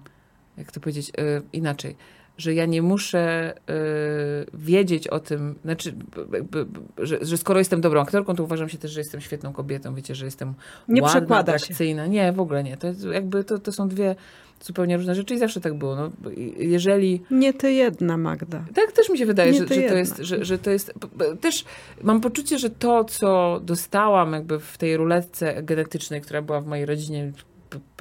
jak 0.57 0.71
to 0.71 0.79
powiedzieć, 0.79 1.09
y, 1.09 1.41
inaczej 1.53 1.95
że 2.39 2.53
ja 2.53 2.65
nie 2.65 2.81
muszę 2.81 3.53
y, 3.69 4.45
wiedzieć 4.53 5.07
o 5.07 5.19
tym, 5.19 5.55
znaczy, 5.63 5.91
b- 5.91 6.25
b- 6.43 6.65
b- 6.65 6.79
że, 6.97 7.25
że 7.25 7.37
skoro 7.37 7.59
jestem 7.59 7.81
dobrą 7.81 8.01
aktorką, 8.01 8.35
to 8.35 8.43
uważam 8.43 8.69
się 8.69 8.77
też, 8.77 8.91
że 8.91 8.99
jestem 8.99 9.21
świetną 9.21 9.53
kobietą. 9.53 9.95
Wiecie, 9.95 10.15
że 10.15 10.25
jestem 10.25 10.53
Nie 10.87 11.01
ładna, 11.01 11.19
przekłada 11.19 11.57
się. 11.57 11.63
atrakcyjna. 11.63 12.07
Nie, 12.07 12.31
w 12.33 12.39
ogóle 12.39 12.63
nie. 12.63 12.77
To, 12.77 12.87
jakby, 13.11 13.43
to, 13.43 13.59
to 13.59 13.71
są 13.71 13.87
dwie 13.87 14.15
zupełnie 14.63 14.97
różne 14.97 15.15
rzeczy 15.15 15.33
i 15.33 15.39
zawsze 15.39 15.61
tak 15.61 15.73
było. 15.73 15.95
No, 15.95 16.11
jeżeli 16.57 17.21
Nie 17.31 17.53
ty 17.53 17.71
jedna, 17.73 18.17
Magda. 18.17 18.65
tak 18.75 18.91
też 18.91 19.09
mi 19.09 19.17
się 19.17 19.25
wydaje, 19.25 19.53
że, 19.53 19.59
że, 19.59 19.65
to 19.67 19.73
jedna. 19.73 19.97
jest, 19.97 20.17
że, 20.17 20.45
że 20.45 20.57
to 20.57 20.69
jest. 20.71 20.93
Też 21.41 21.65
mam 22.03 22.21
poczucie, 22.21 22.59
że 22.59 22.69
to, 22.69 23.03
co 23.03 23.59
dostałam 23.63 24.33
jakby 24.33 24.59
w 24.59 24.77
tej 24.77 24.97
ruletce 24.97 25.63
genetycznej, 25.63 26.21
która 26.21 26.41
była 26.41 26.61
w 26.61 26.65
mojej 26.67 26.85
rodzinie 26.85 27.31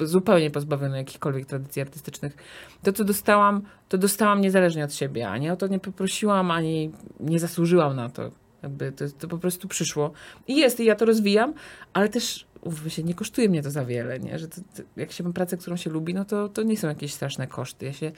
zupełnie 0.01 0.51
pozbawiona 0.51 0.97
jakichkolwiek 0.97 1.45
tradycji 1.45 1.81
artystycznych, 1.81 2.37
to, 2.83 2.93
co 2.93 3.03
dostałam, 3.03 3.61
to 3.89 3.97
dostałam 3.97 4.41
niezależnie 4.41 4.83
od 4.83 4.93
siebie. 4.93 5.29
Ani 5.29 5.49
o 5.49 5.55
to 5.55 5.67
nie 5.67 5.79
poprosiłam, 5.79 6.51
ani 6.51 6.91
nie 7.19 7.39
zasłużyłam 7.39 7.95
na 7.95 8.09
to. 8.09 8.31
Jakby 8.63 8.91
to, 8.91 9.05
to 9.19 9.27
po 9.27 9.37
prostu 9.37 9.67
przyszło. 9.67 10.11
I 10.47 10.55
jest, 10.55 10.79
i 10.79 10.85
ja 10.85 10.95
to 10.95 11.05
rozwijam, 11.05 11.53
ale 11.93 12.09
też 12.09 12.45
umówmy 12.61 12.89
się, 12.89 13.03
nie 13.03 13.13
kosztuje 13.13 13.49
mnie 13.49 13.63
to 13.63 13.71
za 13.71 13.85
wiele, 13.85 14.19
nie? 14.19 14.39
Że 14.39 14.47
to, 14.47 14.61
to, 14.75 14.83
jak 14.97 15.11
się 15.11 15.23
ma 15.23 15.33
pracę, 15.33 15.57
którą 15.57 15.75
się 15.75 15.89
lubi, 15.89 16.13
no 16.13 16.25
to, 16.25 16.49
to 16.49 16.63
nie 16.63 16.77
są 16.77 16.87
jakieś 16.87 17.13
straszne 17.13 17.47
koszty. 17.47 17.85
Ja 17.85 17.93
się 17.93 18.11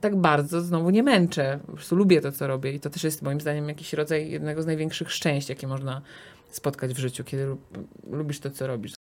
tak 0.00 0.16
bardzo 0.16 0.60
znowu 0.60 0.90
nie 0.90 1.02
męczę. 1.02 1.58
Po 1.66 1.72
prostu 1.72 1.96
lubię 1.96 2.20
to, 2.20 2.32
co 2.32 2.46
robię 2.46 2.72
i 2.72 2.80
to 2.80 2.90
też 2.90 3.04
jest 3.04 3.22
moim 3.22 3.40
zdaniem 3.40 3.68
jakiś 3.68 3.92
rodzaj 3.92 4.30
jednego 4.30 4.62
z 4.62 4.66
największych 4.66 5.12
szczęść, 5.12 5.48
jakie 5.48 5.66
można 5.66 6.02
spotkać 6.50 6.94
w 6.94 6.98
życiu, 6.98 7.24
kiedy 7.24 7.46
lu- 7.46 7.58
lubisz 8.10 8.40
to, 8.40 8.50
co 8.50 8.66
robisz. 8.66 9.01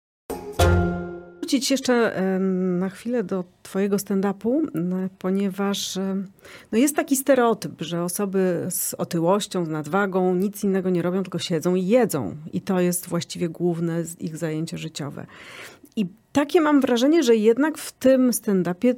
Wrócić 1.52 1.70
jeszcze 1.70 2.20
na 2.78 2.88
chwilę 2.88 3.24
do 3.24 3.44
twojego 3.62 3.96
stand-upu, 3.96 4.60
ponieważ 5.18 5.98
no 6.72 6.78
jest 6.78 6.96
taki 6.96 7.16
stereotyp, 7.16 7.72
że 7.80 8.02
osoby 8.02 8.66
z 8.70 8.94
otyłością, 8.94 9.64
z 9.64 9.68
nadwagą 9.68 10.34
nic 10.34 10.64
innego 10.64 10.90
nie 10.90 11.02
robią, 11.02 11.22
tylko 11.22 11.38
siedzą 11.38 11.74
i 11.74 11.86
jedzą. 11.86 12.36
I 12.52 12.60
to 12.60 12.80
jest 12.80 13.08
właściwie 13.08 13.48
główne 13.48 14.04
ich 14.20 14.36
zajęcie 14.36 14.78
życiowe. 14.78 15.26
I 15.96 16.06
takie 16.32 16.60
mam 16.60 16.80
wrażenie, 16.80 17.22
że 17.22 17.36
jednak 17.36 17.78
w 17.78 17.92
tym 17.92 18.30
stand-upie 18.30 18.94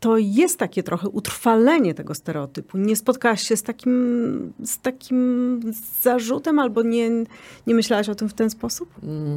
to 0.00 0.18
jest 0.18 0.58
takie 0.58 0.82
trochę 0.82 1.08
utrwalenie 1.08 1.94
tego 1.94 2.14
stereotypu. 2.14 2.78
Nie 2.78 2.96
spotkałaś 2.96 3.42
się 3.42 3.56
z 3.56 3.62
takim, 3.62 4.52
z 4.64 4.78
takim 4.78 5.60
zarzutem 6.02 6.58
albo 6.58 6.82
nie, 6.82 7.10
nie 7.66 7.74
myślałaś 7.74 8.08
o 8.08 8.14
tym 8.14 8.28
w 8.28 8.34
ten 8.34 8.50
sposób? 8.50 8.88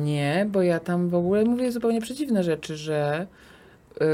Nie, 0.04 0.48
bo 0.52 0.62
ja 0.62 0.80
tam 0.80 1.10
w 1.10 1.16
ogóle 1.16 1.46
mówię 1.46 1.72
zupełnie 1.72 2.02
przeciwne 2.02 2.44
rzeczy, 2.44 2.78
że 2.78 3.28
yy, 4.00 4.06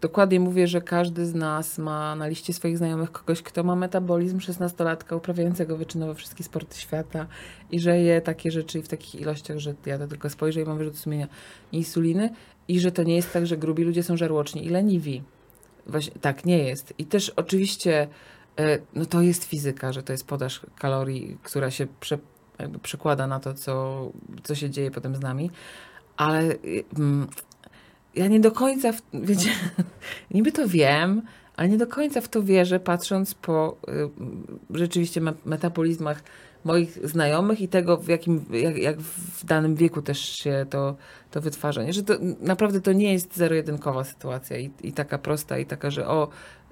dokładnie 0.00 0.40
mówię, 0.40 0.66
że 0.66 0.80
każdy 0.80 1.26
z 1.26 1.34
nas 1.34 1.78
ma 1.78 2.16
na 2.16 2.26
liście 2.26 2.52
swoich 2.52 2.78
znajomych 2.78 3.12
kogoś, 3.12 3.42
kto 3.42 3.62
ma 3.62 3.76
metabolizm 3.76 4.38
16-latka 4.38 5.16
uprawiającego 5.16 5.76
wyczynowo 5.76 6.14
wszystkie 6.14 6.44
sporty 6.44 6.80
świata 6.80 7.26
i 7.70 7.80
że 7.80 7.98
je 7.98 8.20
takie 8.20 8.50
rzeczy 8.50 8.78
i 8.78 8.82
w 8.82 8.88
takich 8.88 9.20
ilościach, 9.20 9.58
że 9.58 9.74
ja 9.86 9.98
to 9.98 10.06
tylko 10.06 10.30
spojrzę 10.30 10.60
i 10.60 10.64
mam 10.64 10.78
wyrzut 10.78 10.98
sumienia 10.98 11.28
insuliny 11.72 12.30
i 12.68 12.80
że 12.80 12.92
to 12.92 13.02
nie 13.02 13.16
jest 13.16 13.32
tak, 13.32 13.46
że 13.46 13.56
grubi 13.56 13.84
ludzie 13.84 14.02
są 14.02 14.16
żarłoczni 14.16 14.66
i 14.66 14.68
leniwi. 14.68 15.22
Właśnie, 15.86 16.12
tak, 16.20 16.44
nie 16.44 16.58
jest. 16.58 16.94
I 16.98 17.04
też 17.06 17.30
oczywiście 17.30 18.08
e, 18.58 18.78
no 18.94 19.06
to 19.06 19.22
jest 19.22 19.44
fizyka, 19.44 19.92
że 19.92 20.02
to 20.02 20.12
jest 20.12 20.26
podaż 20.26 20.60
kalorii, 20.78 21.38
która 21.42 21.70
się 21.70 21.86
prze, 22.00 22.18
przekłada 22.82 23.26
na 23.26 23.40
to, 23.40 23.54
co, 23.54 24.12
co 24.42 24.54
się 24.54 24.70
dzieje 24.70 24.90
potem 24.90 25.16
z 25.16 25.20
nami. 25.20 25.50
Ale 26.16 26.42
y, 26.44 26.84
mm, 26.98 27.26
ja 28.14 28.26
nie 28.26 28.40
do 28.40 28.52
końca, 28.52 28.92
w, 28.92 29.02
wiecie, 29.14 29.50
niby 30.34 30.52
to 30.52 30.68
wiem, 30.68 31.22
ale 31.56 31.68
nie 31.68 31.78
do 31.78 31.86
końca 31.86 32.20
w 32.20 32.28
to 32.28 32.42
wierzę, 32.42 32.80
patrząc 32.80 33.34
po 33.34 33.76
y, 33.88 34.08
rzeczywiście 34.78 35.20
me- 35.20 35.34
metabolizmach 35.44 36.22
moich 36.64 37.08
znajomych 37.08 37.60
i 37.60 37.68
tego, 37.68 37.96
w 37.96 38.08
jakim, 38.08 38.44
jak, 38.50 38.76
jak 38.76 39.00
w 39.00 39.44
danym 39.44 39.74
wieku 39.74 40.02
też 40.02 40.18
się 40.18 40.66
to, 40.70 40.96
to 41.30 41.40
wytwarza. 41.40 41.82
Nie? 41.82 41.92
Że 41.92 42.02
to 42.02 42.14
naprawdę 42.40 42.80
to 42.80 42.92
nie 42.92 43.12
jest 43.12 43.36
zero-jedynkowa 43.36 44.04
sytuacja 44.04 44.58
i, 44.58 44.70
i 44.82 44.92
taka 44.92 45.18
prosta, 45.18 45.58
i 45.58 45.66
taka, 45.66 45.90
że 45.90 46.08
o, 46.08 46.28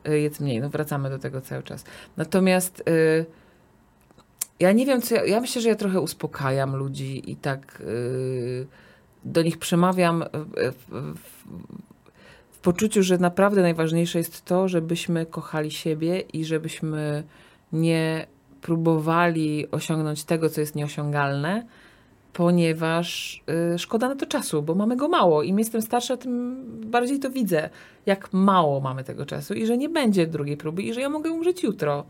y, 0.08 0.20
jedz 0.20 0.40
mniej. 0.40 0.60
No 0.60 0.70
wracamy 0.70 1.10
do 1.10 1.18
tego 1.18 1.40
cały 1.40 1.62
czas. 1.62 1.84
Natomiast 2.16 2.82
y, 2.88 3.26
ja 4.60 4.72
nie 4.72 4.86
wiem, 4.86 5.02
co 5.02 5.14
ja, 5.14 5.24
ja 5.24 5.40
myślę, 5.40 5.62
że 5.62 5.68
ja 5.68 5.74
trochę 5.74 6.00
uspokajam 6.00 6.76
ludzi 6.76 7.30
i 7.30 7.36
tak 7.36 7.80
y, 7.80 8.66
do 9.24 9.42
nich 9.42 9.58
przemawiam 9.58 10.24
w, 10.32 10.72
w, 10.72 11.14
w, 11.16 11.44
w 12.50 12.58
poczuciu, 12.58 13.02
że 13.02 13.18
naprawdę 13.18 13.62
najważniejsze 13.62 14.18
jest 14.18 14.44
to, 14.44 14.68
żebyśmy 14.68 15.26
kochali 15.26 15.70
siebie 15.70 16.20
i 16.20 16.44
żebyśmy 16.44 17.24
nie 17.72 18.26
próbowali 18.62 19.70
osiągnąć 19.70 20.24
tego, 20.24 20.48
co 20.50 20.60
jest 20.60 20.74
nieosiągalne, 20.74 21.66
ponieważ 22.32 23.42
y, 23.74 23.78
szkoda 23.78 24.08
na 24.08 24.16
to 24.16 24.26
czasu, 24.26 24.62
bo 24.62 24.74
mamy 24.74 24.96
go 24.96 25.08
mało. 25.08 25.42
Im 25.42 25.58
jestem 25.58 25.82
starsza, 25.82 26.16
tym 26.16 26.64
bardziej 26.90 27.18
to 27.18 27.30
widzę, 27.30 27.70
jak 28.06 28.32
mało 28.32 28.80
mamy 28.80 29.04
tego 29.04 29.26
czasu 29.26 29.54
i 29.54 29.66
że 29.66 29.76
nie 29.78 29.88
będzie 29.88 30.26
drugiej 30.26 30.56
próby 30.56 30.82
i 30.82 30.94
że 30.94 31.00
ja 31.00 31.08
mogę 31.08 31.30
umrzeć 31.30 31.62
jutro. 31.62 32.04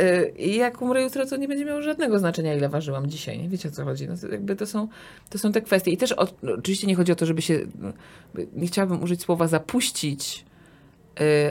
Y, 0.00 0.32
I 0.38 0.56
jak 0.56 0.82
umrę 0.82 1.02
jutro, 1.02 1.26
to 1.26 1.36
nie 1.36 1.48
będzie 1.48 1.64
miało 1.64 1.82
żadnego 1.82 2.18
znaczenia, 2.18 2.54
ile 2.54 2.68
ważyłam 2.68 3.06
dzisiaj. 3.06 3.38
Nie 3.38 3.48
wiecie 3.48 3.68
o 3.68 3.72
co 3.72 3.84
chodzi. 3.84 4.08
No, 4.08 4.14
to 4.16 4.28
jakby 4.28 4.56
to, 4.56 4.66
są, 4.66 4.88
to 5.30 5.38
są 5.38 5.52
te 5.52 5.62
kwestie. 5.62 5.90
I 5.90 5.96
też 5.96 6.12
o, 6.12 6.26
no, 6.42 6.52
oczywiście 6.52 6.86
nie 6.86 6.94
chodzi 6.94 7.12
o 7.12 7.16
to, 7.16 7.26
żeby 7.26 7.42
się. 7.42 7.60
no, 7.78 7.92
Nie 8.52 8.66
chciałabym 8.66 9.02
użyć 9.02 9.22
słowa 9.22 9.48
zapuścić, 9.48 10.44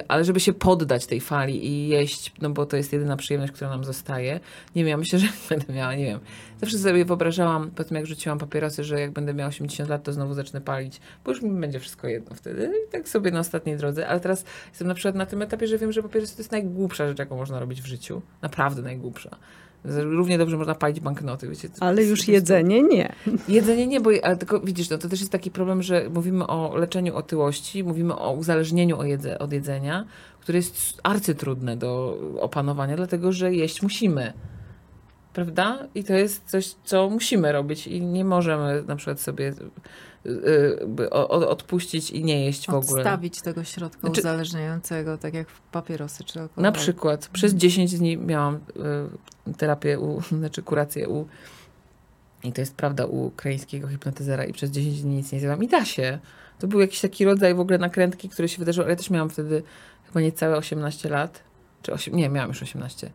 ale 0.08 0.23
żeby 0.23 0.39
się 0.39 0.53
poddać 0.53 1.05
tej 1.05 1.21
fali 1.21 1.67
i 1.67 1.88
jeść, 1.88 2.34
no 2.41 2.49
bo 2.49 2.65
to 2.65 2.77
jest 2.77 2.93
jedyna 2.93 3.17
przyjemność, 3.17 3.53
która 3.53 3.69
nam 3.69 3.84
zostaje. 3.84 4.39
Nie 4.75 4.84
wiem, 4.84 4.88
ja 4.88 4.97
myślę, 4.97 5.19
że 5.23 5.27
będę 5.49 5.73
miała, 5.73 5.95
nie 5.95 6.05
wiem. 6.05 6.19
Zawsze 6.62 6.77
sobie 6.77 7.05
wyobrażałam, 7.05 7.71
po 7.71 7.84
tym 7.84 7.97
jak 7.97 8.05
rzuciłam 8.05 8.38
papierosy, 8.38 8.84
że 8.84 8.99
jak 8.99 9.12
będę 9.12 9.34
miała 9.34 9.49
80 9.49 9.89
lat, 9.89 10.03
to 10.03 10.13
znowu 10.13 10.34
zacznę 10.34 10.62
palić, 10.62 11.01
bo 11.25 11.32
już 11.32 11.41
mi 11.41 11.60
będzie 11.62 11.79
wszystko 11.79 12.08
jedno 12.08 12.36
wtedy. 12.36 12.71
I 12.88 12.91
tak 12.91 13.10
sobie 13.10 13.32
na 13.32 13.39
ostatniej 13.39 13.77
drodze. 13.77 14.08
Ale 14.08 14.19
teraz 14.19 14.45
jestem 14.69 14.88
na 14.88 14.93
przykład 14.93 15.15
na 15.15 15.25
tym 15.25 15.41
etapie, 15.41 15.67
że 15.67 15.77
wiem, 15.77 15.91
że 15.91 16.03
papierosy 16.03 16.36
to 16.36 16.41
jest 16.41 16.51
najgłupsza 16.51 17.08
rzecz, 17.08 17.19
jaką 17.19 17.38
można 17.38 17.60
robić 17.60 17.82
w 17.82 17.86
życiu. 17.86 18.21
Naprawdę 18.41 18.82
najgłupsza. 18.82 19.38
Równie 19.83 20.37
dobrze 20.37 20.58
można 20.58 20.75
palić 20.75 20.99
banknoty, 20.99 21.49
wiecie. 21.49 21.69
Ale 21.79 22.04
już 22.04 22.27
jedzenie 22.27 22.83
nie. 22.83 23.13
Jedzenie 23.47 23.87
nie, 23.87 24.01
bo 24.01 24.10
tylko 24.39 24.60
widzisz, 24.60 24.89
no 24.89 24.97
to 24.97 25.10
też 25.10 25.19
jest 25.19 25.31
taki 25.31 25.51
problem, 25.51 25.83
że 25.83 26.10
mówimy 26.10 26.47
o 26.47 26.77
leczeniu 26.77 27.15
otyłości, 27.15 27.83
mówimy 27.83 28.15
o 28.15 28.31
uzależnieniu 28.31 28.97
od 29.39 29.51
jedzenia, 29.54 30.06
które 30.41 30.58
jest 30.58 30.99
arcytrudne 31.04 31.77
do 31.77 32.17
opanowania, 32.39 32.95
dlatego 32.95 33.31
że 33.31 33.54
jeść 33.54 33.81
musimy. 33.81 34.33
Prawda? 35.33 35.87
I 35.95 36.04
to 36.04 36.13
jest 36.13 36.49
coś, 36.49 36.75
co 36.83 37.10
musimy 37.10 37.51
robić 37.51 37.87
i 37.87 38.01
nie 38.01 38.25
możemy 38.25 38.83
na 38.87 38.95
przykład 38.95 39.19
sobie 39.19 39.54
odpuścić 41.29 42.11
i 42.11 42.23
nie 42.23 42.45
jeść 42.45 42.65
w 42.65 42.69
ogóle. 42.69 43.01
Odstawić 43.01 43.41
tego 43.41 43.63
środka 43.63 43.99
Znaczy- 43.99 44.21
uzależniającego, 44.21 45.17
tak 45.17 45.33
jak 45.33 45.49
w 45.49 45.61
papierosy 45.61 46.23
czy 46.23 46.39
alkohol. 46.39 46.63
Na 46.63 46.71
przykład 46.71 47.27
przez 47.33 47.53
10 47.53 47.97
dni 47.97 48.17
miałam 48.17 48.55
y, 49.49 49.53
terapię, 49.53 49.99
u, 49.99 50.21
znaczy 50.39 50.63
kurację 50.63 51.09
u 51.09 51.27
I 52.43 52.53
to 52.53 52.61
jest 52.61 52.75
prawda 52.75 53.05
u 53.05 53.25
ukraińskiego 53.25 53.87
hipnotyzera 53.87 54.45
i 54.45 54.53
przez 54.53 54.71
10 54.71 55.01
dni 55.01 55.15
nic 55.15 55.31
nie 55.31 55.39
zjadłam. 55.39 55.63
I 55.63 55.67
da 55.67 55.85
się. 55.85 56.19
To 56.59 56.67
był 56.67 56.79
jakiś 56.79 57.01
taki 57.01 57.25
rodzaj 57.25 57.55
w 57.55 57.59
ogóle 57.59 57.77
nakrętki, 57.77 58.29
który 58.29 58.49
się 58.49 58.59
wydarzył, 58.59 58.83
ale 58.83 58.91
ja 58.91 58.97
też 58.97 59.09
miałam 59.09 59.29
wtedy 59.29 59.63
chyba 60.05 60.21
niecałe 60.21 60.57
18 60.57 61.09
lat. 61.09 61.43
Czy 61.81 61.93
8, 61.93 62.15
nie, 62.15 62.29
miałam 62.29 62.49
już 62.49 62.63
18, 62.63 63.11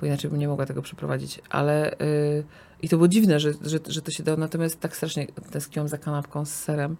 bo 0.00 0.06
inaczej 0.06 0.30
bym 0.30 0.38
nie 0.38 0.48
mogła 0.48 0.66
tego 0.66 0.82
przeprowadzić. 0.82 1.40
Ale 1.50 1.96
yy, 2.00 2.44
i 2.82 2.88
to 2.88 2.96
było 2.96 3.08
dziwne, 3.08 3.40
że, 3.40 3.52
że, 3.62 3.78
że 3.86 4.02
to 4.02 4.10
się 4.10 4.22
dało. 4.22 4.38
Natomiast 4.38 4.80
tak 4.80 4.96
strasznie 4.96 5.26
tęskniłam 5.50 5.88
za 5.88 5.98
kanapką 5.98 6.44
z 6.44 6.54
serem, 6.54 6.96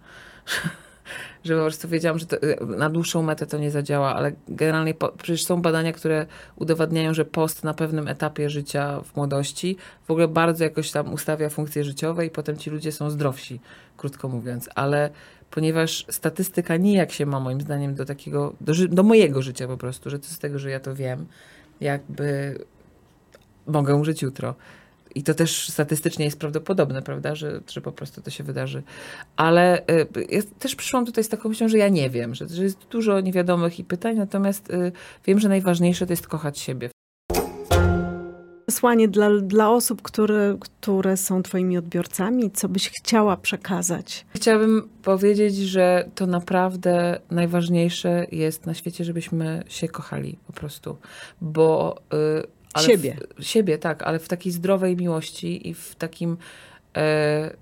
że 1.44 1.54
po 1.54 1.60
prostu 1.60 1.88
wiedziałam, 1.88 2.18
że 2.18 2.26
to, 2.26 2.36
na 2.66 2.90
dłuższą 2.90 3.22
metę 3.22 3.46
to 3.46 3.58
nie 3.58 3.70
zadziała, 3.70 4.14
ale 4.14 4.32
generalnie 4.48 4.94
po, 4.94 5.08
przecież 5.08 5.44
są 5.44 5.62
badania, 5.62 5.92
które 5.92 6.26
udowadniają, 6.56 7.14
że 7.14 7.24
post 7.24 7.64
na 7.64 7.74
pewnym 7.74 8.08
etapie 8.08 8.50
życia 8.50 9.00
w 9.00 9.16
młodości 9.16 9.76
w 10.06 10.10
ogóle 10.10 10.28
bardzo 10.28 10.64
jakoś 10.64 10.90
tam 10.90 11.12
ustawia 11.12 11.48
funkcje 11.48 11.84
życiowe 11.84 12.26
i 12.26 12.30
potem 12.30 12.56
ci 12.56 12.70
ludzie 12.70 12.92
są 12.92 13.10
zdrowsi, 13.10 13.60
krótko 13.96 14.28
mówiąc. 14.28 14.68
Ale 14.74 15.10
ponieważ 15.50 16.06
statystyka 16.10 16.76
nijak 16.76 17.12
się 17.12 17.26
ma 17.26 17.40
moim 17.40 17.60
zdaniem 17.60 17.94
do 17.94 18.04
takiego, 18.04 18.52
do, 18.60 18.72
do 18.88 19.02
mojego 19.02 19.42
życia 19.42 19.66
po 19.66 19.76
prostu, 19.76 20.10
że 20.10 20.18
to 20.18 20.26
z 20.26 20.38
tego, 20.38 20.58
że 20.58 20.70
ja 20.70 20.80
to 20.80 20.94
wiem, 20.94 21.26
jakby 21.80 22.58
mogę 23.66 23.94
umrzeć 23.94 24.22
jutro. 24.22 24.54
I 25.14 25.22
to 25.22 25.34
też 25.34 25.68
statystycznie 25.68 26.24
jest 26.24 26.38
prawdopodobne, 26.38 27.02
prawda, 27.02 27.34
że, 27.34 27.60
że 27.70 27.80
po 27.80 27.92
prostu 27.92 28.22
to 28.22 28.30
się 28.30 28.44
wydarzy. 28.44 28.82
Ale 29.36 29.80
y, 29.80 30.06
ja 30.28 30.42
też 30.58 30.76
przyszłam 30.76 31.06
tutaj 31.06 31.24
z 31.24 31.28
taką 31.28 31.48
myślą, 31.48 31.68
że 31.68 31.78
ja 31.78 31.88
nie 31.88 32.10
wiem, 32.10 32.34
że, 32.34 32.48
że 32.48 32.62
jest 32.62 32.78
dużo 32.90 33.20
niewiadomych 33.20 33.78
i 33.78 33.84
pytań, 33.84 34.16
natomiast 34.16 34.70
y, 34.70 34.92
wiem, 35.26 35.40
że 35.40 35.48
najważniejsze 35.48 36.06
to 36.06 36.12
jest 36.12 36.26
kochać 36.26 36.58
siebie. 36.58 36.90
Przesłanie 38.66 39.08
dla, 39.08 39.30
dla 39.40 39.70
osób, 39.70 40.02
które, 40.02 40.56
które 40.60 41.16
są 41.16 41.42
twoimi 41.42 41.78
odbiorcami, 41.78 42.50
co 42.50 42.68
byś 42.68 42.90
chciała 42.90 43.36
przekazać? 43.36 44.26
Chciałabym 44.34 44.88
powiedzieć, 45.02 45.56
że 45.56 46.08
to 46.14 46.26
naprawdę 46.26 47.20
najważniejsze 47.30 48.26
jest 48.32 48.66
na 48.66 48.74
świecie, 48.74 49.04
żebyśmy 49.04 49.64
się 49.68 49.88
kochali 49.88 50.38
po 50.46 50.52
prostu, 50.52 50.96
bo... 51.40 51.96
Y, 52.44 52.57
ale 52.78 52.86
Siebie. 52.86 53.16
W, 53.38 53.44
siebie, 53.44 53.78
tak, 53.78 54.02
ale 54.02 54.18
w 54.18 54.28
takiej 54.28 54.52
zdrowej 54.52 54.96
miłości 54.96 55.68
i 55.68 55.74
w 55.74 55.94
takim. 55.94 56.36
E, 56.96 57.56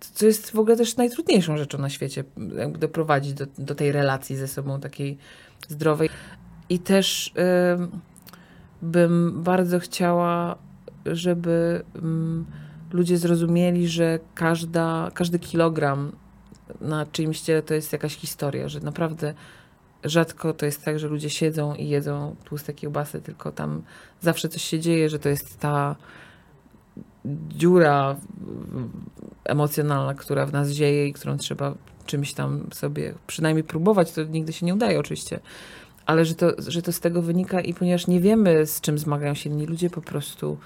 co 0.00 0.26
jest 0.26 0.50
w 0.50 0.58
ogóle 0.58 0.76
też 0.76 0.96
najtrudniejszą 0.96 1.56
rzeczą 1.56 1.78
na 1.78 1.90
świecie, 1.90 2.24
jakby 2.56 2.78
doprowadzić 2.78 3.34
do, 3.34 3.46
do 3.58 3.74
tej 3.74 3.92
relacji 3.92 4.36
ze 4.36 4.48
sobą 4.48 4.80
takiej 4.80 5.18
zdrowej. 5.68 6.08
I 6.68 6.78
też 6.78 7.32
e, 7.36 7.88
bym 8.82 9.42
bardzo 9.42 9.78
chciała, 9.78 10.58
żeby 11.06 11.82
mm, 11.94 12.46
ludzie 12.92 13.18
zrozumieli, 13.18 13.88
że 13.88 14.18
każda, 14.34 15.10
każdy 15.14 15.38
kilogram 15.38 16.12
na 16.80 17.06
czyimś 17.06 17.40
ciele 17.40 17.62
to 17.62 17.74
jest 17.74 17.92
jakaś 17.92 18.16
historia, 18.16 18.68
że 18.68 18.80
naprawdę 18.80 19.34
rzadko 20.04 20.52
to 20.52 20.66
jest 20.66 20.84
tak, 20.84 20.98
że 20.98 21.08
ludzie 21.08 21.30
siedzą 21.30 21.74
i 21.74 21.88
jedzą 21.88 22.36
tłuste 22.44 22.74
kiełbasy, 22.74 23.20
tylko 23.20 23.52
tam 23.52 23.82
zawsze 24.20 24.48
coś 24.48 24.62
się 24.62 24.80
dzieje, 24.80 25.10
że 25.10 25.18
to 25.18 25.28
jest 25.28 25.58
ta 25.58 25.96
dziura 27.48 28.16
emocjonalna, 29.44 30.14
która 30.14 30.46
w 30.46 30.52
nas 30.52 30.70
dzieje 30.70 31.08
i 31.08 31.12
którą 31.12 31.36
trzeba 31.38 31.74
czymś 32.06 32.34
tam 32.34 32.66
sobie 32.72 33.14
przynajmniej 33.26 33.64
próbować. 33.64 34.12
To 34.12 34.24
nigdy 34.24 34.52
się 34.52 34.66
nie 34.66 34.74
udaje 34.74 35.00
oczywiście, 35.00 35.40
ale 36.06 36.24
że 36.24 36.34
to, 36.34 36.52
że 36.68 36.82
to 36.82 36.92
z 36.92 37.00
tego 37.00 37.22
wynika 37.22 37.60
i 37.60 37.74
ponieważ 37.74 38.06
nie 38.06 38.20
wiemy, 38.20 38.66
z 38.66 38.80
czym 38.80 38.98
zmagają 38.98 39.34
się 39.34 39.50
inni 39.50 39.66
ludzie, 39.66 39.90
po 39.90 40.02
prostu 40.02 40.58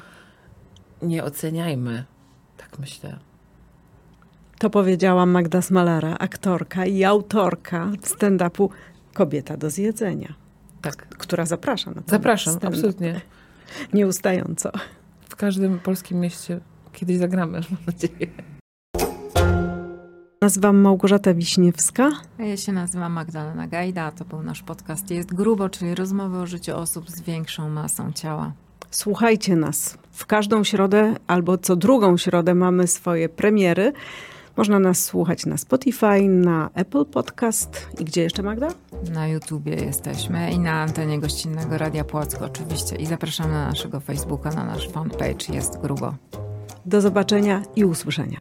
nie 1.02 1.24
oceniajmy. 1.24 2.04
Tak 2.56 2.78
myślę. 2.78 3.18
To 4.58 4.70
powiedziała 4.70 5.26
Magda 5.26 5.62
Smalera, 5.62 6.16
aktorka 6.18 6.86
i 6.86 7.04
autorka 7.04 7.90
stand-upu 8.02 8.68
Kobieta 9.14 9.56
do 9.56 9.70
zjedzenia. 9.70 10.34
Tak. 10.82 11.08
Która 11.08 11.46
zaprasza 11.46 11.90
na 11.90 11.94
ten 11.94 12.04
Zapraszam, 12.10 12.54
stand-up. 12.54 12.76
absolutnie. 12.76 13.20
Nieustająco. 13.94 14.70
W 15.28 15.36
każdym 15.36 15.78
polskim 15.80 16.20
mieście 16.20 16.60
kiedyś 16.92 17.16
zagramy, 17.16 17.60
mam 17.70 17.80
nadzieję. 17.86 18.26
Nazywam 20.42 20.76
Małgorzata 20.76 21.34
Wiśniewska. 21.34 22.10
A 22.38 22.42
ja 22.42 22.56
się 22.56 22.72
nazywam 22.72 23.12
Magdalena 23.12 23.66
Gajda, 23.68 24.02
a 24.02 24.12
to 24.12 24.24
był 24.24 24.42
nasz 24.42 24.62
podcast 24.62 25.10
Jest 25.10 25.34
Grubo, 25.34 25.68
czyli 25.68 25.94
rozmowy 25.94 26.38
o 26.38 26.46
życiu 26.46 26.76
osób 26.76 27.10
z 27.10 27.20
większą 27.20 27.70
masą 27.70 28.12
ciała. 28.12 28.52
Słuchajcie 28.90 29.56
nas. 29.56 29.98
W 30.10 30.26
każdą 30.26 30.64
środę 30.64 31.14
albo 31.26 31.58
co 31.58 31.76
drugą 31.76 32.16
środę 32.16 32.54
mamy 32.54 32.86
swoje 32.86 33.28
premiery. 33.28 33.92
Można 34.56 34.78
nas 34.78 35.04
słuchać 35.04 35.46
na 35.46 35.56
Spotify, 35.56 36.22
na 36.28 36.70
Apple 36.74 37.04
Podcast 37.04 37.88
i 38.00 38.04
gdzie 38.04 38.22
jeszcze, 38.22 38.42
Magda? 38.42 38.68
Na 39.12 39.28
YouTubie 39.28 39.74
jesteśmy 39.74 40.50
i 40.50 40.58
na 40.58 40.72
antenie 40.72 41.20
gościnnego 41.20 41.78
Radia 41.78 42.04
Płocko 42.04 42.44
oczywiście. 42.44 42.96
I 42.96 43.06
zapraszamy 43.06 43.52
na 43.52 43.68
naszego 43.68 44.00
Facebooka, 44.00 44.50
na 44.50 44.64
nasz 44.64 44.88
fanpage 44.88 45.54
Jest 45.54 45.80
Grubo. 45.80 46.14
Do 46.86 47.00
zobaczenia 47.00 47.62
i 47.76 47.84
usłyszenia. 47.84 48.38